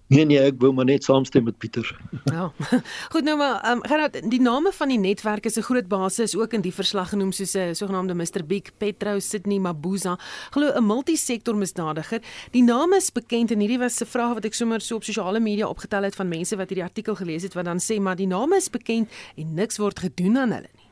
Nee 0.09 0.25
nee, 0.25 0.39
ek 0.39 0.61
wil 0.63 0.71
maar 0.71 0.87
net 0.87 1.03
saamstem 1.03 1.49
met 1.49 1.57
Pieter. 1.59 1.89
Ja. 2.31 2.53
Goed 3.13 3.25
nou 3.27 3.35
maar, 3.37 3.57
ehm 3.61 3.81
um, 3.81 3.87
Gerard, 3.91 4.21
die 4.31 4.41
name 4.41 4.71
van 4.73 4.89
die 4.89 4.99
netwerk 4.99 5.47
is 5.51 5.57
'n 5.59 5.67
groot 5.67 5.89
basis 5.89 6.37
ook 6.37 6.53
in 6.53 6.61
die 6.61 6.75
verslag 6.75 7.09
genoem 7.09 7.33
soos 7.33 7.55
'n 7.57 7.75
sogenaamde 7.75 8.15
Mr 8.15 8.47
Big, 8.47 8.71
Petro, 8.79 9.19
Sydney 9.19 9.59
Mabuza, 9.59 10.19
glo 10.51 10.71
'n 10.71 10.87
multisektor 10.87 11.57
misdadiger. 11.57 12.21
Die 12.51 12.63
name 12.63 12.97
is 12.97 13.11
bekend 13.11 13.51
en 13.51 13.59
hierdie 13.59 13.79
was 13.79 14.01
'n 14.01 14.07
vraag 14.07 14.35
wat 14.35 14.45
ek 14.45 14.55
sommer 14.55 14.81
so 14.81 14.95
op 14.95 15.05
sosiale 15.05 15.41
media 15.41 15.67
opgetel 15.67 16.03
het 16.03 16.15
van 16.15 16.29
mense 16.29 16.57
wat 16.57 16.69
hierdie 16.69 16.85
artikel 16.87 17.15
gelees 17.15 17.43
het 17.43 17.55
wat 17.55 17.65
dan 17.65 17.79
sê 17.79 18.01
maar 18.01 18.17
die 18.17 18.27
name 18.27 18.57
is 18.57 18.71
bekend 18.71 19.11
en 19.37 19.55
niks 19.55 19.77
word 19.77 19.99
gedoen 19.99 20.37
aan 20.37 20.53
hulle 20.53 20.71
nie. 20.75 20.87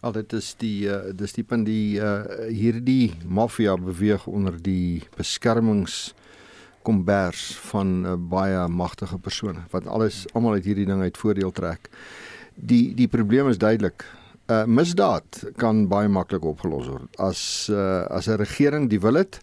Al 0.00 0.12
dit 0.12 0.32
is 0.32 0.54
die 0.54 0.86
uh, 0.86 1.10
dis 1.14 1.32
die 1.32 1.44
punt 1.44 1.66
die 1.66 2.00
uh, 2.00 2.22
hierdie 2.48 3.12
maffia 3.26 3.76
beweeg 3.76 4.26
onder 4.26 4.62
die 4.62 5.02
beskermings 5.16 6.14
kombers 6.88 7.42
van 7.68 7.90
uh, 8.06 8.16
baie 8.16 8.64
magtige 8.72 9.18
persone 9.20 9.66
wat 9.74 9.86
alles 9.86 10.24
almal 10.32 10.56
uit 10.56 10.68
hierdie 10.68 10.86
ding 10.88 11.04
uit 11.04 11.20
voordeel 11.20 11.52
trek. 11.52 11.90
Die 12.54 12.94
die 12.96 13.08
probleem 13.12 13.50
is 13.52 13.60
duidelik. 13.60 14.06
Uh 14.48 14.64
misdaad 14.64 15.42
kan 15.60 15.84
baie 15.90 16.08
maklik 16.08 16.46
opgelos 16.48 16.88
word 16.88 17.20
as 17.20 17.42
uh 17.68 18.06
as 18.08 18.28
'n 18.28 18.40
regering 18.40 18.88
die 18.88 19.00
wil 19.00 19.20
het 19.20 19.40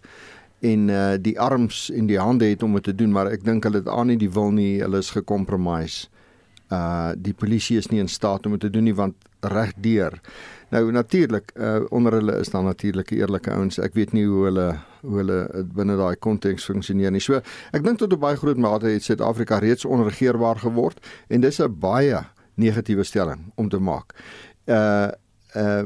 en 0.60 0.88
uh 0.90 1.14
die 1.20 1.38
arms 1.38 1.86
en 1.94 2.10
die 2.10 2.18
hande 2.18 2.50
het 2.50 2.62
om 2.62 2.74
dit 2.74 2.90
te 2.90 2.94
doen, 2.94 3.12
maar 3.12 3.30
ek 3.30 3.44
dink 3.44 3.64
hulle 3.64 3.78
het 3.84 3.88
aan 3.88 4.10
nie 4.10 4.18
die 4.18 4.30
wil 4.30 4.50
nie, 4.50 4.82
hulle 4.82 4.98
is 4.98 5.14
gekompromise. 5.14 6.08
Uh 6.70 7.12
die 7.16 7.34
polisie 7.34 7.78
is 7.78 7.90
nie 7.90 8.00
in 8.00 8.08
staat 8.08 8.46
om 8.46 8.52
dit 8.52 8.60
te 8.60 8.70
doen 8.70 8.84
nie 8.84 8.94
want 8.94 9.14
regdeur 9.40 10.18
Nou 10.68 10.92
natuurlik 10.92 11.52
uh, 11.54 11.76
onder 11.88 12.12
hulle 12.12 12.38
is 12.38 12.48
daar 12.48 12.62
natuurlik 12.62 13.10
eerlike 13.10 13.50
ouens. 13.50 13.78
Ek 13.78 13.94
weet 13.94 14.12
nie 14.12 14.24
hoe 14.26 14.44
hulle 14.48 14.66
hoe 15.06 15.18
hulle 15.20 15.64
binne 15.74 15.94
daai 15.98 16.16
konteks 16.18 16.66
funksioneer 16.66 17.12
nie. 17.14 17.22
So 17.22 17.38
ek 17.70 17.84
dink 17.86 18.00
tot 18.02 18.16
op 18.16 18.24
baie 18.24 18.38
groot 18.40 18.58
mate 18.58 18.90
het 18.90 19.06
Suid-Afrika 19.06 19.60
reeds 19.62 19.86
onregeerbaar 19.86 20.58
geword 20.64 20.98
en 21.30 21.40
dis 21.40 21.60
'n 21.62 21.70
baie 21.70 22.24
negatiewe 22.56 23.04
stelling 23.04 23.52
om 23.54 23.68
te 23.68 23.78
maak. 23.78 24.14
Uh 24.66 25.10
uh 25.54 25.84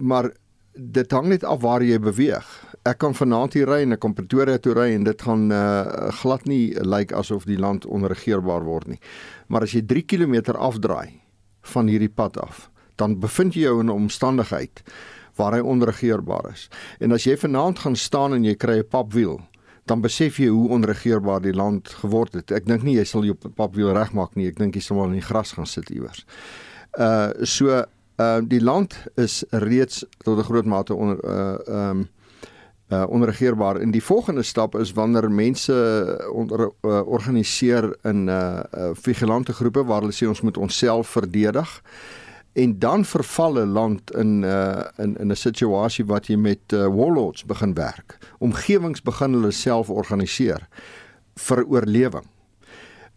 maar 0.00 0.30
dit 0.72 1.10
hang 1.10 1.26
net 1.26 1.44
af 1.44 1.60
waar 1.60 1.82
jy 1.82 1.98
beweeg. 1.98 2.46
Ek 2.82 2.98
kan 2.98 3.14
vanaand 3.14 3.52
hier 3.52 3.68
ry 3.68 3.82
en 3.82 3.92
ek 3.92 4.00
kom 4.00 4.14
Pretoria 4.14 4.58
toe 4.58 4.72
ry 4.74 4.94
en 4.94 5.04
dit 5.04 5.22
gaan 5.22 5.50
uh 5.52 6.08
glad 6.22 6.46
nie 6.46 6.72
lyk 6.74 6.84
like 6.84 7.14
asof 7.14 7.44
die 7.44 7.58
land 7.58 7.86
onregeerbaar 7.86 8.64
word 8.64 8.88
nie. 8.88 9.00
Maar 9.52 9.66
as 9.68 9.74
jy 9.76 9.82
3 9.84 10.06
km 10.08 10.56
afdraai 10.56 11.20
van 11.74 11.90
hierdie 11.92 12.10
pad 12.10 12.38
af, 12.40 12.70
dan 12.96 13.18
bevind 13.20 13.54
jy 13.54 13.66
jou 13.68 13.80
in 13.80 13.92
'n 13.92 14.00
omstandigheid 14.08 14.82
waar 15.36 15.52
hy 15.52 15.60
onregeerbaar 15.60 16.52
is. 16.52 16.68
En 17.00 17.12
as 17.12 17.24
jy 17.24 17.36
vanaand 17.36 17.78
gaan 17.78 17.96
staan 17.96 18.34
en 18.34 18.44
jy 18.44 18.54
kry 18.54 18.78
'n 18.78 18.88
papwiel, 18.88 19.40
dan 19.86 20.00
besef 20.00 20.38
jy 20.38 20.48
hoe 20.48 20.68
onregeerbaar 20.68 21.42
die 21.42 21.54
land 21.54 21.88
geword 21.88 22.32
het. 22.32 22.50
Ek 22.50 22.66
dink 22.66 22.82
nie 22.82 22.96
jy 22.96 23.04
sal 23.04 23.24
jou 23.24 23.34
papwiel 23.34 23.92
regmaak 23.92 24.36
nie. 24.36 24.46
Ek 24.46 24.58
dink 24.58 24.74
jy 24.74 24.80
sal 24.80 24.96
maar 24.96 25.10
in 25.10 25.20
die 25.20 25.26
gras 25.26 25.52
gaan 25.52 25.66
sit 25.66 25.90
iewers. 25.90 26.24
Uh 26.98 27.30
so 27.42 27.84
uh 28.18 28.40
die 28.44 28.60
land 28.60 28.94
is 29.16 29.44
reeds 29.50 30.04
tot 30.24 30.38
'n 30.38 30.44
groot 30.44 30.66
mate 30.66 30.94
onder 30.94 31.18
uh 31.24 31.90
um 31.90 32.08
uh 32.92 33.04
onregeerbaar. 33.08 33.76
En 33.80 33.90
die 33.90 34.02
volgende 34.04 34.42
stap 34.42 34.74
is 34.78 34.92
wanneer 34.92 35.30
mense 35.30 35.74
onder 36.32 36.70
uh, 36.80 37.00
organiseer 37.06 37.96
in 38.02 38.28
uh, 38.28 38.60
uh 38.74 38.90
vigilante 38.92 39.52
groepe 39.52 39.84
waar 39.84 40.00
hulle 40.00 40.12
sê 40.12 40.28
ons 40.28 40.40
moet 40.40 40.56
onsself 40.56 41.08
verdedig 41.08 41.80
en 42.52 42.78
dan 42.78 43.04
verval 43.04 43.52
'n 43.52 43.72
land 43.72 44.14
in 44.14 44.42
uh 44.42 44.84
in 44.96 45.16
in 45.16 45.30
'n 45.30 45.36
situasie 45.36 46.04
wat 46.04 46.26
jy 46.26 46.36
met 46.36 46.72
uh, 46.72 46.86
warlords 46.86 47.44
begin 47.44 47.74
werk. 47.74 48.18
Omgewings 48.38 49.02
begin 49.02 49.32
hulle 49.32 49.50
self 49.50 49.90
organiseer 49.90 50.68
vir 51.34 51.64
oorlewing. 51.64 52.26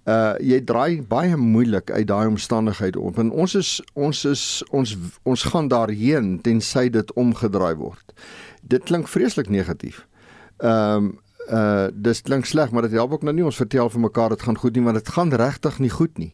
Uh 0.06 0.34
jy 0.40 0.62
draai 0.62 1.02
baie 1.02 1.36
moeilik 1.36 1.92
uit 1.92 2.08
daai 2.08 2.28
omstandigheid 2.28 2.96
op. 2.96 3.18
En 3.18 3.32
ons 3.32 3.56
is 3.56 3.82
ons 3.94 4.26
is 4.26 4.64
ons 4.70 4.98
ons 5.24 5.44
gaan 5.44 5.68
daarheen 5.68 6.42
tensy 6.42 6.90
dit 6.90 7.14
omgedraai 7.14 7.76
word. 7.76 8.14
Dit 8.68 8.84
klink 8.90 9.08
vreeslik 9.12 9.50
negatief. 9.50 10.06
Ehm 10.58 10.96
um, 10.96 11.14
uh 11.46 11.88
dis 11.94 12.24
klink 12.26 12.46
sleg, 12.50 12.72
maar 12.72 12.82
dit 12.82 12.96
help 12.98 13.12
ook 13.14 13.24
nou 13.24 13.34
nie 13.36 13.46
ons 13.46 13.60
vertel 13.62 13.90
vir 13.90 14.02
mekaar 14.02 14.34
dit 14.34 14.42
gaan 14.42 14.58
goed 14.58 14.76
nie, 14.76 14.84
want 14.84 14.98
dit 14.98 15.10
gaan 15.14 15.34
regtig 15.34 15.80
nie 15.80 15.92
goed 15.94 16.18
nie 16.18 16.34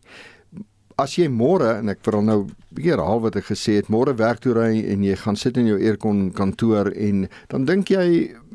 as 1.01 1.15
jy 1.17 1.27
môre 1.31 1.69
en 1.79 1.91
ek 1.91 2.03
wil 2.07 2.21
nou 2.25 2.37
weer 2.77 2.95
herhaal 2.95 3.21
wat 3.23 3.37
ek 3.39 3.49
gesê 3.51 3.77
het, 3.79 3.89
môre 3.91 4.13
werk 4.19 4.41
toe 4.43 4.53
ry 4.57 4.81
en 4.91 5.05
jy 5.05 5.15
gaan 5.19 5.37
sit 5.39 5.57
in 5.59 5.69
jou 5.71 5.79
aircon 5.79 6.29
kantoor 6.35 6.91
en 6.93 7.25
dan 7.53 7.65
dink 7.69 7.91
jy 7.93 8.05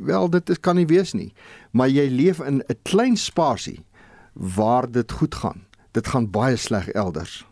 wel 0.08 0.30
dit 0.32 0.52
is, 0.52 0.60
kan 0.62 0.78
nie 0.78 0.88
wees 0.90 1.14
nie. 1.16 1.32
Maar 1.72 1.90
jy 1.92 2.06
leef 2.12 2.40
in 2.40 2.62
'n 2.62 2.78
klein 2.84 3.16
spasie 3.16 3.84
waar 4.34 4.90
dit 4.90 5.12
goed 5.12 5.34
gaan. 5.34 5.66
Dit 5.92 6.08
gaan 6.08 6.30
baie 6.30 6.56
sleg 6.56 6.88
elders. 6.92 7.44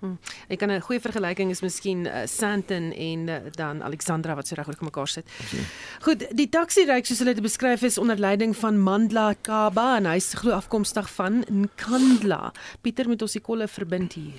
Hm. 0.00 0.14
Ek 0.48 0.58
kan 0.58 0.70
'n 0.70 0.80
goeie 0.80 1.00
vergelyking 1.00 1.50
is 1.50 1.60
miskien 1.60 2.06
uh, 2.06 2.22
Santon 2.26 2.92
en 2.92 3.28
uh, 3.28 3.38
dan 3.50 3.82
Alexandra 3.82 4.34
wat 4.34 4.46
so 4.46 4.54
reg 4.54 4.68
oor 4.68 4.76
mekaar 4.80 5.08
sit. 5.08 5.26
Okay. 5.26 5.64
Goed, 6.00 6.36
die 6.36 6.48
taxi 6.48 6.84
ryk 6.86 7.06
soos 7.06 7.18
hulle 7.18 7.34
dit 7.34 7.42
beskryf 7.42 7.82
is 7.82 7.98
onder 7.98 8.16
leiding 8.16 8.56
van 8.56 8.78
Mandla 8.78 9.34
Kaba 9.42 9.96
en 9.96 10.06
hy's 10.06 10.34
glo 10.38 10.54
afkomstig 10.54 11.10
van 11.10 11.44
Nkandla. 11.50 12.52
Pieter 12.80 13.08
moet 13.08 13.22
ons 13.22 13.32
die 13.32 13.42
kolle 13.42 13.66
verbind 13.68 14.12
hier. 14.12 14.38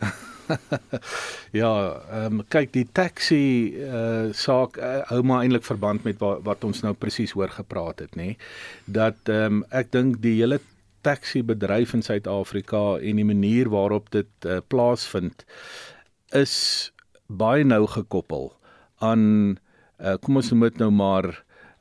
ja, 1.60 1.72
ehm 2.10 2.40
um, 2.40 2.46
kyk 2.50 2.72
die 2.74 2.86
taxi 2.92 3.74
uh, 3.82 4.30
saak 4.34 4.78
uh, 4.78 5.00
hou 5.10 5.22
maar 5.26 5.44
eintlik 5.44 5.66
verband 5.66 6.06
met 6.06 6.18
wat, 6.22 6.42
wat 6.46 6.64
ons 6.64 6.82
nou 6.86 6.94
presies 6.94 7.34
oor 7.38 7.50
gepraat 7.50 8.06
het, 8.06 8.14
nê. 8.18 8.36
Dat 8.86 9.18
ehm 9.26 9.60
um, 9.60 9.64
ek 9.70 9.90
dink 9.94 10.22
die 10.22 10.38
hele 10.38 10.60
taxi 11.06 11.42
bedryf 11.46 11.94
in 11.96 12.02
Suid-Afrika 12.02 12.98
en 12.98 13.20
die 13.20 13.26
manier 13.26 13.70
waarop 13.72 14.10
dit 14.14 14.30
uh, 14.46 14.58
plaasvind 14.68 15.44
is 16.36 16.54
baie 17.26 17.64
nou 17.64 17.86
gekoppel 17.86 18.50
aan 18.98 19.58
uh 20.00 20.16
kom 20.24 20.38
ons 20.40 20.48
noem 20.52 20.68
dit 20.70 20.78
nou 20.80 20.90
maar 20.96 21.26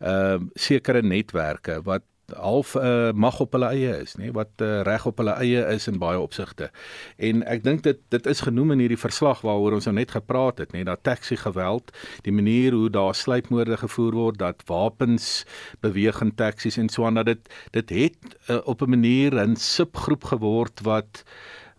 uh 0.04 0.40
sekere 0.60 1.02
netwerke 1.02 1.80
wat 1.88 2.04
half 2.38 2.76
uh, 2.76 3.12
mag 3.14 3.40
op 3.40 3.54
hulle 3.58 3.72
eie 3.74 3.96
is, 4.04 4.16
nê, 4.20 4.32
wat 4.36 4.52
uh, 4.62 4.82
reg 4.88 5.06
op 5.06 5.18
hulle 5.22 5.36
eie 5.42 5.64
is 5.74 5.88
in 5.88 6.00
baie 6.02 6.20
opsigte. 6.20 6.70
En 7.18 7.44
ek 7.44 7.64
dink 7.64 7.84
dit 7.84 8.02
dit 8.10 8.30
is 8.30 8.42
genoem 8.46 8.76
in 8.76 8.84
hierdie 8.86 9.00
verslag 9.00 9.42
waaroor 9.46 9.78
ons 9.80 9.90
nou 9.90 9.96
net 9.96 10.12
gepraat 10.18 10.60
het, 10.64 10.74
nê, 10.74 10.84
dat 10.88 11.04
taxi 11.04 11.38
geweld, 11.40 11.94
die 12.26 12.34
manier 12.34 12.78
hoe 12.78 12.90
daar 12.90 13.16
sluipmoorde 13.16 13.78
gevoer 13.78 14.18
word, 14.18 14.40
dat 14.40 14.66
wapens 14.70 15.46
beweeg 15.82 16.22
in 16.22 16.36
taksies 16.36 16.78
en 16.78 16.90
so 16.90 17.06
aan 17.06 17.22
dat 17.22 17.32
dit 17.32 17.56
dit 17.76 17.90
het 17.90 18.38
uh, 18.50 18.60
op 18.66 18.82
'n 18.82 18.90
manier 18.90 19.36
'n 19.36 19.56
subgroep 19.56 20.24
geword 20.24 20.82
wat 20.84 21.24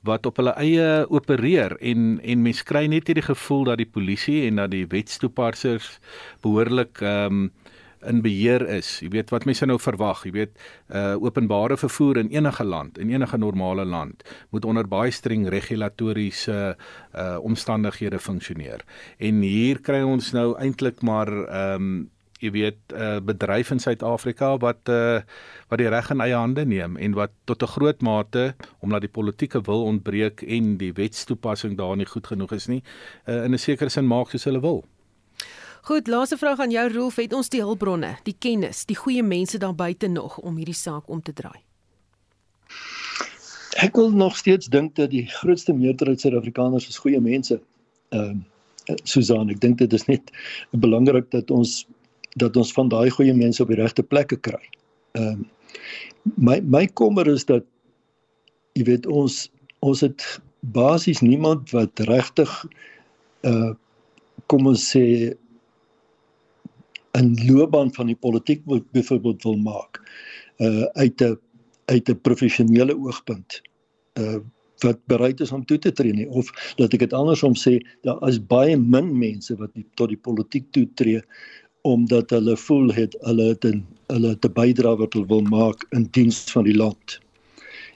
wat 0.06 0.26
op 0.26 0.36
hulle 0.40 0.54
eie 0.56 1.06
opereer 1.12 1.76
en 1.80 2.20
en 2.22 2.42
mens 2.42 2.62
kry 2.62 2.86
net 2.88 3.10
hierdie 3.10 3.26
gevoel 3.26 3.64
dat 3.64 3.80
die 3.82 3.90
polisie 3.96 4.46
en 4.46 4.62
dat 4.62 4.72
die 4.72 4.86
wetstoepassers 4.88 5.98
behoorlik 6.44 7.02
ehm 7.04 7.26
um, 7.26 7.50
in 8.06 8.22
beheer 8.22 8.62
is. 8.68 8.98
Jy 9.00 9.10
weet 9.14 9.30
wat 9.30 9.44
mense 9.48 9.66
nou 9.66 9.78
verwag, 9.78 10.24
jy 10.24 10.32
weet 10.32 10.54
uh 10.88 11.16
openbare 11.20 11.76
vervoer 11.76 12.22
in 12.22 12.30
enige 12.32 12.64
land, 12.64 12.98
in 12.98 13.10
enige 13.10 13.38
normale 13.38 13.84
land, 13.84 14.24
moet 14.50 14.64
onder 14.64 14.88
baie 14.88 15.10
streng 15.10 15.48
regulatoriese 15.48 16.76
uh 17.14 17.36
omstandighede 17.42 18.18
funksioneer. 18.18 18.84
En 19.18 19.42
hier 19.42 19.80
kry 19.80 20.02
ons 20.02 20.32
nou 20.32 20.54
eintlik 20.58 21.02
maar 21.02 21.28
ehm 21.28 21.74
um, 21.74 22.08
jy 22.40 22.50
weet 22.50 22.80
'n 22.88 22.96
uh, 22.96 23.20
bedryf 23.20 23.70
in 23.70 23.80
Suid-Afrika 23.80 24.56
wat 24.58 24.88
uh 24.88 25.20
wat 25.68 25.78
die 25.78 25.88
reg 25.88 26.10
in 26.10 26.20
eie 26.20 26.34
hande 26.34 26.64
neem 26.64 26.96
en 26.96 27.12
wat 27.12 27.30
tot 27.44 27.62
'n 27.62 27.72
groot 27.76 28.00
mate 28.00 28.54
omdat 28.80 29.00
die 29.00 29.12
politieke 29.12 29.60
wil 29.60 29.84
ontbreek 29.84 30.42
en 30.42 30.76
die 30.76 30.92
wetstoepassing 30.92 31.76
daar 31.76 31.96
nie 31.96 32.06
goed 32.06 32.26
genoeg 32.26 32.52
is 32.52 32.66
nie, 32.66 32.82
uh, 33.28 33.44
in 33.44 33.52
'n 33.52 33.58
sekere 33.58 33.90
sin 33.90 34.06
maak 34.06 34.30
soos 34.30 34.44
hulle 34.44 34.60
wil. 34.60 34.84
Goed, 35.82 36.06
laaste 36.06 36.36
vraag 36.36 36.58
aan 36.60 36.70
jou 36.70 36.92
Rolf, 36.92 37.16
het 37.16 37.32
ons 37.32 37.48
die 37.48 37.62
hulpbronne, 37.64 38.12
die 38.26 38.36
kennis, 38.38 38.84
die 38.84 38.96
goeie 38.96 39.22
mense 39.24 39.58
daar 39.58 39.74
buite 39.74 40.08
nog 40.12 40.36
om 40.38 40.58
hierdie 40.60 40.76
saak 40.76 41.08
om 41.08 41.22
te 41.24 41.32
draai? 41.32 41.60
Ek 43.80 43.96
wil 43.96 44.10
nog 44.12 44.36
steeds 44.36 44.68
dink 44.68 44.94
dat 44.98 45.10
die 45.14 45.24
grootste 45.40 45.72
meerderheid 45.72 46.20
Suid-Afrikaners 46.20 46.88
is 46.90 47.00
goeie 47.00 47.20
mense. 47.20 47.60
Ehm 48.12 48.42
uh, 48.42 48.46
Susan, 49.06 49.50
ek 49.52 49.60
dink 49.62 49.78
dit 49.78 49.92
is 49.94 50.04
net 50.08 50.32
belangrik 50.74 51.28
dat 51.30 51.50
ons 51.54 51.84
dat 52.42 52.56
ons 52.58 52.72
van 52.74 52.88
daai 52.90 53.10
goeie 53.14 53.34
mense 53.36 53.62
op 53.62 53.70
die 53.70 53.78
regte 53.78 54.02
plekke 54.02 54.36
kry. 54.36 54.62
Ehm 55.14 55.44
uh, 55.44 55.50
my 56.36 56.58
my 56.60 56.86
kommer 56.98 57.28
is 57.30 57.46
dat 57.48 57.64
jy 58.74 58.84
weet 58.90 59.06
ons 59.06 59.46
ons 59.86 60.02
het 60.04 60.26
basies 60.60 61.22
niemand 61.24 61.70
wat 61.72 62.02
regtig 62.10 62.50
uh 63.48 63.72
kom 64.50 64.66
ons 64.66 64.82
sê 64.92 65.04
'n 67.18 67.34
loopbaan 67.46 67.94
van 67.94 68.06
die 68.06 68.16
politiek 68.16 68.62
wil 68.64 68.84
byvoorbeeld 68.92 69.42
wil 69.42 69.56
maak 69.56 70.02
uh 70.58 70.84
uit 70.92 71.22
'n 71.22 71.38
uit 71.84 72.08
'n 72.08 72.20
professionele 72.20 72.96
oogpunt 72.96 73.60
uh 74.20 74.38
wat 74.80 74.98
bereid 75.04 75.40
is 75.40 75.52
om 75.52 75.64
toe 75.64 75.78
te 75.78 75.92
tree 75.92 76.12
nie 76.12 76.28
of 76.28 76.74
laat 76.76 76.94
ek 76.96 77.04
dit 77.04 77.12
andersom 77.12 77.54
sê 77.54 77.78
daar 78.02 78.20
is 78.28 78.38
baie 78.40 78.76
min 78.76 79.18
mense 79.18 79.56
wat 79.56 79.74
die, 79.74 79.86
tot 79.94 80.08
die 80.08 80.22
politiek 80.28 80.70
toe 80.72 80.86
tree 80.94 81.20
omdat 81.82 82.30
hulle 82.30 82.56
voel 82.56 82.92
het 82.92 83.16
hulle 83.20 83.48
het 83.52 83.64
'n 83.64 83.86
hulle 84.12 84.38
te 84.38 84.48
bydra 84.48 84.96
wat 84.96 85.12
hulle 85.12 85.26
wil 85.26 85.42
maak 85.42 85.86
in 85.90 86.08
diens 86.10 86.40
van 86.52 86.64
die 86.64 86.76
land. 86.76 87.20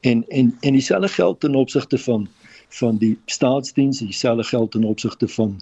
En 0.01 0.25
en 0.29 0.57
en 0.61 0.73
dieselfde 0.73 1.09
geld 1.09 1.41
ten 1.41 1.55
opsigte 1.55 1.99
van 1.99 2.29
van 2.69 2.97
die 2.97 3.19
staatsdiens, 3.27 3.99
dieselfde 3.99 4.45
geld 4.45 4.71
ten 4.71 4.85
opsigte 4.85 5.29
van 5.29 5.61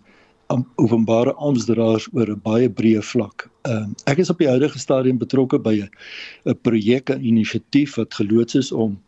openbare 0.77 1.35
amptdraers 1.35 2.09
oor 2.13 2.31
'n 2.31 2.41
baie 2.45 2.69
breë 2.69 3.03
vlak. 3.03 3.49
Uh, 3.69 3.87
ek 4.07 4.19
is 4.19 4.31
op 4.31 4.39
die 4.39 4.49
huidige 4.49 4.79
stadium 4.79 5.19
betrokke 5.19 5.59
by 5.59 5.75
'n 5.83 5.91
'n 6.47 6.59
projek, 6.63 7.11
'n 7.11 7.25
inisiatief 7.25 7.97
wat 7.97 8.15
geloods 8.15 8.55
is 8.55 8.73
om 8.73 8.99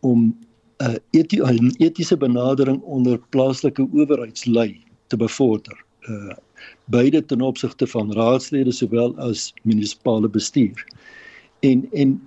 om 0.00 0.34
'n 0.80 0.90
uh, 0.90 0.96
eti 1.10 1.40
etiese 1.78 2.16
benadering 2.16 2.82
onder 2.82 3.18
plaaslike 3.30 3.82
owerheidslei 3.92 4.80
te 5.08 5.16
bevorder. 5.16 5.76
Uh 6.08 6.34
beide 6.84 7.24
ten 7.24 7.40
opsigte 7.40 7.86
van 7.86 8.12
raadslede 8.12 8.72
sowel 8.72 9.16
as 9.18 9.52
munisipale 9.62 10.28
bestuur. 10.28 10.86
En 11.60 11.88
en 11.92 12.20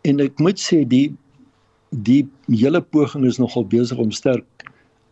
en 0.00 0.20
ek 0.20 0.38
moet 0.38 0.60
sê 0.60 0.86
die 0.86 1.12
die 1.90 2.28
hele 2.52 2.80
poging 2.80 3.24
is 3.24 3.38
nogal 3.38 3.64
besig 3.66 3.98
om 3.98 4.10
sterk 4.10 4.57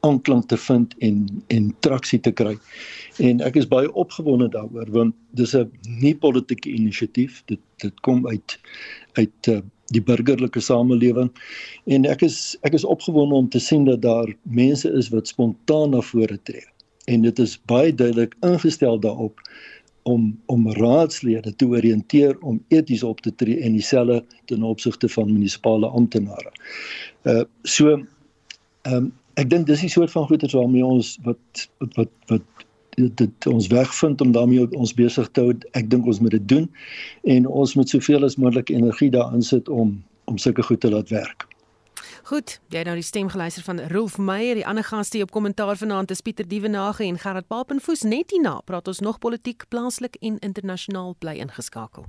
aanklank 0.06 0.48
te 0.48 0.56
vind 0.56 0.94
en 1.08 1.22
en 1.54 1.70
traksie 1.86 2.20
te 2.20 2.32
kry. 2.40 2.56
En 3.22 3.40
ek 3.44 3.56
is 3.60 3.68
baie 3.68 3.92
opgewonde 3.92 4.48
daaroor 4.52 4.90
want 4.98 5.14
dis 5.38 5.54
'n 5.56 5.70
nie 6.02 6.14
politieke 6.14 6.70
inisiatief. 6.70 7.42
Dit 7.46 7.60
dit 7.82 8.00
kom 8.00 8.26
uit 8.26 8.58
uit 9.20 9.48
uh, 9.48 9.60
die 9.94 10.02
burgerlike 10.02 10.60
samelewing 10.60 11.30
en 11.86 12.06
ek 12.10 12.22
is 12.22 12.56
ek 12.62 12.74
is 12.74 12.84
opgewonde 12.84 13.34
om 13.34 13.48
te 13.48 13.60
sien 13.62 13.84
dat 13.84 14.02
daar 14.02 14.34
mense 14.42 14.90
is 14.90 15.08
wat 15.14 15.28
spontaan 15.28 15.90
na 15.90 16.00
vore 16.00 16.38
tree. 16.42 16.66
En 17.06 17.22
dit 17.22 17.38
is 17.38 17.58
baie 17.70 17.94
duidelik 17.94 18.34
ingestel 18.40 18.98
daarop 19.00 19.40
om 20.06 20.40
om 20.46 20.72
raadslede 20.72 21.54
te 21.56 21.66
oriënteer 21.66 22.38
om 22.40 22.58
eties 22.68 23.02
op 23.02 23.20
te 23.20 23.34
tree 23.34 23.60
en 23.60 23.72
dieselfde 23.72 24.24
ten 24.44 24.62
opsigte 24.62 25.08
van 25.08 25.32
munisipale 25.32 25.86
amptenare. 25.86 26.52
Uh 27.22 27.42
so 27.62 27.94
ehm 28.82 28.94
um, 28.94 29.12
ek 29.36 29.50
dink 29.52 29.66
dis 29.68 29.84
die 29.84 29.92
soort 29.92 30.10
van 30.10 30.26
goeders 30.26 30.56
waarmee 30.56 30.84
ons 30.84 31.16
wat 31.24 31.66
wat 31.78 31.96
wat, 32.00 32.12
wat 32.32 32.64
dit 32.96 33.46
ons 33.46 33.66
wegvind 33.68 34.20
om 34.24 34.32
daarmee 34.32 34.68
ons 34.72 34.94
besig 34.96 35.28
te 35.36 35.42
hou. 35.44 35.56
Ek 35.76 35.90
dink 35.92 36.06
ons 36.08 36.20
moet 36.24 36.32
dit 36.32 36.46
doen 36.48 36.70
en 37.28 37.46
ons 37.46 37.74
moet 37.76 37.88
soveel 37.88 38.24
as 38.24 38.38
moontlik 38.40 38.72
energie 38.72 39.10
daarin 39.12 39.44
sit 39.44 39.68
om 39.68 39.98
om 40.26 40.38
sulke 40.42 40.62
goed 40.66 40.80
te 40.80 40.90
laat 40.90 41.12
werk. 41.14 41.46
Goed, 42.26 42.56
jy 42.74 42.80
nou 42.82 42.96
die 42.98 43.06
stem 43.06 43.28
geluister 43.30 43.62
van 43.62 43.78
Rolf 43.92 44.16
Meyer, 44.18 44.58
die 44.58 44.66
ander 44.66 44.82
gaste 44.82 45.20
op 45.22 45.30
kommentaar 45.30 45.78
vanaand 45.78 46.10
is 46.10 46.24
Pieter 46.26 46.48
Dievenage 46.48 47.04
en 47.06 47.20
Gerard 47.22 47.46
Papenfoos. 47.46 48.02
Net 48.02 48.34
hierna 48.34 48.56
praat 48.66 48.88
ons 48.90 49.00
nog 49.00 49.20
politiek, 49.22 49.68
plaaslik 49.70 50.18
en 50.18 50.40
internasionaal 50.42 51.14
bly 51.22 51.38
ingeskakel. 51.46 52.08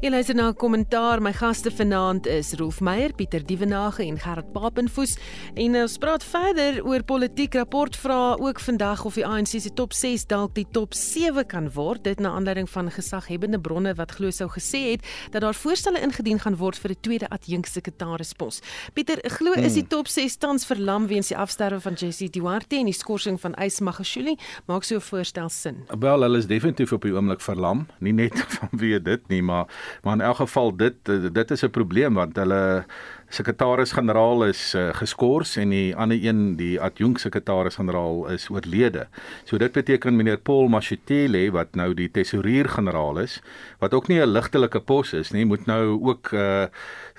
Jy 0.00 0.08
luister 0.08 0.34
na 0.34 0.48
'n 0.48 0.56
kommentaar. 0.56 1.20
My 1.20 1.32
gaste 1.32 1.70
vanaand 1.70 2.26
is 2.26 2.54
Rolf 2.54 2.80
Meyer, 2.80 3.12
Pieter 3.12 3.46
Dievenage 3.46 4.02
en 4.02 4.18
Gerard 4.18 4.52
Papenfoos. 4.52 5.18
En 5.54 5.76
ons 5.76 5.98
praat 5.98 6.24
verder 6.24 6.84
oor 6.84 7.02
politiek. 7.02 7.54
Rapport 7.54 7.96
vra 7.96 8.36
ook 8.40 8.60
vandag 8.60 9.04
of 9.04 9.14
die 9.14 9.26
ANC 9.26 9.46
se 9.46 9.70
top 9.74 9.92
6 9.92 10.26
dalk 10.26 10.54
die 10.54 10.66
top 10.70 10.94
7 10.94 11.46
kan 11.46 11.72
word. 11.72 12.04
Dit 12.04 12.18
na 12.18 12.30
aanleiding 12.30 12.70
van 12.70 12.90
gesaghebende 12.90 13.60
bronne 13.60 13.94
wat 13.94 14.10
glo 14.10 14.30
sou 14.30 14.48
gesê 14.48 14.90
het 14.90 15.06
dat 15.30 15.42
daar 15.42 15.54
voorstelle 15.54 16.00
ingedien 16.00 16.38
gaan 16.38 16.56
word 16.56 16.78
vir 16.78 16.90
'n 16.90 17.00
tweede 17.00 17.28
adjunksekretaris-pos. 17.28 18.60
Pieter, 18.94 19.18
glo 19.30 19.52
is 19.52 19.72
die 19.74 19.80
hmm. 19.80 19.88
top 19.88 20.08
6 20.08 20.36
tans 20.36 20.64
verlam 20.64 21.06
weens 21.06 21.28
die 21.28 21.36
afsterwe 21.36 21.80
van 21.80 21.94
Jessie 21.94 22.30
Duarte 22.30 22.76
en 22.76 22.84
die 22.84 22.94
skorsing 22.94 23.40
van 23.40 23.54
Ys 23.54 23.80
Magashule? 23.80 24.36
Maak 24.66 24.84
so 24.84 24.94
'n 24.96 25.00
voorstel 25.00 25.48
sin? 25.48 25.84
Wel, 25.98 26.20
hulle 26.20 26.38
is 26.38 26.46
definitief 26.46 26.92
op 26.92 27.02
die 27.02 27.12
oomblik 27.12 27.40
verlam. 27.40 27.86
Nie 27.98 28.12
net 28.12 28.32
vanweë 28.60 29.02
dit 29.02 29.28
nie, 29.28 29.42
maar 29.42 29.66
maar 30.02 30.14
in 30.14 30.20
elk 30.20 30.36
geval 30.36 30.76
dit 30.76 30.94
dit 31.32 31.50
is 31.50 31.62
'n 31.64 31.70
probleem 31.70 32.14
want 32.14 32.36
hulle 32.36 32.84
sekretaris-generaal 33.30 34.44
is 34.50 34.74
uh, 34.74 34.88
geskort 34.98 35.54
en 35.60 35.70
die 35.70 35.94
ander 35.94 36.18
een 36.18 36.56
die 36.58 36.80
adjunk 36.82 37.20
sekretaris-generaal 37.22 38.26
is 38.34 38.48
oorlede. 38.50 39.06
So 39.46 39.58
dit 39.58 39.72
beteken 39.72 40.16
meneer 40.16 40.40
Paul 40.42 40.68
Mashitele 40.68 41.44
wat 41.54 41.78
nou 41.78 41.92
die 41.94 42.10
tesourier-generaal 42.10 43.22
is 43.22 43.38
wat 43.78 43.94
ook 43.94 44.08
nie 44.08 44.18
'n 44.20 44.32
ligtelike 44.32 44.80
pos 44.80 45.12
is 45.12 45.30
nie, 45.30 45.44
moet 45.44 45.66
nou 45.66 46.00
ook 46.02 46.32
'n 46.32 46.36
uh, 46.36 46.66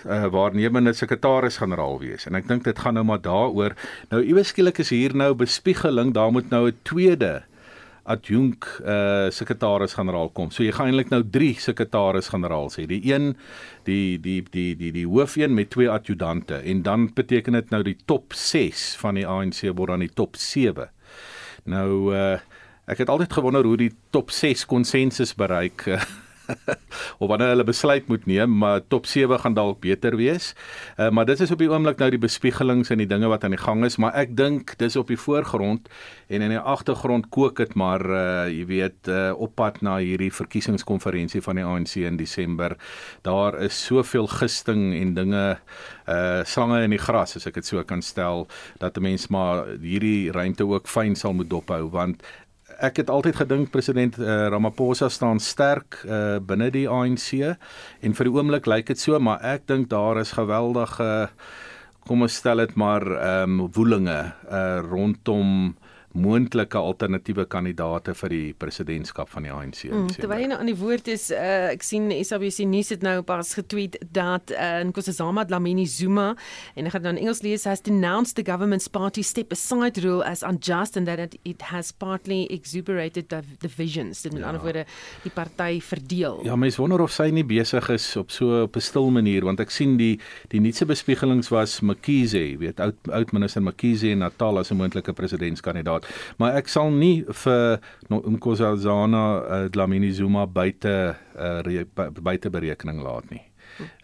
uh, 0.05 0.25
waarnemende 0.25 0.93
sekretaris-generaal 0.93 1.99
wees. 1.99 2.25
En 2.25 2.35
ek 2.35 2.47
dink 2.47 2.63
dit 2.63 2.79
gaan 2.79 2.93
nou 2.93 3.05
maar 3.05 3.21
daaroor. 3.21 3.73
Nou 4.09 4.23
iewes 4.23 4.47
skielik 4.47 4.77
is 4.77 4.89
hier 4.89 5.15
nou 5.15 5.33
bespiegeling, 5.33 6.13
daar 6.13 6.31
moet 6.31 6.49
nou 6.49 6.67
'n 6.67 6.77
tweede 6.83 7.43
adjunk 8.03 8.65
uh 8.81 9.29
sekretaris-generaal 9.33 10.31
kom. 10.33 10.51
So 10.51 10.63
jy 10.63 10.73
gaan 10.75 10.91
eintlik 10.91 11.11
nou 11.13 11.21
3 11.23 11.51
sekretaris-generaals 11.65 12.79
hê. 12.79 12.87
Die 12.89 13.01
een 13.11 13.35
die 13.87 14.17
die 14.21 14.41
die 14.51 14.71
die 14.77 14.91
die 14.95 15.05
hoofeen 15.07 15.53
met 15.57 15.69
twee 15.73 15.89
adjudante 15.89 16.61
en 16.61 16.81
dan 16.81 17.11
beteken 17.13 17.53
dit 17.59 17.69
nou 17.69 17.83
die 17.83 17.97
top 18.05 18.33
6 18.33 18.95
van 19.01 19.19
die 19.19 19.27
ANC 19.27 19.63
word 19.69 19.95
dan 19.95 20.05
die 20.05 20.13
top 20.13 20.39
7. 20.39 20.89
Nou 21.69 22.15
uh 22.15 22.39
ek 22.91 23.05
het 23.05 23.11
altyd 23.13 23.33
gewonder 23.33 23.63
hoe 23.63 23.77
die 23.77 23.93
top 24.11 24.31
6 24.33 24.65
konsensus 24.65 25.35
bereik. 25.37 25.85
of 27.21 27.27
wanneer 27.27 27.53
hulle 27.53 27.65
besluit 27.67 28.07
moet 28.07 28.25
neem, 28.25 28.57
maar 28.57 28.81
top 28.87 29.05
7 29.05 29.39
gaan 29.39 29.53
dalk 29.53 29.79
beter 29.83 30.15
wees. 30.19 30.53
Uh, 30.97 31.09
maar 31.09 31.25
dit 31.25 31.39
is 31.39 31.51
op 31.51 31.61
die 31.61 31.69
oomblik 31.71 31.99
nou 32.01 32.09
die 32.13 32.21
bespiegelings 32.21 32.91
en 32.93 33.01
die 33.03 33.09
dinge 33.09 33.29
wat 33.31 33.43
aan 33.43 33.55
die 33.55 33.61
gang 33.61 33.85
is, 33.85 33.97
maar 34.01 34.15
ek 34.19 34.35
dink 34.37 34.75
dis 34.81 34.95
op 34.99 35.11
die 35.11 35.19
voorgrond 35.19 35.89
en 36.27 36.41
in 36.41 36.53
die 36.55 36.59
agtergrond 36.59 37.29
kook 37.29 37.57
dit 37.61 37.73
maar 37.79 38.03
uh, 38.05 38.49
jy 38.51 38.65
weet 38.69 39.11
uh, 39.11 39.31
op 39.35 39.55
pad 39.59 39.81
na 39.85 39.97
hierdie 40.01 40.31
verkiesingskonferensie 40.33 41.41
van 41.43 41.59
die 41.59 41.65
ANC 41.65 41.95
in 42.01 42.19
Desember. 42.19 42.77
Daar 43.27 43.59
is 43.61 43.77
soveel 43.85 44.27
gisting 44.31 44.91
en 44.97 45.15
dinge 45.17 45.45
uh 46.11 46.41
slange 46.47 46.81
in 46.83 46.93
die 46.93 46.99
gras 46.99 47.35
as 47.37 47.45
ek 47.47 47.59
dit 47.59 47.67
so 47.67 47.83
kan 47.87 48.01
stel 48.01 48.47
dat 48.81 48.97
'n 48.97 49.03
mens 49.03 49.27
maar 49.27 49.65
hierdie 49.81 50.31
ruimte 50.31 50.65
ook 50.65 50.87
fyn 50.87 51.15
sal 51.15 51.33
moet 51.33 51.49
dophou 51.49 51.89
want 51.89 52.23
ek 52.81 53.03
het 53.03 53.09
altyd 53.13 53.35
gedink 53.43 53.71
president 53.71 54.17
uh, 54.17 54.47
Ramaphosa 54.49 55.09
staan 55.09 55.39
sterk 55.39 56.01
uh, 56.05 56.39
binne 56.41 56.71
die 56.73 56.87
ANC 56.89 57.33
en 57.41 58.15
vir 58.17 58.27
die 58.27 58.33
oomblik 58.33 58.69
lyk 58.69 58.89
dit 58.89 58.99
so 58.99 59.19
maar 59.19 59.43
ek 59.45 59.67
dink 59.69 59.89
daar 59.93 60.19
is 60.21 60.33
geweldige 60.37 61.05
uh, 61.05 61.27
kom 62.07 62.25
ons 62.25 62.39
stel 62.41 62.63
dit 62.63 62.73
maar 62.79 63.05
ehm 63.05 63.59
um, 63.59 63.69
woelinge 63.75 64.19
uh, 64.49 64.81
rondom 64.89 65.75
moontlike 66.13 66.77
alternatiewe 66.77 67.45
kandidaate 67.45 68.13
vir 68.17 68.33
die 68.33 68.53
presidentskap 68.57 69.29
van 69.31 69.47
die 69.47 69.51
ANC. 69.53 69.83
Mm, 69.89 70.09
terwyl 70.17 70.43
jy 70.43 70.49
nou 70.51 70.59
aan 70.59 70.69
die 70.71 70.77
woord 70.79 71.07
is, 71.11 71.29
uh, 71.31 71.71
ek 71.71 71.85
sien 71.85 72.09
SABC 72.11 72.65
nuus 72.69 72.91
het 72.93 73.05
nou 73.05 73.21
pas 73.27 73.53
getweet 73.57 73.97
dat 74.13 74.51
uh, 74.51 74.81
Nkosazana 74.87 75.45
Dlamini 75.47 75.85
Zuma 75.89 76.31
en 76.75 76.89
ek 76.89 76.95
gaan 76.95 77.07
dan 77.09 77.19
Engels 77.21 77.43
lees 77.45 77.65
has 77.69 77.83
denounced 77.85 78.35
the 78.35 78.45
government's 78.45 78.89
party 78.91 79.23
step 79.23 79.51
aside 79.55 80.01
rule 80.03 80.23
as 80.27 80.43
unjust 80.43 80.97
and 80.97 81.07
that 81.07 81.19
it, 81.19 81.37
it 81.47 81.61
has 81.71 81.91
partly 81.91 82.45
exuberated 82.51 83.29
the 83.29 83.41
divisions. 83.59 84.21
Dit 84.21 84.33
met 84.33 84.41
ja. 84.41 84.51
ander 84.51 84.61
woorde 84.61 84.85
die 85.23 85.33
party 85.33 85.79
verdeel. 85.81 86.41
Ja, 86.47 86.55
mense 86.59 86.81
wonder 86.81 87.01
of 87.01 87.13
sy 87.15 87.29
nie 87.33 87.45
besig 87.47 87.89
is 87.93 88.09
op 88.19 88.31
so 88.31 88.63
op 88.63 88.75
'n 88.75 88.81
stil 88.81 89.09
manier 89.11 89.45
want 89.45 89.59
ek 89.59 89.71
sien 89.71 89.97
die 89.97 90.19
die 90.51 90.59
nuutste 90.59 90.85
bespiegelings 90.85 91.49
was 91.49 91.79
Mkhize, 91.81 92.57
weet 92.59 92.79
oud 92.79 92.95
oud 93.11 93.31
minister 93.31 93.61
Mkhize 93.61 94.11
en 94.11 94.23
Natal 94.25 94.59
as 94.59 94.71
'n 94.71 94.77
moontlike 94.77 95.13
presidentskandidaat 95.13 96.00
gehad. 96.01 96.37
Maar 96.37 96.55
ek 96.59 96.67
sal 96.67 96.91
nie 96.91 97.23
vir 97.27 97.79
Nkosazana 98.09 99.25
uh, 99.41 99.69
Dlamini 99.69 100.11
Zuma 100.11 100.47
buite 100.47 101.15
uh, 101.37 101.83
buite 102.21 102.49
berekening 102.49 103.01
laat 103.01 103.29
nie. 103.29 103.41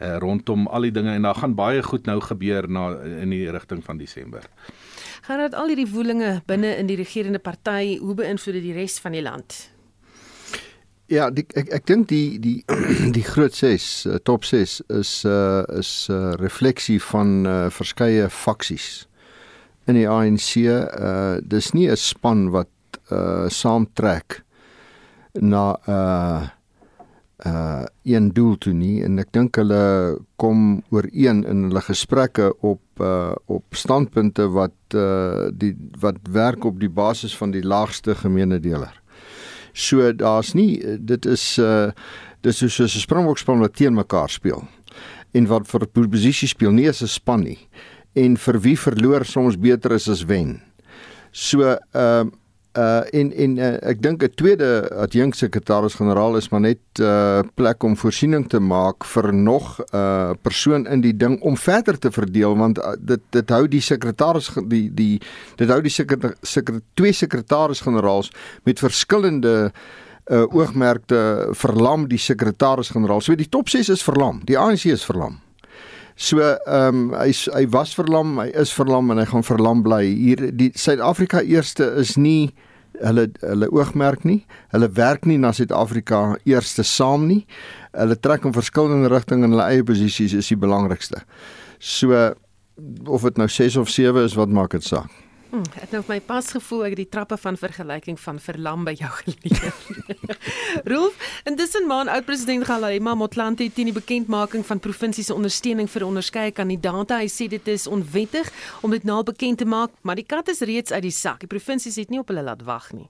Uh, 0.01 0.17
rondom 0.17 0.67
al 0.67 0.81
die 0.87 0.91
dinge 0.91 1.13
en 1.13 1.23
daar 1.23 1.35
gaan 1.35 1.55
baie 1.55 1.83
goed 1.83 2.05
nou 2.05 2.19
gebeur 2.21 2.69
na 2.69 2.95
in 3.21 3.29
die 3.29 3.49
rigting 3.51 3.83
van 3.83 3.97
Desember. 3.97 4.43
Gaan 5.27 5.39
dit 5.39 5.53
al 5.53 5.67
hierdie 5.67 5.89
woelinge 5.91 6.41
binne 6.45 6.77
in 6.77 6.87
die 6.87 6.95
regerende 6.95 7.39
party 7.39 7.97
hoe 7.99 8.15
beïnvloed 8.15 8.61
dit 8.61 8.69
die 8.69 8.77
res 8.77 8.99
van 8.99 9.11
die 9.11 9.21
land? 9.21 9.67
Ja, 11.07 11.29
die, 11.31 11.45
ek 11.55 11.69
ek 11.71 11.85
dink 11.87 12.09
die 12.11 12.39
die 12.39 12.63
die 13.17 13.23
groot 13.23 13.55
6 13.55 14.23
top 14.27 14.43
6 14.47 14.81
is 14.91 15.23
uh 15.25 15.63
is 15.75 16.07
'n 16.09 16.13
uh, 16.13 16.33
refleksie 16.39 16.99
van 17.03 17.45
uh, 17.47 17.69
verskeie 17.71 18.29
faksies 18.29 19.06
in 19.87 19.95
die 19.95 20.07
ANC 20.09 20.51
uh 20.67 21.39
dis 21.41 21.71
nie 21.73 21.87
'n 21.89 21.95
span 21.95 22.49
wat 22.51 22.69
uh 23.11 23.47
saamtrek 23.47 24.43
na 25.33 25.77
uh 25.87 26.47
uh 27.45 27.85
een 28.03 28.33
doel 28.33 28.57
toe 28.57 28.73
nie. 28.73 29.03
En 29.03 29.19
ek 29.19 29.31
dink 29.31 29.55
hulle 29.55 30.17
kom 30.35 30.83
ooreen 30.89 31.43
in 31.45 31.67
hulle 31.69 31.81
gesprekke 31.81 32.53
op 32.61 32.81
uh 32.99 33.35
op 33.45 33.63
standpunte 33.71 34.49
wat 34.49 34.95
uh 34.95 35.49
die 35.53 35.75
wat 35.99 36.17
werk 36.31 36.65
op 36.65 36.79
die 36.79 36.89
basis 36.89 37.37
van 37.37 37.51
die 37.51 37.63
laagste 37.63 38.15
gemeene 38.15 38.59
deler. 38.59 39.01
So 39.73 40.11
daar's 40.13 40.53
nie 40.53 40.81
dit 40.99 41.25
is 41.25 41.57
uh 41.57 41.91
dis 42.41 42.57
soos 42.57 42.95
'n 42.95 42.99
springbokspan 42.99 43.59
wat 43.59 43.75
teen 43.75 43.93
mekaar 43.93 44.29
speel. 44.29 44.67
En 45.33 45.47
wat 45.47 45.67
vir 45.67 45.87
posisie 45.87 46.47
speel 46.47 46.71
nie 46.71 46.89
as 46.89 47.01
'n 47.01 47.07
span 47.07 47.43
nie 47.43 47.59
en 48.17 48.37
vir 48.37 48.59
wie 48.65 48.77
verloor 48.79 49.25
soms 49.25 49.57
beter 49.61 49.95
is 49.97 50.09
as 50.09 50.25
wen. 50.25 50.57
So 51.31 51.63
ehm 51.63 52.33
uh, 52.33 52.35
uh 52.77 53.01
en 53.19 53.31
en 53.33 53.57
uh, 53.57 53.67
ek 53.89 54.01
dink 54.05 54.23
'n 54.23 54.33
tweede 54.37 54.89
adjunksekretaris-generaal 55.05 56.37
is 56.37 56.49
maar 56.49 56.61
net 56.61 56.79
'n 56.99 57.03
uh, 57.03 57.41
plek 57.55 57.83
om 57.83 57.97
voorsiening 57.97 58.47
te 58.49 58.59
maak 58.59 59.05
vir 59.05 59.33
nog 59.33 59.79
'n 59.79 59.97
uh, 59.97 60.31
persoon 60.41 60.87
in 60.87 61.01
die 61.01 61.17
ding 61.17 61.41
om 61.41 61.57
verder 61.57 61.99
te 61.99 62.11
verdeel 62.11 62.57
want 62.57 62.77
uh, 62.77 62.93
dit 62.99 63.21
dit 63.29 63.49
hou 63.49 63.67
die 63.67 63.81
sekretaris 63.81 64.51
die 64.67 64.93
die 64.93 65.21
dit 65.55 65.69
hou 65.69 65.81
die 65.81 65.91
sekretar 65.91 66.35
sekret, 66.41 66.83
twee 66.93 67.13
sekretaris-generaals 67.13 68.31
met 68.63 68.79
verskillende 68.79 69.71
uh 70.29 70.43
oogmerke 70.51 71.47
verlam 71.51 72.07
die 72.07 72.19
sekretaris-generaal. 72.19 73.21
So 73.21 73.35
die 73.35 73.49
top 73.49 73.69
6 73.69 73.89
is 73.89 74.03
verlam. 74.03 74.41
Die 74.43 74.57
ANC 74.57 74.85
is 74.85 75.05
verlam. 75.05 75.39
So 76.17 76.41
ehm 76.41 76.57
um, 76.65 77.01
hy 77.13 77.29
hy 77.53 77.67
was 77.69 77.93
verlam, 77.93 78.39
hy 78.41 78.49
is 78.57 78.71
verlam 78.73 79.11
en 79.13 79.21
hy 79.21 79.27
gaan 79.29 79.45
verlam 79.45 79.83
bly. 79.85 80.01
Hier 80.09 80.47
die 80.49 80.71
Suid-Afrika 80.73 81.43
eerste 81.45 81.91
is 82.01 82.15
nie 82.17 82.49
hulle 82.97 83.27
hulle 83.43 83.69
oogmerk 83.69 84.25
nie. 84.25 84.39
Hulle 84.73 84.89
werk 84.97 85.27
nie 85.29 85.37
na 85.37 85.51
Suid-Afrika 85.53 86.39
eerste 86.49 86.81
saam 86.83 87.27
nie. 87.29 87.43
Hulle 87.93 88.17
trek 88.17 88.49
in 88.49 88.57
verskillende 88.57 89.11
rigtings 89.13 89.45
en 89.45 89.53
hulle 89.53 89.69
eie 89.69 89.85
posisies 89.85 90.33
is 90.33 90.49
die 90.49 90.57
belangrikste. 90.57 91.21
So 91.77 92.33
of 93.05 93.29
dit 93.29 93.37
nou 93.37 93.47
6 93.49 93.77
of 93.77 93.89
7 93.89 94.25
is, 94.25 94.37
wat 94.37 94.49
maak 94.53 94.73
dit 94.73 94.85
saak? 94.85 95.13
Hmm, 95.47 95.63
ek 95.77 95.85
het 95.85 95.93
nou 95.95 96.01
my 96.09 96.17
pas 96.27 96.49
gevoel 96.51 96.81
ek 96.87 96.93
het 96.95 96.99
die 96.99 97.11
trappe 97.11 97.37
van 97.39 97.55
vergelyking 97.55 98.17
van 98.19 98.39
verlam 98.43 98.83
by 98.83 98.93
jou 98.99 99.11
geleer. 99.21 99.77
Rolf, 100.83 101.15
en 101.47 101.55
dis 101.55 101.75
'n 101.79 101.87
maand 101.87 102.11
oud 102.11 102.25
president 102.25 102.65
Galema 102.67 103.15
Motlanthe 103.15 103.69
teen 103.71 103.87
die 103.87 103.95
bekendmaking 103.95 104.65
van 104.65 104.79
provinsie 104.79 105.23
se 105.23 105.33
ondersteuning 105.33 105.89
vir 105.89 106.05
onderskeie 106.05 106.51
kandidaate. 106.51 107.13
Hy 107.13 107.29
sê 107.31 107.47
dit 107.47 107.67
is 107.67 107.87
onwettig 107.87 108.51
om 108.81 108.91
dit 108.91 109.03
nou 109.03 109.23
bekend 109.23 109.57
te 109.57 109.65
maak, 109.65 109.91
maar 110.01 110.15
die 110.15 110.27
kat 110.27 110.49
is 110.49 110.59
reeds 110.59 110.91
uit 110.91 111.01
die 111.01 111.15
sak. 111.15 111.39
Die 111.39 111.47
provinsies 111.47 111.95
het 111.95 112.09
nie 112.09 112.19
op 112.19 112.27
hulle 112.27 112.43
laat 112.43 112.63
wag 112.63 112.91
nie. 112.91 113.09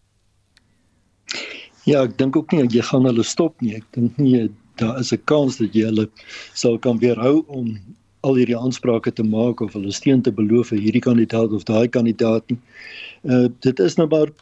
Ja, 1.86 2.04
ek 2.04 2.18
dink 2.18 2.36
ook 2.36 2.52
nie 2.52 2.68
jy 2.70 2.82
gaan 2.82 3.06
hulle 3.06 3.24
stop 3.24 3.62
nie. 3.62 3.76
Ek 3.76 3.86
dink 3.92 4.18
nie 4.18 4.50
daar 4.78 5.00
is 5.00 5.12
'n 5.12 5.24
kans 5.26 5.58
dat 5.58 5.74
jy 5.74 5.86
hulle 5.90 6.10
sal 6.54 6.78
kan 6.78 7.00
weerhou 7.00 7.44
om 7.48 7.80
al 8.28 8.39
hierdie 8.39 8.57
aansprake 8.57 9.13
te 9.15 9.23
maak 9.23 9.63
of 9.63 9.78
hulle 9.78 9.93
steun 9.95 10.21
te 10.25 10.34
beloof 10.36 10.73
vir 10.73 10.84
hierdie 10.84 11.03
kandidaat 11.03 11.55
of 11.55 11.65
daai 11.69 11.88
kandidaat 11.88 12.43
nie. 12.51 12.59
Uh 13.23 13.47
dit 13.65 13.80
is 13.84 13.97
nou 13.99 14.07
maar 14.11 14.34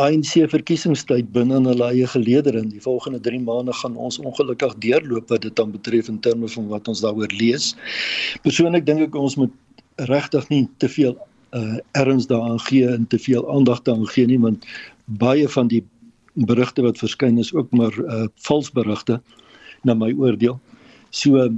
ANC 0.00 0.38
verkiesingstyd 0.48 1.32
binne 1.34 1.58
in 1.60 1.68
hulle 1.68 1.88
eie 1.92 2.06
geleedere. 2.08 2.62
In 2.64 2.70
die 2.72 2.80
volgende 2.80 3.20
3 3.20 3.42
maande 3.44 3.74
gaan 3.76 3.96
ons 3.96 4.18
ongelukkig 4.18 4.76
deurloop 4.84 5.28
wat 5.28 5.44
dit 5.44 5.56
dan 5.56 5.74
betref 5.74 6.08
in 6.08 6.20
terme 6.24 6.48
van 6.48 6.68
wat 6.68 6.88
ons 6.88 7.02
daaroor 7.04 7.32
lees. 7.36 7.74
Persoonlik 8.46 8.86
dink 8.88 9.08
ek 9.08 9.18
ons 9.20 9.36
moet 9.40 9.52
regtig 10.08 10.48
nie 10.48 10.64
te 10.78 10.88
veel 10.88 11.16
uh 11.56 11.78
erns 11.98 12.28
daaraan 12.30 12.60
gee 12.68 12.86
en 12.88 13.06
te 13.10 13.18
veel 13.18 13.42
aandag 13.50 13.82
daaraan 13.82 14.08
gee 14.14 14.26
nie 14.26 14.38
want 14.38 14.66
baie 15.20 15.48
van 15.48 15.68
die 15.68 15.82
berigte 16.34 16.82
wat 16.86 17.00
verskyn 17.02 17.40
is 17.42 17.50
ook 17.54 17.72
maar 17.74 17.96
uh 18.06 18.26
vals 18.46 18.70
berigte 18.72 19.20
na 19.84 19.94
my 19.94 20.12
oordeel. 20.14 20.60
So 21.10 21.48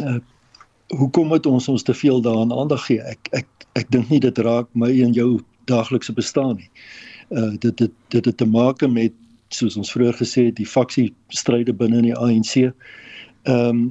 uh 0.00 0.18
hoekom 0.96 1.26
moet 1.32 1.46
ons 1.46 1.68
ons 1.68 1.82
te 1.82 1.94
veel 1.94 2.20
daaraan 2.20 2.52
aandag 2.52 2.84
gee? 2.86 3.00
Ek 3.00 3.28
ek 3.32 3.48
ek 3.78 3.90
dink 3.94 4.10
nie 4.12 4.20
dit 4.20 4.38
raak 4.44 4.68
my 4.76 4.90
en 5.04 5.14
jou 5.16 5.40
daaglikse 5.70 6.12
bestaan 6.12 6.56
nie. 6.60 6.70
Uh 7.30 7.54
dit 7.60 7.76
dit 7.76 7.92
dit 8.14 8.24
het 8.24 8.36
te 8.36 8.46
maak 8.46 8.84
met 8.88 9.14
soos 9.52 9.76
ons 9.76 9.92
vroeër 9.92 10.16
gesê 10.20 10.48
het 10.50 10.56
die 10.56 10.68
faksie 10.68 11.12
stryde 11.28 11.72
binne 11.72 12.02
in 12.02 12.10
die 12.10 12.16
ANC. 12.16 12.56
Ehm 12.62 13.68
um, 13.68 13.82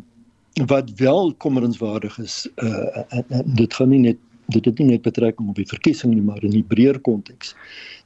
wat 0.67 0.89
wel 0.99 1.31
kommerenswaardig 1.39 2.17
is 2.19 2.43
uh 2.61 3.05
en, 3.09 3.25
en 3.29 3.55
dit 3.55 3.73
gaan 3.73 3.89
nie 3.89 4.03
net 4.09 4.19
dit 4.51 4.65
het 4.65 4.79
nie 4.79 4.89
net 4.89 5.01
betrekking 5.01 5.49
op 5.49 5.55
die 5.55 5.69
verkiesing 5.69 6.13
nie 6.13 6.25
maar 6.25 6.43
in 6.43 6.51
die 6.51 6.65
breër 6.67 6.99
konteks. 6.99 7.55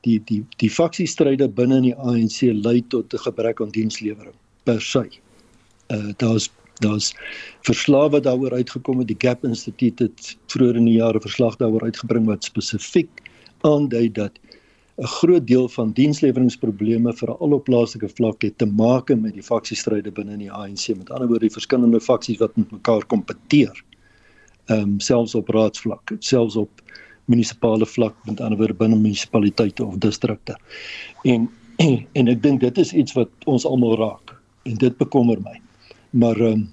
Die 0.08 0.22
die 0.30 0.43
die 0.62 0.70
faksie 0.70 1.08
stryde 1.08 1.50
binne 1.50 1.82
in 1.82 1.89
die 1.89 1.98
ANC 1.98 2.41
lei 2.54 2.82
tot 2.88 3.14
'n 3.14 3.26
gebrek 3.28 3.62
aan 3.62 3.74
dienslewering 3.74 4.38
per 4.64 4.82
se. 4.82 5.10
Uh 5.89 6.14
daar's 6.18 6.52
daar's 6.84 7.13
verslae 7.67 8.09
wat 8.09 8.23
daaroor 8.23 8.53
uitgekom 8.53 8.99
het. 8.99 9.07
Die 9.07 9.19
Gap 9.19 9.43
Instituut 9.45 9.99
het 9.99 10.38
vroeër 10.51 10.76
in 10.82 10.89
die 10.89 10.97
jare 10.97 11.21
verslag 11.21 11.55
daaroor 11.61 11.88
uitgebring 11.88 12.26
wat 12.26 12.43
spesifiek 12.43 13.23
aandui 13.61 14.09
dat 14.11 14.39
'n 14.97 15.07
groot 15.07 15.47
deel 15.47 15.67
van 15.69 15.91
diensleweringsprobleme 15.91 17.13
veral 17.13 17.51
op 17.51 17.63
plaaslike 17.63 18.09
vlak 18.09 18.41
het 18.41 18.57
te 18.57 18.65
maak 18.65 19.09
met 19.15 19.34
die 19.34 19.43
faksiestryde 19.43 20.11
binne 20.11 20.32
in 20.32 20.39
die 20.39 20.51
ANC 20.51 20.88
met 20.97 21.11
ander 21.11 21.28
woorde 21.28 21.47
die 21.47 21.57
verskillende 21.57 21.99
faksies 21.99 22.39
wat 22.39 22.55
met 22.55 22.71
mekaar 22.71 23.05
kompeteer 23.05 23.84
ehm 24.65 24.80
um, 24.80 24.99
selfs 24.99 25.36
op 25.36 25.49
raadsvlak 25.49 26.15
selfs 26.19 26.55
op 26.55 26.82
munisipale 27.26 27.86
vlak 27.86 28.15
met 28.26 28.41
ander 28.41 28.57
woorde 28.57 28.73
binne 28.73 28.95
munisipaliteite 28.95 29.86
of 29.86 29.97
distrikte. 29.97 30.57
En 31.23 31.49
en 32.17 32.28
ek 32.32 32.41
dink 32.43 32.61
dit 32.63 32.78
is 32.78 32.93
iets 32.93 33.13
wat 33.13 33.30
ons 33.45 33.65
almal 33.65 33.97
raak. 33.99 34.36
En 34.63 34.78
dit 34.82 34.97
bekommer 34.97 35.41
my 35.41 35.59
maar 36.10 36.39
um, 36.39 36.70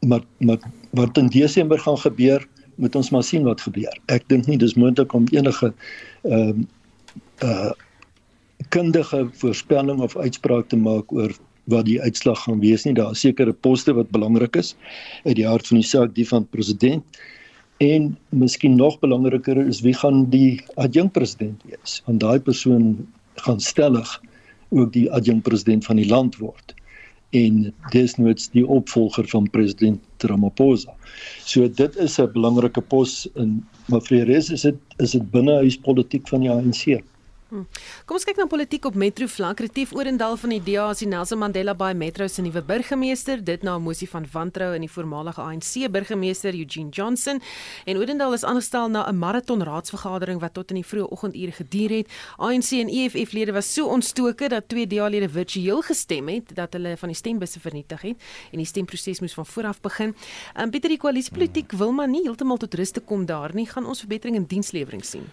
maar 0.00 0.22
maar 0.38 0.58
wat 0.90 1.18
in 1.18 1.26
Desember 1.26 1.78
gaan 1.78 1.98
gebeur, 1.98 2.46
moet 2.74 2.94
ons 2.94 3.10
maar 3.10 3.22
sien 3.22 3.42
wat 3.42 3.60
gebeur. 3.60 3.98
Ek 4.06 4.28
dink 4.28 4.46
nie 4.46 4.58
dis 4.58 4.74
moontlik 4.74 5.12
om 5.12 5.26
enige 5.30 5.72
ehm 6.22 6.64
uh, 7.42 7.48
uh 7.50 7.72
kundige 8.68 9.28
voorspelling 9.32 10.00
of 10.00 10.16
uitspraak 10.16 10.68
te 10.68 10.76
maak 10.76 11.12
oor 11.12 11.32
wat 11.64 11.84
die 11.84 12.00
uitslag 12.00 12.42
gaan 12.42 12.60
wees 12.60 12.84
nie. 12.84 12.94
Daar 12.94 13.10
is 13.10 13.20
sekere 13.20 13.52
poste 13.52 13.92
wat 13.94 14.10
belangrik 14.10 14.56
is 14.56 14.74
uit 15.24 15.36
die 15.36 15.46
hart 15.46 15.66
van 15.66 15.80
die 15.80 15.86
saak 15.86 16.14
die 16.14 16.26
van 16.28 16.48
president 16.48 17.04
en 17.76 18.18
miskien 18.28 18.76
nog 18.76 18.98
belangriker 18.98 19.66
is 19.66 19.80
wie 19.80 19.94
gaan 19.94 20.30
die 20.30 20.62
adjunkpresident 20.74 21.62
wees 21.66 22.02
want 22.06 22.20
daai 22.20 22.38
persoon 22.40 23.06
gaan 23.34 23.60
stellig 23.60 24.20
ook 24.70 24.92
die 24.92 25.10
adjunkpresident 25.12 25.84
van 25.84 25.96
die 25.96 26.08
land 26.08 26.38
word 26.38 26.74
en 27.34 27.74
desnoods 27.90 28.50
die 28.54 28.64
opvolger 28.66 29.26
van 29.28 29.50
president 29.50 30.26
Ramaphosa. 30.30 30.94
So 31.44 31.68
dit 31.68 31.96
is 31.96 32.18
'n 32.20 32.32
belangrike 32.32 32.80
pos 32.80 33.28
in 33.34 33.64
die 34.08 34.24
res 34.24 34.50
is 34.50 34.62
dit 34.62 34.76
is 34.98 35.10
dit 35.10 35.30
binnehuispolitiek 35.30 36.28
van 36.28 36.40
die 36.40 36.50
ANC. 36.50 37.02
Kom 37.54 38.16
ons 38.18 38.24
kyk 38.26 38.38
na 38.40 38.46
politiek 38.50 38.86
op 38.88 38.96
metro 38.98 39.28
vlak. 39.30 39.60
Retief 39.62 39.92
Orendal 39.94 40.34
van 40.40 40.50
die 40.50 40.60
DA 40.66 40.88
as 40.90 41.02
die 41.04 41.06
Nelson 41.06 41.38
Mandela 41.38 41.74
Bay 41.78 41.94
Metro 41.94 42.26
se 42.26 42.42
nuwe 42.42 42.62
burgemeester, 42.66 43.38
dit 43.38 43.62
na 43.62 43.76
'n 43.76 43.82
mosie 43.82 44.08
van 44.08 44.26
wantroue 44.32 44.74
in 44.74 44.80
die 44.80 44.90
voormalige 44.90 45.40
ANC 45.40 45.86
burgemeester 45.90 46.52
Eugene 46.54 46.90
Johnson. 46.90 47.40
En 47.84 47.96
Orendal 47.96 48.32
is 48.32 48.44
aangestel 48.44 48.88
na 48.88 49.06
'n 49.08 49.18
maraton 49.18 49.62
raadsvergadering 49.62 50.40
wat 50.40 50.54
tot 50.54 50.70
in 50.70 50.82
die 50.82 50.86
vroeë 50.86 51.10
oggendure 51.10 51.52
geduur 51.52 51.90
het. 51.90 52.08
ANC 52.38 52.70
en 52.72 52.88
EFF-lede 52.88 53.52
was 53.52 53.72
so 53.72 53.86
ontstoke 53.86 54.48
dat 54.48 54.68
twee 54.68 54.86
DA-lede 54.86 55.28
virtueel 55.28 55.82
gestem 55.82 56.28
het 56.28 56.54
dat 56.54 56.72
hulle 56.72 56.96
van 56.96 57.08
die 57.08 57.16
stembusse 57.16 57.60
vernietig 57.60 58.02
het 58.02 58.16
en 58.50 58.58
die 58.58 58.66
stemproses 58.66 59.20
moes 59.20 59.34
van 59.34 59.46
voor 59.46 59.66
af 59.66 59.80
begin. 59.80 60.14
Um, 60.60 60.70
Pieter, 60.70 60.88
die 60.88 60.98
koalisiepolitiek 60.98 61.72
wil 61.72 61.92
maar 61.92 62.08
nie 62.08 62.22
heeltemal 62.22 62.56
tot 62.56 62.74
rus 62.74 62.90
te 62.90 63.00
kom 63.00 63.26
daar 63.26 63.54
nie. 63.54 63.66
Gaan 63.66 63.86
ons 63.86 63.98
verbetering 63.98 64.36
in 64.36 64.46
dienslewering 64.46 65.04
sien? 65.04 65.30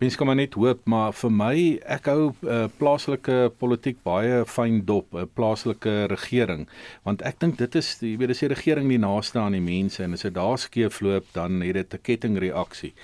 Mense 0.00 0.16
kan 0.16 0.26
maar 0.26 0.38
net 0.38 0.54
hoop, 0.56 0.86
maar 0.88 1.10
vir 1.12 1.32
my 1.36 1.56
ek 1.92 2.06
hou 2.08 2.30
uh, 2.48 2.62
plaaslike 2.80 3.34
politiek 3.60 3.98
baie 4.00 4.38
fyn 4.48 4.78
dop, 4.88 5.10
'n 5.12 5.26
uh, 5.26 5.28
plaaslike 5.36 5.92
regering, 6.08 6.62
want 7.04 7.20
ek 7.20 7.36
dink 7.42 7.58
dit 7.58 7.76
is 7.76 7.90
jy 8.00 8.14
weet 8.16 8.32
as 8.32 8.40
die 8.40 8.48
regering 8.48 8.88
nie 8.88 8.96
naaste 8.96 9.36
aan 9.36 9.52
die 9.52 9.60
mense 9.60 10.00
en 10.00 10.16
as 10.16 10.24
dit 10.24 10.32
daar 10.32 10.56
skeefloop, 10.56 11.28
dan 11.36 11.60
het 11.60 11.76
dit 11.76 11.94
'n 11.98 12.00
kettingreaksie. 12.08 12.94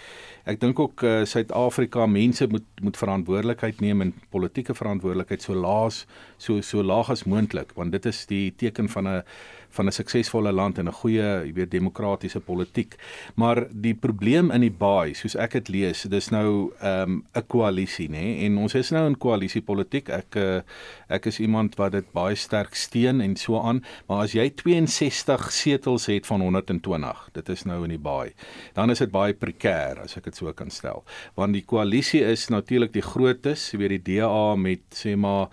Ek 0.47 0.61
dink 0.61 0.81
ook 0.81 1.03
uh, 1.03 1.25
Suid-Afrika 1.29 2.07
mense 2.07 2.49
moet 2.49 2.65
moet 2.81 2.97
verantwoordelikheid 2.97 3.81
neem 3.81 4.01
en 4.01 4.15
politieke 4.31 4.73
verantwoordelikheid 4.73 5.43
so 5.43 5.53
laag 5.53 6.07
so 6.39 6.63
so 6.63 6.83
laag 6.83 7.11
as 7.11 7.25
moontlik, 7.25 7.77
want 7.77 7.93
dit 7.93 8.07
is 8.07 8.25
die 8.27 8.55
teken 8.57 8.89
van 8.89 9.09
'n 9.09 9.23
van 9.77 9.87
'n 9.87 9.93
suksesvolle 9.93 10.53
land 10.53 10.79
en 10.79 10.89
'n 10.89 10.93
goeie, 10.93 11.47
jy 11.47 11.53
weet, 11.53 11.71
demokratiese 11.71 12.41
politiek. 12.41 12.97
Maar 13.35 13.67
die 13.71 13.95
probleem 13.95 14.51
in 14.51 14.61
die 14.61 14.71
baai, 14.73 15.15
soos 15.15 15.37
ek 15.37 15.53
dit 15.53 15.69
lees, 15.69 16.03
dis 16.03 16.31
nou 16.31 16.73
ehm, 16.81 17.11
'n 17.11 17.23
um, 17.35 17.45
koalisie, 17.47 18.09
nê? 18.09 18.45
En 18.45 18.59
ons 18.59 18.75
is 18.75 18.91
nou 18.91 19.07
in 19.07 19.19
koalisiepolitiek. 19.19 20.09
Ek 20.09 20.37
uh, 20.37 20.61
ek 21.09 21.27
is 21.27 21.39
iemand 21.41 21.77
wat 21.77 21.93
dit 21.93 22.13
baie 22.13 22.35
sterk 22.35 22.75
steun 22.75 23.21
en 23.21 23.37
so 23.37 23.61
aan, 23.61 23.83
maar 24.09 24.25
as 24.25 24.33
jy 24.33 24.51
62 24.51 25.53
setels 25.53 26.07
het 26.07 26.27
van 26.27 26.41
120, 26.41 27.29
dit 27.33 27.49
is 27.49 27.65
nou 27.65 27.83
in 27.85 27.91
die 27.91 27.99
baai, 27.99 28.33
dan 28.75 28.91
is 28.91 28.99
dit 28.99 29.11
baie 29.11 29.35
prekêr 29.35 30.01
as 30.03 30.17
ek 30.17 30.25
dit 30.25 30.37
so 30.37 30.53
kan 30.53 30.71
stel. 30.71 31.05
Want 31.37 31.53
die 31.53 31.65
koalisie 31.65 32.25
is 32.25 32.49
natuurlik 32.49 32.93
die 32.93 33.05
grootes, 33.05 33.71
jy 33.73 33.79
weet 33.79 33.97
die 33.97 34.17
DA 34.17 34.57
met 34.57 34.81
sê 34.95 35.17
maar 35.17 35.49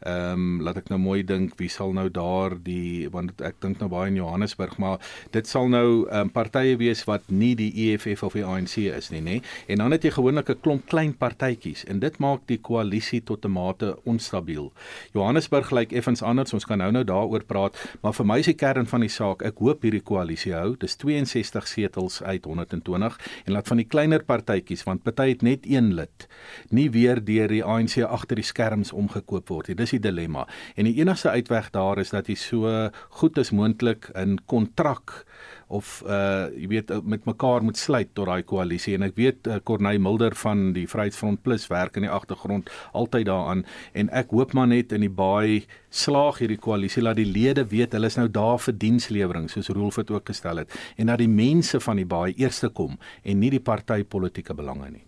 Ehm 0.00 0.32
um, 0.32 0.62
laat 0.64 0.78
ek 0.80 0.88
nou 0.88 0.96
mooi 1.00 1.20
dink 1.26 1.58
wie 1.60 1.68
sal 1.68 1.90
nou 1.92 2.06
daar 2.08 2.54
die 2.64 3.08
want 3.12 3.42
ek 3.44 3.58
dink 3.60 3.82
nou 3.82 3.88
baie 3.92 4.08
in 4.08 4.16
Johannesburg 4.16 4.78
maar 4.80 4.96
dit 5.34 5.46
sal 5.46 5.68
nou 5.68 6.06
ehm 6.08 6.28
um, 6.28 6.30
partye 6.32 6.78
wees 6.80 7.02
wat 7.04 7.26
nie 7.28 7.52
die 7.58 7.68
EFF 7.84 8.22
of 8.24 8.36
die 8.38 8.44
ANC 8.44 8.78
is 8.88 9.10
nie 9.12 9.20
nê 9.20 9.34
en 9.68 9.82
dan 9.82 9.92
het 9.92 10.06
jy 10.08 10.12
gewoonlik 10.16 10.48
'n 10.48 10.60
klomp 10.64 10.86
klein 10.88 11.12
partytjies 11.12 11.84
en 11.84 12.00
dit 12.00 12.16
maak 12.18 12.46
die 12.46 12.56
koalisie 12.58 13.20
tot 13.20 13.44
'n 13.44 13.52
mate 13.52 13.96
onstabiel. 14.04 14.72
Johannesburg 15.12 15.70
lyk 15.70 15.92
effens 15.92 16.22
anders 16.22 16.54
ons 16.54 16.64
kan 16.64 16.78
nou 16.78 16.90
nou 16.92 17.04
daaroor 17.04 17.44
praat 17.44 17.76
maar 18.02 18.12
vir 18.12 18.26
my 18.26 18.38
is 18.38 18.46
die 18.46 18.54
kern 18.54 18.86
van 18.86 19.00
die 19.00 19.12
saak 19.12 19.42
ek 19.42 19.58
hoop 19.58 19.82
hierdie 19.82 20.00
koalisie 20.00 20.54
hou 20.54 20.76
dis 20.76 20.96
62 20.96 21.68
setels 21.68 22.22
uit 22.22 22.44
120 22.44 23.18
en 23.44 23.52
laat 23.52 23.68
van 23.68 23.76
die 23.76 23.88
kleiner 23.88 24.24
partytjies 24.24 24.84
want 24.84 25.02
party 25.02 25.28
het 25.28 25.42
net 25.42 25.66
een 25.66 25.94
lid 25.94 26.26
nie 26.70 26.88
weer 26.90 27.24
deur 27.24 27.48
die 27.48 27.64
ANC 27.64 27.98
agter 27.98 28.36
die 28.36 28.48
skerms 28.48 28.92
omgekoop 28.92 29.48
word 29.48 29.68
nie 29.68 29.89
is 29.90 29.98
die 29.98 30.04
dilemma. 30.10 30.46
En 30.76 30.88
die 30.88 30.96
enigste 31.00 31.30
uitweg 31.34 31.70
daar 31.74 31.98
is 32.02 32.12
dat 32.14 32.28
jy 32.30 32.36
so 32.38 32.90
goed 33.20 33.38
as 33.38 33.50
moontlik 33.50 34.10
in 34.18 34.38
kontrak 34.50 35.24
of 35.70 36.00
uh 36.06 36.50
jy 36.50 36.66
weet 36.70 36.90
met 37.06 37.26
mekaar 37.28 37.62
moet 37.62 37.78
sluit 37.78 38.10
tot 38.14 38.26
daai 38.26 38.42
koalisie 38.42 38.96
en 38.96 39.06
ek 39.06 39.14
weet 39.18 39.46
uh, 39.46 39.60
Corneil 39.64 40.00
Mulder 40.02 40.34
van 40.34 40.72
die 40.74 40.86
Vryheidsfront 40.90 41.42
Plus 41.46 41.68
werk 41.70 41.96
in 41.96 42.06
die 42.06 42.10
agtergrond 42.10 42.70
altyd 42.92 43.28
daaraan 43.28 43.62
en 43.94 44.10
ek 44.10 44.34
hoop 44.34 44.54
maar 44.58 44.66
net 44.70 44.92
in 44.96 45.06
die 45.06 45.12
baie 45.20 45.60
slaag 45.90 46.40
hierdie 46.42 46.58
koalisie 46.58 47.04
laat 47.04 47.20
die 47.20 47.28
lede 47.28 47.64
weet 47.70 47.94
hulle 47.94 48.10
is 48.10 48.18
nou 48.18 48.26
daar 48.28 48.58
vir 48.66 48.76
dienslewering 48.82 49.46
soos 49.50 49.70
Rolf 49.70 50.00
het 50.02 50.10
ook 50.10 50.26
gestel 50.32 50.64
het 50.64 50.74
en 50.98 51.12
dat 51.12 51.22
die 51.22 51.30
mense 51.30 51.80
van 51.80 52.02
die 52.02 52.08
baie 52.08 52.34
eerste 52.34 52.72
kom 52.74 52.98
en 53.22 53.40
nie 53.40 53.54
die 53.54 53.62
partytetiese 53.62 54.58
belange 54.58 54.90
nie. 54.90 55.06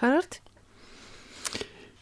Gerard 0.00 0.40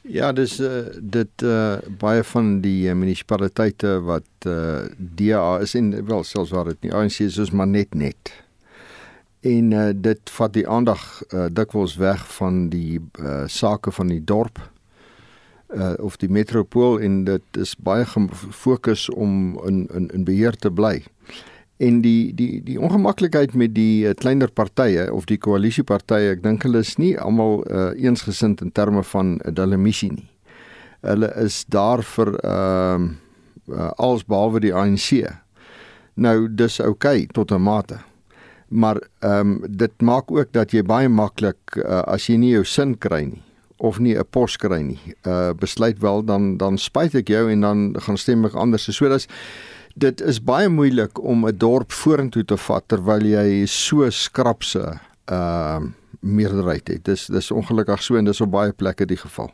Ja, 0.02 0.32
dis 0.34 0.56
uh, 0.60 0.82
dit 0.98 1.42
uh, 1.46 1.78
baie 1.98 2.24
van 2.26 2.56
die 2.60 2.88
uh, 2.90 2.94
munisipaliteite 2.98 4.00
wat 4.02 4.46
uh, 4.50 4.82
DA 4.98 5.58
is 5.62 5.76
en 5.78 5.92
wel 6.06 6.24
selfs 6.26 6.50
waar 6.50 6.72
dit 6.72 6.88
nie 6.88 6.94
ANC 6.94 7.20
is 7.22 7.36
soos 7.38 7.52
maar 7.54 7.70
net 7.70 7.94
net. 7.94 8.32
En 9.46 9.70
uh, 9.70 9.88
dit 9.94 10.34
vat 10.34 10.52
die 10.58 10.66
aandag 10.66 11.04
uh, 11.30 11.46
dikwels 11.50 11.94
weg 12.02 12.26
van 12.34 12.66
die 12.74 12.98
uh, 12.98 13.44
sake 13.46 13.94
van 13.94 14.10
die 14.10 14.24
dorp 14.24 14.58
uh, 15.70 15.94
of 16.02 16.18
die 16.18 16.30
metropool 16.30 16.98
en 16.98 17.22
dit 17.24 17.62
is 17.62 17.76
baie 17.78 18.06
gefokus 18.06 19.06
om 19.10 19.54
in 19.66 19.86
in 19.94 20.10
in 20.10 20.26
beheer 20.26 20.58
te 20.58 20.70
bly 20.70 20.98
en 21.76 22.00
die 22.02 22.34
die 22.34 22.60
die 22.62 22.78
ongemaklikheid 22.80 23.54
met 23.54 23.74
die 23.74 24.04
uh, 24.06 24.14
kleiner 24.14 24.50
partye 24.50 25.08
of 25.12 25.26
die 25.26 25.38
koalisiepartye 25.38 26.36
ek 26.36 26.42
dink 26.42 26.62
hulle 26.62 26.82
is 26.84 26.98
nie 26.98 27.16
almal 27.18 27.62
uh, 27.70 27.90
eensgesind 27.96 28.62
in 28.62 28.72
terme 28.72 29.02
van 29.02 29.38
uh, 29.40 29.54
hulle 29.56 29.76
missie 29.76 30.12
nie. 30.12 30.28
Hulle 31.02 31.32
is 31.42 31.64
daar 31.66 32.02
vir 32.02 32.36
ehm 32.42 33.10
uh, 33.10 33.18
uh, 33.70 33.90
alles 33.96 34.24
behalwe 34.26 34.60
die 34.60 34.74
ANC. 34.74 35.22
Nou 36.14 36.48
dis 36.48 36.80
oukei 36.80 37.22
okay, 37.22 37.28
tot 37.32 37.52
'n 37.52 37.62
mate. 37.62 37.98
Maar 38.68 39.00
ehm 39.20 39.40
um, 39.40 39.64
dit 39.68 40.00
maak 40.00 40.30
ook 40.30 40.52
dat 40.52 40.72
jy 40.72 40.82
baie 40.82 41.08
maklik 41.08 41.76
uh, 41.76 42.02
as 42.06 42.26
jy 42.26 42.36
nie 42.36 42.52
jou 42.52 42.64
sin 42.64 42.98
kry 42.98 43.24
nie 43.24 43.42
of 43.82 43.98
nie 43.98 44.14
'n 44.14 44.24
pos 44.30 44.56
kry 44.56 44.80
nie. 44.82 45.00
Uh 45.26 45.52
besluit 45.52 45.98
wel 45.98 46.24
dan 46.24 46.56
dan 46.56 46.78
spyt 46.78 47.14
ek 47.14 47.28
jou 47.28 47.50
en 47.50 47.60
dan 47.60 47.94
gaan 47.98 48.16
stem 48.16 48.44
ek 48.44 48.54
anders. 48.54 48.96
So 48.96 49.08
dis 49.08 49.28
dit 49.94 50.20
is 50.20 50.38
baie 50.42 50.68
moeilik 50.68 51.18
om 51.22 51.46
'n 51.46 51.56
dorp 51.56 51.92
vorentoe 51.92 52.44
te 52.44 52.56
vat 52.56 52.84
terwyl 52.88 53.24
jy 53.26 53.66
so 53.66 54.10
skrapse 54.10 55.00
ehm 55.24 55.84
uh, 55.84 55.90
meerderheid 56.22 56.88
het. 56.88 57.04
Dis 57.04 57.26
dis 57.26 57.50
ongelukkig 57.50 58.02
so 58.02 58.16
en 58.16 58.24
dis 58.24 58.40
op 58.40 58.50
baie 58.50 58.72
plekke 58.72 59.06
die 59.06 59.16
geval. 59.16 59.50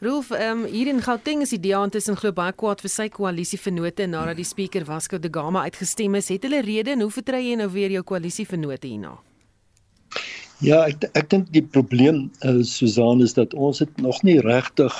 Rolf, 0.00 0.30
ehm 0.30 0.58
um, 0.58 0.64
hier 0.64 0.86
in 0.86 1.02
Gauteng 1.02 1.42
is 1.42 1.52
die 1.54 1.60
DA 1.60 1.82
intussen 1.84 2.16
glo 2.16 2.32
baie 2.32 2.52
kwaad 2.52 2.80
vir 2.80 2.90
sy 2.90 3.08
koalisievennote 3.08 4.06
nadat 4.06 4.36
die 4.36 4.44
spreker 4.48 4.84
Vasco 4.84 5.18
da 5.18 5.28
Gama 5.32 5.62
uitgestem 5.62 6.14
is. 6.14 6.28
Het 6.28 6.42
hulle 6.48 6.62
rede 6.66 6.90
en 6.90 7.00
hoe 7.00 7.10
vertrou 7.10 7.40
jy 7.40 7.56
nou 7.60 7.68
weer 7.72 7.90
jou 7.90 8.02
koalisievennote 8.02 8.88
hierna? 8.88 9.18
Ja, 10.60 10.82
ek 10.88 11.06
ek 11.14 11.30
dink 11.32 11.52
die 11.54 11.64
probleem 11.64 12.28
uh, 12.44 12.60
Susan 12.66 13.22
is 13.24 13.34
dat 13.38 13.54
ons 13.54 13.80
het 13.80 14.00
nog 14.00 14.22
nie 14.22 14.40
regtig 14.40 14.92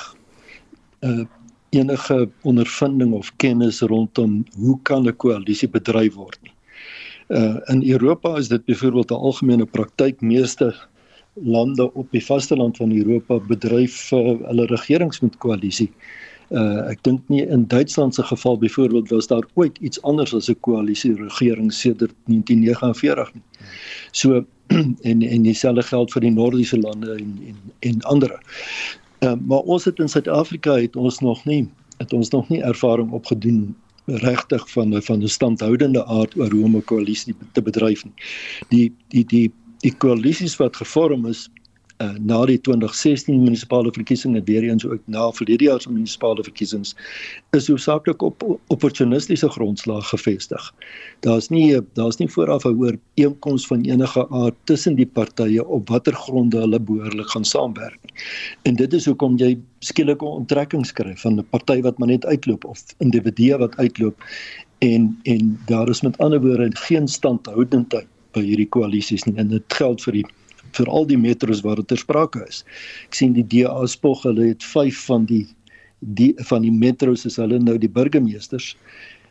uh 1.01 1.25
enige 1.71 2.29
ondervinding 2.41 3.13
of 3.13 3.31
kennis 3.35 3.81
rondom 3.81 4.45
hoe 4.55 4.79
kan 4.83 5.07
'n 5.07 5.15
koalisie 5.15 5.69
bedryf 5.69 6.13
word 6.13 6.39
nie. 6.43 6.53
Uh 7.27 7.57
in 7.73 7.83
Europa 7.91 8.37
is 8.37 8.47
dit 8.47 8.65
byvoorbeeld 8.65 9.11
'n 9.11 9.23
algemene 9.27 9.65
praktyk 9.65 10.21
meeste 10.21 10.75
lande 11.33 11.93
op 11.93 12.11
die 12.11 12.25
vasteland 12.25 12.77
van 12.77 12.91
Europa 12.91 13.39
bedryf 13.39 14.11
uh, 14.11 14.19
hulle 14.47 14.65
regerings 14.65 15.19
met 15.19 15.37
koalisie. 15.37 15.91
Uh 16.49 16.89
ek 16.91 17.03
dink 17.03 17.21
nie 17.27 17.45
in 17.47 17.67
Duitsland 17.67 18.15
se 18.15 18.23
geval 18.23 18.57
byvoorbeeld 18.57 19.09
was 19.09 19.27
daar 19.27 19.47
ooit 19.53 19.77
iets 19.77 20.01
anders 20.01 20.33
as 20.33 20.49
'n 20.49 20.59
koalisie 20.59 21.15
regering 21.15 21.73
sedert 21.73 22.15
1949 22.25 23.33
nie. 23.33 23.43
So 24.11 24.45
en 25.09 25.21
en 25.21 25.41
dieselfde 25.41 25.83
geld 25.83 26.11
vir 26.11 26.21
die 26.21 26.31
noordiese 26.31 26.79
lande 26.79 27.15
en 27.15 27.39
en 27.47 27.57
en 27.79 28.01
ander. 28.01 28.39
Uh, 29.21 29.33
maar 29.45 29.59
ons 29.69 29.85
het 29.85 29.99
in 29.99 30.09
Suid-Afrika 30.09 30.75
het 30.81 30.95
ons 30.95 31.19
nog 31.19 31.45
nie 31.45 31.69
het 31.97 32.13
ons 32.13 32.29
nog 32.33 32.49
nie 32.49 32.61
ervaring 32.65 33.11
opgedoen 33.11 33.75
regtig 34.05 34.63
van 34.71 35.01
van 35.01 35.21
'n 35.23 35.27
standhoudende 35.27 36.05
aard 36.05 36.37
oor 36.37 36.51
hoe 36.51 36.63
om 36.63 36.75
'n 36.75 36.83
koalisie 36.83 37.35
te 37.51 37.61
bedryf 37.61 38.03
nie. 38.03 38.13
Die 38.69 38.95
die 39.07 39.25
die 39.25 39.51
die 39.77 39.93
koalisies 39.93 40.55
wat 40.57 40.75
gevorm 40.75 41.25
is 41.25 41.49
uh, 42.01 42.11
na 42.19 42.39
die 42.49 42.57
2016 42.65 43.37
munisipale 43.43 43.91
verkiesings 43.93 44.41
weer 44.45 44.63
eens 44.63 44.85
ook 44.85 45.01
na 45.05 45.27
verlede 45.37 45.67
jaar 45.67 45.81
se 45.81 45.91
munisipale 45.91 46.43
verkiesings 46.43 46.95
is 47.57 47.67
hoofsaaklik 47.67 48.21
op 48.21 48.45
opportunistiese 48.73 49.49
grondslag 49.49 50.09
gevestig. 50.09 50.71
Daar's 51.25 51.49
nie 51.49 51.79
daar's 51.99 52.17
nie 52.17 52.29
vooraf 52.29 52.65
'n 52.65 52.77
ooreenkoms 52.79 53.67
van 53.67 53.81
enige 53.81 54.25
aard 54.29 54.55
tussen 54.63 54.95
die 54.95 55.05
partye 55.05 55.65
op 55.65 55.89
watter 55.89 56.13
gronde 56.13 56.57
hulle 56.57 56.79
behoorlik 56.79 57.29
gaan 57.29 57.45
saamwerk 57.45 57.99
nie. 58.03 58.13
En 58.63 58.75
dit 58.75 58.93
is 58.93 59.05
hoekom 59.05 59.37
jy 59.37 59.57
skielike 59.79 60.25
onttrekkings 60.25 60.91
kry 60.91 61.15
van 61.15 61.39
'n 61.39 61.47
party 61.49 61.81
wat 61.81 61.97
maar 61.99 62.07
net 62.07 62.25
uitloop 62.25 62.65
of 62.65 62.83
individue 62.97 63.57
wat 63.57 63.77
uitloop 63.77 64.15
en 64.79 65.19
en 65.23 65.59
daar 65.65 65.89
is 65.89 66.01
met 66.01 66.17
ander 66.17 66.41
woorde 66.41 66.69
geen 66.73 67.07
standhoudendheid 67.07 68.07
by 68.31 68.41
hierdie 68.41 68.69
koalisies 68.69 69.25
nie 69.27 69.35
en 69.37 69.47
dit 69.47 69.73
geld 69.73 70.03
vir 70.03 70.13
die 70.13 70.25
vir 70.77 70.89
al 70.89 71.07
die 71.07 71.17
metros 71.17 71.61
waar 71.65 71.75
dit 71.81 71.87
ter 71.87 72.01
sprake 72.01 72.43
is. 72.47 72.63
Ek 73.07 73.17
sien 73.19 73.33
die 73.37 73.45
DA 73.47 73.85
spog 73.87 74.23
hulle 74.27 74.51
het 74.51 74.63
5 74.63 75.05
van 75.09 75.25
die 75.29 75.45
die 76.01 76.33
van 76.49 76.63
die 76.65 76.73
metros 76.73 77.27
is 77.29 77.37
hulle 77.37 77.59
nou 77.61 77.77
die 77.77 77.91
burgemeesters. 77.91 78.75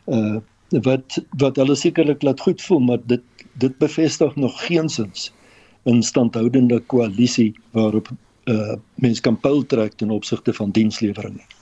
Uh 0.07 0.39
wat 0.87 1.17
wat 1.41 1.57
hulle 1.59 1.75
sekerlik 1.75 2.21
laat 2.23 2.39
goed 2.39 2.61
voel, 2.63 2.79
maar 2.79 2.99
dit 3.11 3.23
dit 3.59 3.73
bevestig 3.83 4.35
nog 4.35 4.55
geensins 4.67 5.31
'n 5.85 6.01
standhoudende 6.01 6.79
koalisie 6.79 7.53
waarop 7.71 8.07
uh 8.45 8.75
mens 8.95 9.19
kan 9.19 9.39
pyl 9.39 9.65
trek 9.65 9.93
ten 9.97 10.09
opsigte 10.09 10.53
van 10.53 10.71
dienslewering 10.71 11.35
nie. 11.35 11.60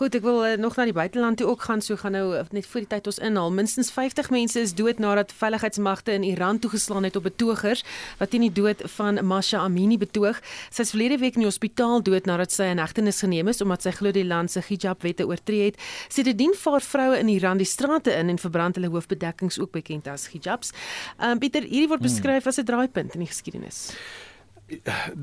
Goed, 0.00 0.14
ek 0.16 0.22
wil 0.24 0.38
uh, 0.48 0.54
nog 0.56 0.78
na 0.78 0.86
die 0.88 0.94
buiteland 0.96 1.36
toe 1.36 1.46
ook 1.50 1.66
gaan, 1.68 1.82
so 1.84 1.92
gaan 2.00 2.14
nou 2.16 2.30
uh, 2.32 2.40
net 2.56 2.64
voor 2.64 2.80
die 2.80 2.88
tyd 2.88 3.08
ons 3.10 3.18
inhaal. 3.20 3.50
Minstens 3.52 3.90
50 3.92 4.30
mense 4.32 4.56
is 4.56 4.72
dood 4.72 4.96
nadat 4.96 5.34
veiligheidsmagte 5.36 6.14
in 6.16 6.22
Iran 6.24 6.56
toegeslaan 6.58 7.04
het 7.04 7.18
op 7.20 7.26
betogers 7.28 7.82
wat 8.16 8.30
teen 8.32 8.46
die 8.46 8.52
dood 8.56 8.80
van 8.94 9.20
Masha 9.20 9.60
Amini 9.60 9.98
betoog. 10.00 10.40
Sy 10.72 10.86
is 10.86 10.94
verlede 10.94 11.18
week 11.20 11.36
in 11.36 11.44
die 11.44 11.50
hospitaal 11.50 12.00
dood 12.06 12.30
nadat 12.30 12.56
sy 12.56 12.70
in 12.72 12.80
hegtenis 12.80 13.20
geneem 13.20 13.52
is 13.52 13.60
omdat 13.60 13.84
sy 13.84 13.92
glo 13.98 14.14
die 14.16 14.24
land 14.24 14.54
se 14.54 14.64
hijab-wette 14.70 15.28
oortree 15.28 15.68
het. 15.68 15.76
Siterdien 16.08 16.56
vaar 16.56 16.80
vroue 16.80 17.20
in 17.20 17.28
Iran 17.34 17.60
die 17.60 17.68
strate 17.68 18.16
in 18.16 18.32
en 18.32 18.40
verbrand 18.40 18.80
hulle 18.80 18.88
hoofbedekkings 18.96 19.60
ook 19.60 19.76
bekend 19.76 20.08
as 20.08 20.30
hijabs. 20.32 20.72
Ehm 21.18 21.36
um, 21.36 21.44
Pieter, 21.44 21.68
hierdie 21.68 21.92
word 21.92 22.00
hmm. 22.00 22.08
beskryf 22.08 22.48
as 22.48 22.56
'n 22.56 22.64
draaipunt 22.72 23.20
in 23.20 23.28
die 23.28 23.32
geskiedenis 23.34 23.90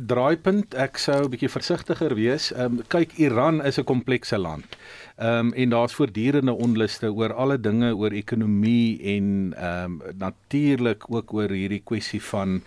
draaipunt 0.07 0.73
ek 0.73 0.97
sou 0.97 1.23
'n 1.23 1.29
bietjie 1.29 1.49
versigtiger 1.49 2.15
wees. 2.15 2.51
Ehm 2.51 2.79
um, 2.79 2.83
kyk 2.87 3.17
Iran 3.17 3.61
is 3.65 3.77
'n 3.79 3.83
komplekse 3.83 4.37
land. 4.37 4.77
Ehm 5.17 5.47
um, 5.47 5.53
en 5.53 5.69
daar's 5.69 5.93
voortdurende 5.93 6.53
onluste 6.53 7.13
oor 7.13 7.33
alle 7.33 7.59
dinge 7.59 7.95
oor 7.95 8.11
ekonomie 8.11 9.01
en 9.15 9.53
ehm 9.57 10.01
um, 10.01 10.01
natuurlik 10.17 11.03
ook 11.09 11.33
oor 11.33 11.49
hierdie 11.49 11.83
kwessie 11.83 12.23
van 12.23 12.61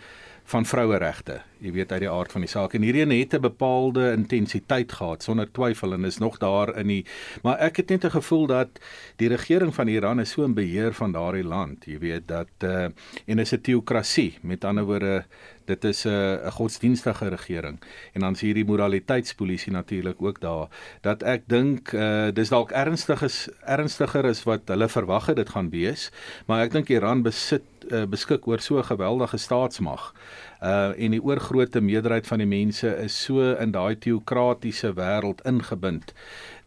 van 0.50 0.66
vroueregte. 0.66 1.40
Jy 1.62 1.72
weet 1.76 1.92
uit 1.92 2.02
die 2.02 2.10
aard 2.10 2.32
van 2.32 2.42
die 2.44 2.50
saak 2.50 2.74
en 2.74 2.82
hierdie 2.82 3.04
het 3.06 3.34
'n 3.34 3.40
bepaalde 3.40 4.12
intensiteit 4.12 4.92
gehad 4.92 5.22
sonder 5.22 5.52
twyfel 5.52 5.92
en 5.92 6.04
is 6.04 6.18
nog 6.18 6.38
daar 6.38 6.76
in 6.76 6.86
die 6.86 7.04
maar 7.42 7.58
ek 7.58 7.76
het 7.76 7.88
net 7.88 8.04
'n 8.04 8.10
gevoel 8.10 8.46
dat 8.46 8.68
die 9.16 9.28
regering 9.28 9.74
van 9.74 9.88
Iran 9.88 10.20
is 10.20 10.30
so 10.30 10.44
in 10.44 10.54
beheer 10.54 10.92
van 10.92 11.12
daardie 11.12 11.44
land. 11.44 11.84
Jy 11.84 11.98
weet 11.98 12.28
dat 12.28 12.48
uh 12.64 12.88
en 13.26 13.38
is 13.38 13.52
'n 13.52 13.60
teokrasie. 13.60 14.38
Met 14.42 14.64
ander 14.64 14.84
woorde 14.84 15.24
dit 15.70 15.84
is 15.84 16.04
'n 16.04 16.08
uh, 16.08 16.46
'n 16.46 16.50
godsdienstige 16.50 17.28
regering. 17.28 17.78
En 18.12 18.20
dan 18.20 18.32
is 18.32 18.40
hierdie 18.40 18.64
moraliteitspolisie 18.64 19.72
natuurlik 19.72 20.22
ook 20.22 20.40
daar 20.40 20.68
dat 21.00 21.22
ek 21.22 21.42
dink 21.46 21.92
uh 21.92 22.28
dis 22.34 22.48
dalk 22.48 22.70
ernstig 22.70 23.22
is 23.22 23.48
ernstiger 23.64 24.24
is 24.24 24.42
wat 24.44 24.68
hulle 24.68 24.88
verwag 24.88 25.26
het 25.26 25.36
dit 25.36 25.48
gaan 25.48 25.70
wees. 25.70 26.10
Maar 26.46 26.62
ek 26.64 26.72
dink 26.72 26.88
Iran 26.88 27.22
besit 27.22 27.62
uh, 27.90 28.04
beskik 28.04 28.46
oor 28.46 28.60
so 28.60 28.78
'n 28.78 28.84
geweldige 28.84 29.36
staatsmag. 29.36 30.14
Uh 30.62 30.92
en 30.98 31.10
die 31.10 31.22
oorgrootste 31.22 31.80
meerderheid 31.80 32.26
van 32.26 32.38
die 32.38 32.46
mense 32.46 32.88
is 32.96 33.22
so 33.24 33.52
in 33.52 33.70
daai 33.70 33.98
teokratiese 33.98 34.92
wêreld 34.94 35.40
ingebind 35.44 36.12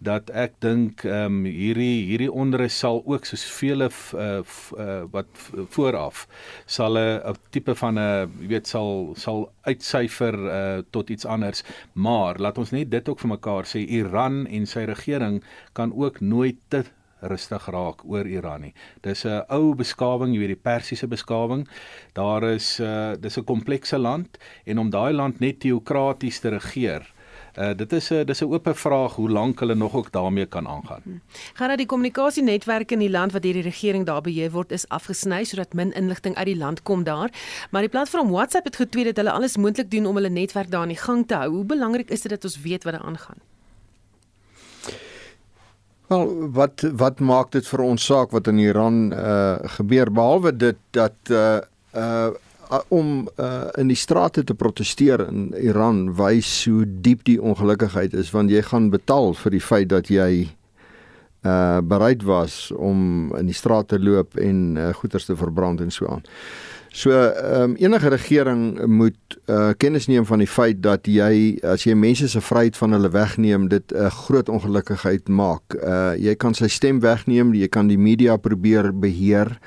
dat 0.04 0.30
ek 0.30 0.58
dink 0.64 1.04
ehm 1.06 1.40
um, 1.40 1.46
hierdie 1.46 2.06
hierdie 2.10 2.32
onrus 2.32 2.78
sal 2.84 3.02
ook 3.06 3.26
soos 3.26 3.44
vele 3.58 3.90
uh, 3.90 4.42
uh 4.86 5.04
wat 5.14 5.28
vooraf 5.76 6.26
sal 6.66 6.98
'n 6.98 7.36
tipe 7.52 7.76
van 7.76 8.00
'n 8.00 8.32
jy 8.42 8.48
weet 8.56 8.68
sal 8.68 9.14
sal 9.16 9.52
uitsyfer 9.70 10.36
uh 10.40 10.82
tot 10.92 11.10
iets 11.10 11.26
anders 11.26 11.64
maar 11.94 12.40
laat 12.40 12.58
ons 12.58 12.72
net 12.72 12.92
dit 12.92 13.10
ook 13.10 13.20
vir 13.20 13.34
mekaar 13.38 13.66
sê 13.66 13.80
Iran 14.02 14.46
en 14.48 14.66
sy 14.66 14.84
regering 14.86 15.44
kan 15.74 15.94
ook 15.94 16.22
nooit 16.22 16.60
te 16.70 16.84
rustig 17.24 17.66
raak 17.72 18.04
oor 18.06 18.28
Iran 18.28 18.62
nie. 18.62 18.74
Dis 19.02 19.26
'n 19.26 19.44
ou 19.50 19.76
beskawing, 19.76 20.34
jy 20.34 20.40
weet 20.40 20.56
die 20.56 20.64
Persiese 20.70 21.08
beskawing. 21.08 21.68
Daar 22.14 22.44
is 22.44 22.80
uh 22.80 23.16
dis 23.20 23.38
'n 23.38 23.44
komplekse 23.44 23.98
land 23.98 24.38
en 24.66 24.80
om 24.80 24.90
daai 24.90 25.14
land 25.14 25.40
net 25.40 25.60
teokraties 25.60 26.40
te 26.40 26.50
regeer. 26.50 27.14
Uh 27.54 27.70
dit 27.78 27.92
is 27.94 28.10
'n 28.10 28.26
dis 28.26 28.42
'n 28.42 28.46
oop 28.46 28.70
vraag 28.74 29.16
hoe 29.16 29.30
lank 29.30 29.60
hulle 29.60 29.76
nog 29.76 29.94
ook 29.94 30.12
daarmee 30.12 30.46
kan 30.46 30.68
aangaan. 30.68 31.02
Hmm. 31.04 31.22
Gaan 31.54 31.68
dat 31.68 31.78
die 31.78 31.86
kommunikasienetwerke 31.86 32.94
in 32.94 33.00
die 33.00 33.10
land 33.10 33.32
wat 33.32 33.42
deur 33.42 33.54
die 33.54 33.62
regering 33.62 34.06
daar 34.06 34.22
beheer 34.22 34.52
word 34.52 34.72
is 34.72 34.88
afgesny 34.88 35.44
sodat 35.44 35.74
min 35.74 35.94
inligting 35.94 36.36
uit 36.36 36.46
die 36.46 36.58
land 36.58 36.84
kom 36.84 37.04
daar. 37.04 37.30
Maar 37.72 37.82
die 37.82 37.90
platform 37.90 38.30
WhatsApp 38.30 38.66
het 38.66 38.76
getweet 38.76 39.06
dat 39.06 39.16
hulle 39.16 39.32
alles 39.32 39.58
moontlik 39.58 39.92
doen 39.92 40.06
om 40.06 40.16
hulle 40.16 40.30
netwerk 40.30 40.72
daar 40.72 40.90
in 40.90 40.96
gang 40.96 41.28
te 41.28 41.36
hou. 41.36 41.50
Hoe 41.50 41.66
belangrik 41.66 42.10
is 42.10 42.22
dit 42.22 42.32
dat 42.32 42.44
ons 42.44 42.62
weet 42.62 42.84
wat 42.84 42.94
daar 42.94 43.06
aangaan? 43.06 43.38
Wel 46.08 46.50
wat 46.52 46.82
wat 46.94 47.20
maak 47.20 47.52
dit 47.52 47.68
vir 47.68 47.80
ons 47.80 48.06
saak 48.06 48.32
wat 48.32 48.48
in 48.48 48.58
Iran 48.58 49.14
uh 49.14 49.56
gebeur 49.64 50.12
behalwe 50.12 50.56
dit 50.56 50.78
dat 50.92 51.16
uh 51.30 51.60
uh 51.96 52.30
om 52.88 53.30
uh 53.38 53.70
in 53.78 53.88
die 53.88 54.00
strate 54.00 54.44
te 54.44 54.54
proteseer 54.54 55.28
in 55.28 55.54
Iran 55.60 56.16
wys 56.18 56.66
hoe 56.66 56.86
diep 56.86 57.24
die 57.24 57.40
ongelukkigheid 57.42 58.14
is 58.14 58.32
want 58.32 58.52
jy 58.52 58.62
gaan 58.62 58.90
betaal 58.90 59.34
vir 59.34 59.52
die 59.52 59.64
feit 59.64 59.90
dat 59.90 60.10
jy 60.10 60.50
uh 61.44 61.80
bereid 61.84 62.24
was 62.24 62.72
om 62.76 63.32
in 63.38 63.46
die 63.46 63.58
straat 63.58 63.88
te 63.88 64.00
loop 64.00 64.38
en 64.40 64.78
uh, 64.78 64.94
goederes 64.94 65.26
te 65.26 65.36
verbrand 65.36 65.82
en 65.82 65.92
so 65.92 66.08
aan. 66.08 66.24
So 66.94 67.10
ehm 67.10 67.62
um, 67.62 67.76
enige 67.76 68.10
regering 68.10 68.86
moet 68.86 69.18
uh, 69.46 69.72
kennis 69.78 70.06
neem 70.08 70.26
van 70.26 70.38
die 70.40 70.48
feit 70.48 70.84
dat 70.86 71.08
jy 71.10 71.58
as 71.66 71.88
jy 71.88 71.96
mense 71.98 72.28
se 72.30 72.42
vryheid 72.42 72.78
van 72.78 72.94
hulle 72.94 73.10
wegneem, 73.10 73.66
dit 73.68 73.92
'n 73.92 74.06
uh, 74.06 74.12
groot 74.14 74.50
ongelukkigheid 74.50 75.28
maak. 75.28 75.74
Uh 75.74 76.14
jy 76.16 76.36
kan 76.36 76.54
sy 76.54 76.68
stem 76.68 77.00
wegneem, 77.02 77.54
jy 77.54 77.68
kan 77.68 77.88
die 77.88 77.98
media 77.98 78.38
probeer 78.38 78.94
beheer. 78.94 79.58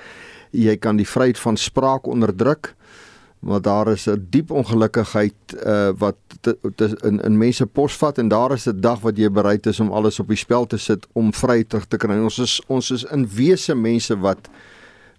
Jy 0.53 0.77
kan 0.77 0.97
die 0.97 1.09
vryheid 1.09 1.39
van 1.39 1.57
spraak 1.57 2.07
onderdruk. 2.07 2.75
Maar 3.39 3.61
daar 3.61 3.89
is 3.89 4.07
'n 4.07 4.27
diep 4.31 4.51
ongelukkigheid 4.51 5.35
uh 5.67 5.91
wat 5.99 6.17
te, 6.41 6.59
in 7.03 7.21
in 7.21 7.39
mense 7.39 7.67
posvat 7.67 8.19
en 8.19 8.29
daar 8.29 8.53
is 8.53 8.67
'n 8.67 8.81
dag 8.81 9.01
wat 9.01 9.17
jy 9.17 9.31
bereid 9.31 9.67
is 9.67 9.81
om 9.81 9.93
alles 9.93 10.21
op 10.21 10.29
die 10.29 10.37
spel 10.37 10.67
te 10.67 10.77
sit 10.77 11.07
om 11.13 11.33
vry 11.33 11.65
terug 11.65 11.87
te 11.87 11.97
kry. 11.97 12.19
Ons 12.19 12.39
is 12.39 12.63
ons 12.67 12.91
is 12.91 13.05
in 13.05 13.29
wese 13.29 13.75
mense 13.75 14.19
wat 14.19 14.49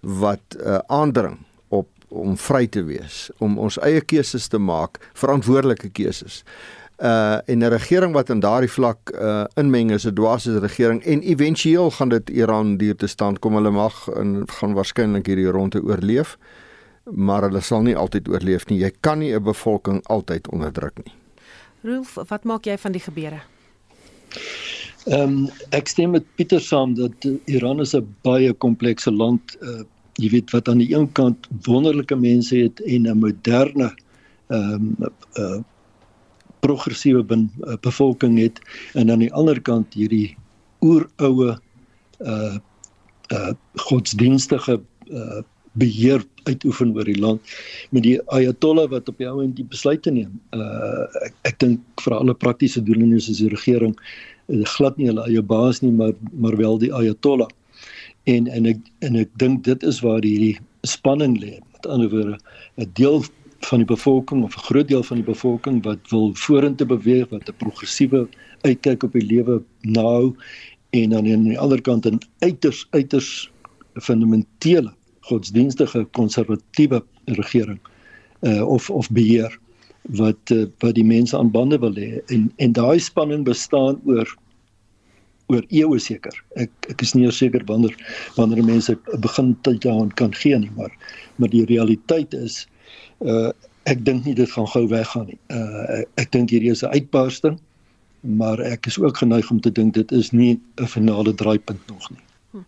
wat 0.00 0.56
uh 0.64 0.78
aandring 0.86 1.38
om 2.08 2.36
vry 2.36 2.66
te 2.66 2.82
wees, 2.84 3.28
om 3.38 3.58
ons 3.60 3.78
eie 3.84 4.00
keuses 4.00 4.48
te 4.48 4.58
maak, 4.58 4.98
verantwoordelike 5.18 5.90
keuses. 5.92 6.42
Uh 6.98 7.38
en 7.46 7.58
'n 7.58 7.70
regering 7.70 8.12
wat 8.12 8.30
in 8.30 8.40
daardie 8.40 8.70
vlak 8.70 9.10
uh 9.14 9.44
inmeng 9.54 9.90
is 9.90 10.06
'n 10.06 10.14
dwaase 10.14 10.58
regering 10.58 11.04
en 11.04 11.22
éventueel 11.22 11.90
gaan 11.90 12.08
dit 12.08 12.30
Iran 12.30 12.76
duur 12.76 12.96
te 12.96 13.06
staan 13.06 13.38
kom 13.38 13.54
hulle 13.54 13.70
mag 13.70 14.08
en 14.08 14.42
gaan 14.46 14.74
waarskynlik 14.74 15.26
hierdie 15.26 15.50
ronde 15.50 15.82
oorleef 15.82 16.38
maar 17.12 17.42
hulle 17.42 17.60
sal 17.60 17.82
nie 17.82 17.96
altyd 17.96 18.28
oorleef 18.28 18.66
nie. 18.68 18.78
Jy 18.78 18.92
kan 19.00 19.18
nie 19.18 19.34
'n 19.34 19.42
bevolking 19.42 20.00
altyd 20.06 20.48
onderdruk 20.48 21.04
nie. 21.04 21.12
Rolf 21.82 22.14
wat 22.28 22.44
maak 22.44 22.66
jy 22.66 22.76
van 22.78 22.92
die 22.92 23.00
gebeure? 23.00 23.40
Ehm 25.06 25.22
um, 25.22 25.48
ek 25.70 25.88
stem 25.88 26.10
met 26.10 26.24
Pieter 26.36 26.60
saam 26.60 26.94
dat 26.94 27.28
Iran 27.46 27.80
is 27.80 27.94
'n 27.94 28.14
baie 28.22 28.52
komplekse 28.52 29.10
land. 29.10 29.56
Uh 29.60 29.84
jy 30.18 30.30
weet 30.30 30.50
wat 30.50 30.68
aan 30.68 30.78
die 30.78 30.94
een 30.94 31.12
kant 31.12 31.46
wonderlike 31.64 32.16
mense 32.16 32.56
het 32.56 32.80
en 32.80 33.06
'n 33.06 33.18
moderne 33.18 33.94
ehm 34.48 34.72
um, 34.74 34.96
uh 35.38 35.60
progressiewe 36.60 37.24
uh, 37.30 37.76
bevolking 37.80 38.38
het 38.38 38.60
en 38.94 39.10
aan 39.10 39.18
die 39.18 39.32
ander 39.32 39.60
kant 39.60 39.94
hierdie 39.94 40.36
oeroue 40.80 41.58
uh 42.20 42.56
uh 43.32 43.52
godsdienstige 43.74 44.80
uh 45.10 45.42
beheer 45.78 46.24
uitoefen 46.48 46.94
oor 46.96 47.04
die 47.04 47.20
land 47.20 47.40
met 47.90 48.02
die 48.02 48.16
ayatollah 48.34 48.88
wat 48.90 49.08
op 49.08 49.18
die 49.18 49.28
ou 49.28 49.42
en 49.42 49.52
die 49.54 49.66
besluite 49.68 50.10
neem. 50.10 50.32
Uh 50.56 51.06
ek, 51.26 51.34
ek 51.52 51.60
dink 51.64 52.04
vir 52.04 52.16
alle 52.18 52.34
praktiese 52.34 52.82
doeleindes 52.82 53.28
is 53.28 53.42
die 53.42 53.52
regering 53.52 53.94
uh, 54.48 54.64
glad 54.76 54.98
nie 54.98 55.10
hulle 55.10 55.26
eie 55.28 55.42
baas 55.42 55.82
nie, 55.82 55.92
maar 55.92 56.14
maar 56.32 56.56
wel 56.56 56.78
die 56.82 56.92
ayatollah 56.94 57.50
en 58.28 58.48
en 58.52 58.66
ek 58.72 58.80
en 59.06 59.16
ek 59.22 59.30
dink 59.40 59.64
dit 59.68 59.84
is 59.90 60.00
waar 60.04 60.24
hierdie 60.24 60.56
spanning 60.86 61.36
lê 61.40 61.58
met 61.58 61.86
ander 61.94 62.10
woorde 62.12 62.38
'n 62.76 62.90
deel 63.00 63.24
van 63.68 63.82
die 63.82 63.90
bevolking 63.94 64.44
of 64.44 64.56
'n 64.56 64.66
groot 64.68 64.88
deel 64.88 65.02
van 65.02 65.20
die 65.20 65.30
bevolking 65.30 65.82
wat 65.84 66.10
wil 66.10 66.34
vorentoe 66.34 66.86
beweeg 66.86 67.28
wat 67.30 67.48
'n 67.48 67.60
progressiewe 67.62 68.28
uitkyk 68.62 69.02
op 69.02 69.12
die 69.12 69.26
lewe 69.26 69.62
nou 69.82 70.34
en 70.90 71.10
dan 71.10 71.26
aan 71.32 71.48
die 71.48 71.58
ander 71.58 71.80
kant 71.80 72.06
'n 72.06 72.20
uiters 72.38 72.86
uiters 72.90 73.50
fundamentele 73.94 74.92
godsdienstige 75.28 76.04
konservatiewe 76.18 77.02
regering 77.38 77.80
uh, 78.40 78.64
of 78.66 78.90
of 78.90 79.10
beheer 79.10 79.58
wat 80.02 80.52
uh, 80.52 80.66
wat 80.78 80.94
die 80.94 81.04
mense 81.04 81.36
aan 81.36 81.50
bande 81.50 81.78
wil 81.78 81.94
hê 81.94 82.20
en 82.34 82.48
en 82.56 82.72
daai 82.72 82.98
spanning 82.98 83.44
bestaan 83.44 84.00
oor 84.04 84.36
oor 85.48 85.64
eeue 85.72 85.98
seker. 86.00 86.34
Ek 86.60 86.70
ek 86.92 87.02
is 87.04 87.14
nie 87.16 87.30
seker 87.32 87.64
wanneer 87.68 87.94
wanneer 88.36 88.64
mense 88.64 88.96
begin 89.24 89.54
tyd 89.66 89.80
daaraan 89.84 90.12
kan 90.20 90.34
gee 90.36 90.58
nie, 90.58 90.72
maar 90.76 90.92
maar 91.36 91.52
die 91.52 91.64
realiteit 91.68 92.34
is 92.34 92.66
uh 93.24 93.50
ek 93.88 94.02
dink 94.04 94.26
nie 94.28 94.34
dit 94.36 94.50
gaan 94.52 94.68
gou 94.68 94.84
weggaan 94.88 95.30
nie. 95.32 95.40
Uh 95.48 95.84
ek, 96.00 96.08
ek 96.24 96.32
dink 96.36 96.52
hierdie 96.52 96.72
is 96.76 96.84
'n 96.84 96.92
uitbarsting, 96.92 97.58
maar 98.20 98.60
ek 98.60 98.86
is 98.86 98.98
ook 99.00 99.16
geneig 99.16 99.50
om 99.50 99.60
te 99.60 99.72
dink 99.72 99.94
dit 99.94 100.12
is 100.12 100.32
nie 100.32 100.60
'n 100.80 100.86
finale 100.86 101.34
draaipunt 101.34 101.80
nog 101.88 102.10
nie. 102.10 102.24
Hm. 102.52 102.64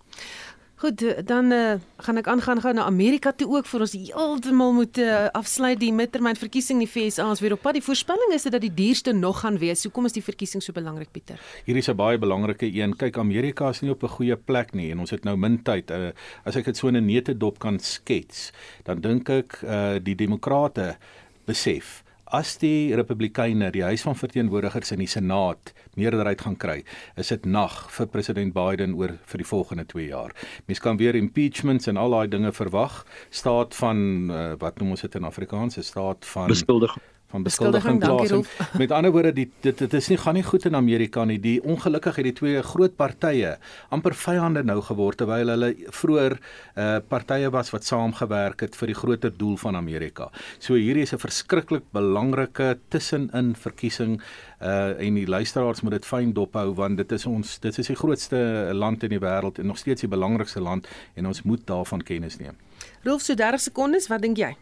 Goed, 0.81 1.03
dan 1.29 1.53
uh, 1.53 1.75
gaan 2.01 2.17
ek 2.17 2.29
aangaan 2.33 2.61
gou 2.65 2.71
na 2.73 2.87
Amerika 2.89 3.35
toe 3.37 3.51
ook 3.53 3.67
vir 3.69 3.83
ons 3.85 3.93
heeltemal 3.93 4.71
moet 4.73 5.01
uh, 5.03 5.27
afsluit 5.37 5.77
die 5.77 5.91
midtermyn 5.93 6.39
verkiesing 6.41 6.81
in 6.81 6.87
die 6.87 6.89
FSA 6.89 7.27
as 7.29 7.43
weer 7.45 7.53
op 7.53 7.61
pad. 7.67 7.77
Die 7.77 7.85
voorspelling 7.85 8.33
is 8.33 8.49
dat 8.49 8.63
die 8.65 8.73
duurste 8.73 9.13
nog 9.13 9.43
gaan 9.43 9.59
wees. 9.61 9.85
Hoekom 9.85 10.09
is 10.09 10.17
die 10.17 10.25
verkiesing 10.25 10.65
so 10.65 10.73
belangrik, 10.73 11.13
Pieter? 11.13 11.37
Hierdie 11.67 11.85
is 11.85 11.91
'n 11.93 12.01
baie 12.01 12.17
belangrike 12.17 12.65
een. 12.65 12.97
Kyk, 12.97 13.19
Amerika 13.21 13.69
is 13.69 13.83
nie 13.83 13.91
op 13.91 14.03
'n 14.03 14.09
goeie 14.09 14.37
plek 14.37 14.73
nie 14.73 14.91
en 14.91 15.01
ons 15.01 15.11
het 15.11 15.25
nou 15.25 15.37
min 15.37 15.63
tyd. 15.63 15.91
Uh, 15.91 16.13
as 16.45 16.57
ek 16.57 16.65
dit 16.65 16.77
so 16.77 16.89
in 16.89 16.97
'n 16.97 17.05
neutedop 17.05 17.59
kan 17.59 17.79
skets, 17.79 18.51
dan 18.85 19.01
dink 19.01 19.29
ek 19.29 19.61
uh, 19.63 19.99
die 20.01 20.17
demokrate 20.17 20.97
besef 21.45 22.03
as 22.31 22.57
die 22.63 22.95
republikeine 22.95 23.71
die 23.75 23.83
huis 23.83 24.05
van 24.07 24.17
verteenwoordigers 24.19 24.93
in 24.95 25.03
die 25.03 25.11
senaat 25.11 25.73
meerderheid 25.99 26.41
gaan 26.41 26.57
kry 26.57 26.79
is 27.21 27.33
dit 27.35 27.47
nag 27.47 27.77
vir 27.91 28.11
president 28.13 28.55
Biden 28.55 28.95
oor 28.99 29.17
vir 29.33 29.43
die 29.43 29.49
volgende 29.49 29.87
2 29.91 30.09
jaar. 30.09 30.35
Mens 30.67 30.81
kan 30.81 31.01
weer 31.01 31.19
impeachments 31.19 31.91
en 31.91 31.99
al 32.01 32.15
daai 32.15 32.29
dinge 32.31 32.53
verwag. 32.53 33.05
Staat 33.31 33.75
van 33.75 34.31
uh, 34.31 34.53
wat 34.63 34.79
noem 34.79 34.97
ons 34.97 35.07
dit 35.07 35.15
in 35.15 35.25
Afrikaans? 35.25 35.79
'n 35.79 35.83
Staat 35.83 36.27
van 36.27 36.47
beskuldiging 36.49 37.03
van 37.31 37.45
beskuldiging 37.47 38.01
plaas. 38.03 38.33
Met 38.83 38.93
ander 38.95 39.13
woorde, 39.15 39.33
die 39.37 39.47
dit 39.63 39.79
dit 39.79 39.95
is 39.95 40.09
nie 40.11 40.19
gaan 40.21 40.37
nie 40.39 40.45
goed 40.47 40.67
in 40.69 40.77
Amerika 40.79 41.25
nie. 41.25 41.39
Die 41.43 41.59
ongelukkig 41.63 42.19
het 42.21 42.29
die 42.31 42.37
twee 42.37 42.63
groot 42.67 42.97
partye 42.99 43.57
amper 43.95 44.15
vyande 44.19 44.63
nou 44.67 44.81
geword 44.85 45.21
terwyl 45.23 45.53
hulle 45.55 45.73
vroeër 46.01 46.39
uh 46.77 46.89
partye 47.11 47.51
was 47.55 47.71
wat 47.75 47.87
saamgewerk 47.87 48.65
het 48.67 48.77
vir 48.79 48.93
die 48.93 48.99
groter 48.99 49.35
doel 49.37 49.57
van 49.61 49.79
Amerika. 49.79 50.31
So 50.59 50.75
hierdie 50.75 51.07
is 51.07 51.15
'n 51.15 51.23
verskriklik 51.23 51.85
belangrike 51.93 52.79
tussenin 52.89 53.55
verkiesing 53.55 54.21
uh 54.61 54.99
en 54.99 55.15
die 55.15 55.27
luisteraars 55.27 55.81
moet 55.83 55.93
dit 55.93 56.07
fyn 56.07 56.33
dophou 56.33 56.75
want 56.75 56.97
dit 56.97 57.13
is 57.13 57.27
ons 57.27 57.59
dit 57.59 57.79
is 57.79 57.87
die 57.87 57.97
grootste 57.97 58.71
land 58.75 59.03
in 59.03 59.11
die 59.11 59.23
wêreld 59.23 59.59
en 59.59 59.67
nog 59.67 59.79
steeds 59.79 60.01
die 60.01 60.11
belangrikste 60.11 60.61
land 60.61 60.89
en 61.15 61.27
ons 61.27 61.43
moet 61.43 61.67
daarvan 61.67 62.03
kennis 62.03 62.39
neem. 62.39 62.57
Rolf, 63.05 63.23
so 63.23 63.35
30 63.35 63.61
sekondes, 63.61 64.09
wat 64.09 64.23
dink 64.23 64.37
jy? 64.37 64.57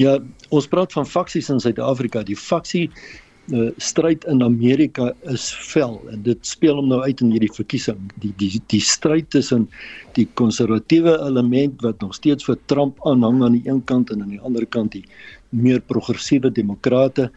Ja, 0.00 0.18
ons 0.54 0.68
praat 0.70 0.92
van 0.92 1.06
faksies 1.06 1.50
in 1.52 1.60
Suid-Afrika. 1.60 2.22
Die 2.26 2.36
faksie 2.38 2.88
uh, 3.52 3.68
stryd 3.82 4.24
in 4.30 4.42
Amerika 4.44 5.10
is 5.32 5.48
vel 5.70 5.98
en 6.12 6.22
dit 6.26 6.46
speel 6.46 6.78
hom 6.80 6.90
nou 6.92 7.00
uit 7.04 7.22
in 7.24 7.32
hierdie 7.34 7.52
verkiesing. 7.54 8.00
Die 8.22 8.32
die 8.40 8.50
die 8.72 8.82
stryd 8.84 9.30
tussen 9.34 9.68
die 10.18 10.28
konservatiewe 10.40 11.18
element 11.26 11.82
wat 11.86 12.00
nog 12.04 12.14
steeds 12.18 12.48
vir 12.48 12.58
Trump 12.66 13.00
aanhang 13.08 13.42
aan 13.44 13.58
die 13.58 13.66
een 13.68 13.84
kant 13.88 14.12
en 14.14 14.22
aan 14.22 14.34
die 14.36 14.44
ander 14.44 14.66
kant 14.66 14.96
die 14.96 15.04
meer 15.50 15.80
progressiewe 15.80 16.50
demokrate 16.52 17.30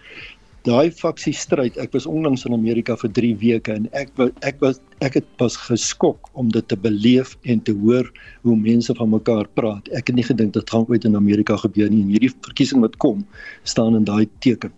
daai 0.67 0.91
faksie 0.93 1.33
stryd 1.33 1.77
ek 1.81 1.93
was 1.95 2.05
onlangs 2.05 2.45
in 2.45 2.53
Amerika 2.53 2.95
vir 3.01 3.11
3 3.17 3.37
weke 3.41 3.73
en 3.73 3.87
ek 3.97 4.11
ek 4.45 4.59
was 4.61 4.81
ek 5.01 5.17
het 5.17 5.29
pas 5.41 5.55
geskok 5.57 6.29
om 6.37 6.51
dit 6.53 6.67
te 6.69 6.77
beleef 6.77 7.33
en 7.49 7.63
te 7.65 7.73
hoor 7.73 8.05
hoe 8.45 8.57
mense 8.57 8.93
van 8.97 9.09
mekaar 9.09 9.49
praat. 9.57 9.89
Ek 9.97 10.11
het 10.11 10.15
nie 10.15 10.27
gedink 10.27 10.53
dit 10.53 10.69
gaan 10.69 10.85
ooit 10.89 11.05
in 11.05 11.17
Amerika 11.17 11.57
gebeur 11.57 11.89
nie 11.89 12.03
en 12.05 12.13
hierdie 12.13 12.33
verkiesing 12.45 12.85
wat 12.85 12.99
kom 13.01 13.25
staan 13.63 13.97
in 13.97 14.05
daai 14.05 14.29
teken. 14.45 14.73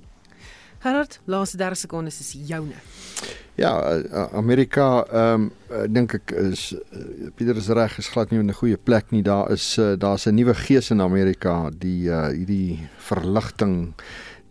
Gerard 0.84 1.20
laaste 1.28 1.60
30 1.60 1.84
sekondes 1.86 2.20
is 2.20 2.34
joune. 2.48 2.80
Ja 3.60 3.76
Amerika 4.34 5.04
ehm 5.12 5.44
um, 5.44 5.52
dink 5.94 6.16
ek 6.16 6.32
is 6.32 6.74
Pieter 7.36 7.58
is 7.58 7.70
reg 7.70 7.98
is 8.02 8.10
glad 8.10 8.32
nie 8.32 8.40
in 8.40 8.50
'n 8.50 8.56
goeie 8.62 8.78
plek 8.78 9.12
nie. 9.12 9.22
Daar 9.22 9.52
is 9.52 9.76
daar's 9.98 10.28
'n 10.28 10.36
nuwe 10.36 10.54
gees 10.54 10.92
in 10.92 11.02
Amerika 11.02 11.70
die 11.70 12.10
uh, 12.10 12.32
hierdie 12.32 12.80
verligting 12.98 13.94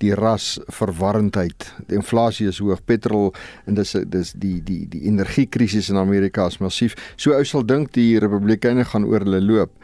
die 0.03 0.15
ras 0.19 0.57
verwarrendheid. 0.73 1.69
Die 1.89 1.99
inflasie 1.99 2.49
is 2.51 2.61
hoog, 2.63 2.83
petrol 2.85 3.31
en 3.67 3.79
dis 3.79 3.95
dis 4.13 4.33
die 4.39 4.59
die 4.67 4.85
die 4.91 5.05
energiekrisis 5.11 5.93
in 5.93 6.01
Amerika 6.01 6.47
is 6.51 6.61
massief. 6.63 6.97
So 7.17 7.37
ou 7.37 7.45
sal 7.49 7.67
dink 7.67 7.95
die 7.97 8.19
Republikeine 8.23 8.87
gaan 8.89 9.07
oor 9.09 9.25
hulle 9.27 9.43
loop, 9.43 9.77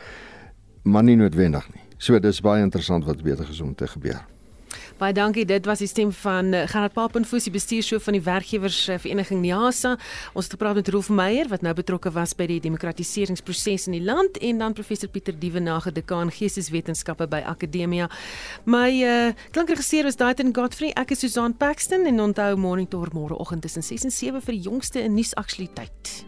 maar 0.84 1.06
nie 1.06 1.18
noodwendig 1.20 1.68
nie. 1.74 1.84
So 1.98 2.18
dis 2.22 2.42
baie 2.44 2.62
interessant 2.62 3.06
wat 3.08 3.22
besig 3.26 3.50
is 3.54 3.62
om 3.64 3.74
te 3.74 3.88
gebeur. 3.90 4.22
Baie 4.98 5.14
dankie. 5.14 5.44
Dit 5.46 5.66
was 5.66 5.78
die 5.78 5.86
stem 5.86 6.10
van 6.12 6.50
uh, 6.50 6.64
Gerard 6.66 6.92
Papenfoos, 6.92 7.44
die 7.46 7.52
bestuurshoof 7.54 8.02
van 8.08 8.16
die 8.16 8.22
werkgewersvereniging 8.22 9.38
NIASA. 9.44 9.92
Ons 10.34 10.48
het 10.48 10.56
gepraat 10.56 10.74
met 10.80 10.88
Rolf 10.90 11.06
Meyer 11.08 11.46
wat 11.52 11.62
nou 11.62 11.70
betrokke 11.78 12.10
was 12.16 12.34
by 12.34 12.48
die 12.50 12.58
demokratiseringsproses 12.64 13.86
in 13.86 13.94
die 13.94 14.02
land 14.02 14.40
en 14.42 14.58
dan 14.58 14.74
professor 14.74 15.06
Pieter 15.08 15.38
Dievenage, 15.38 15.92
dekaan 15.94 16.32
geesteswetenskappe 16.34 17.28
by 17.30 17.44
Akademia. 17.46 18.08
My 18.66 18.90
uh, 19.06 19.30
klankregisseur 19.54 20.10
was 20.10 20.18
Daityn 20.18 20.50
Godfrey. 20.56 20.90
Ek 20.98 21.14
is 21.14 21.22
Susan 21.22 21.54
Paxton 21.54 22.08
en 22.10 22.18
onthou 22.26 22.56
monitor 22.58 23.14
môreoggend 23.14 23.62
tussen 23.68 23.86
6 23.86 24.10
en 24.10 24.16
7 24.18 24.42
vir 24.48 24.58
die 24.58 24.64
jongste 24.66 25.06
nuusaktualiteit. 25.06 26.26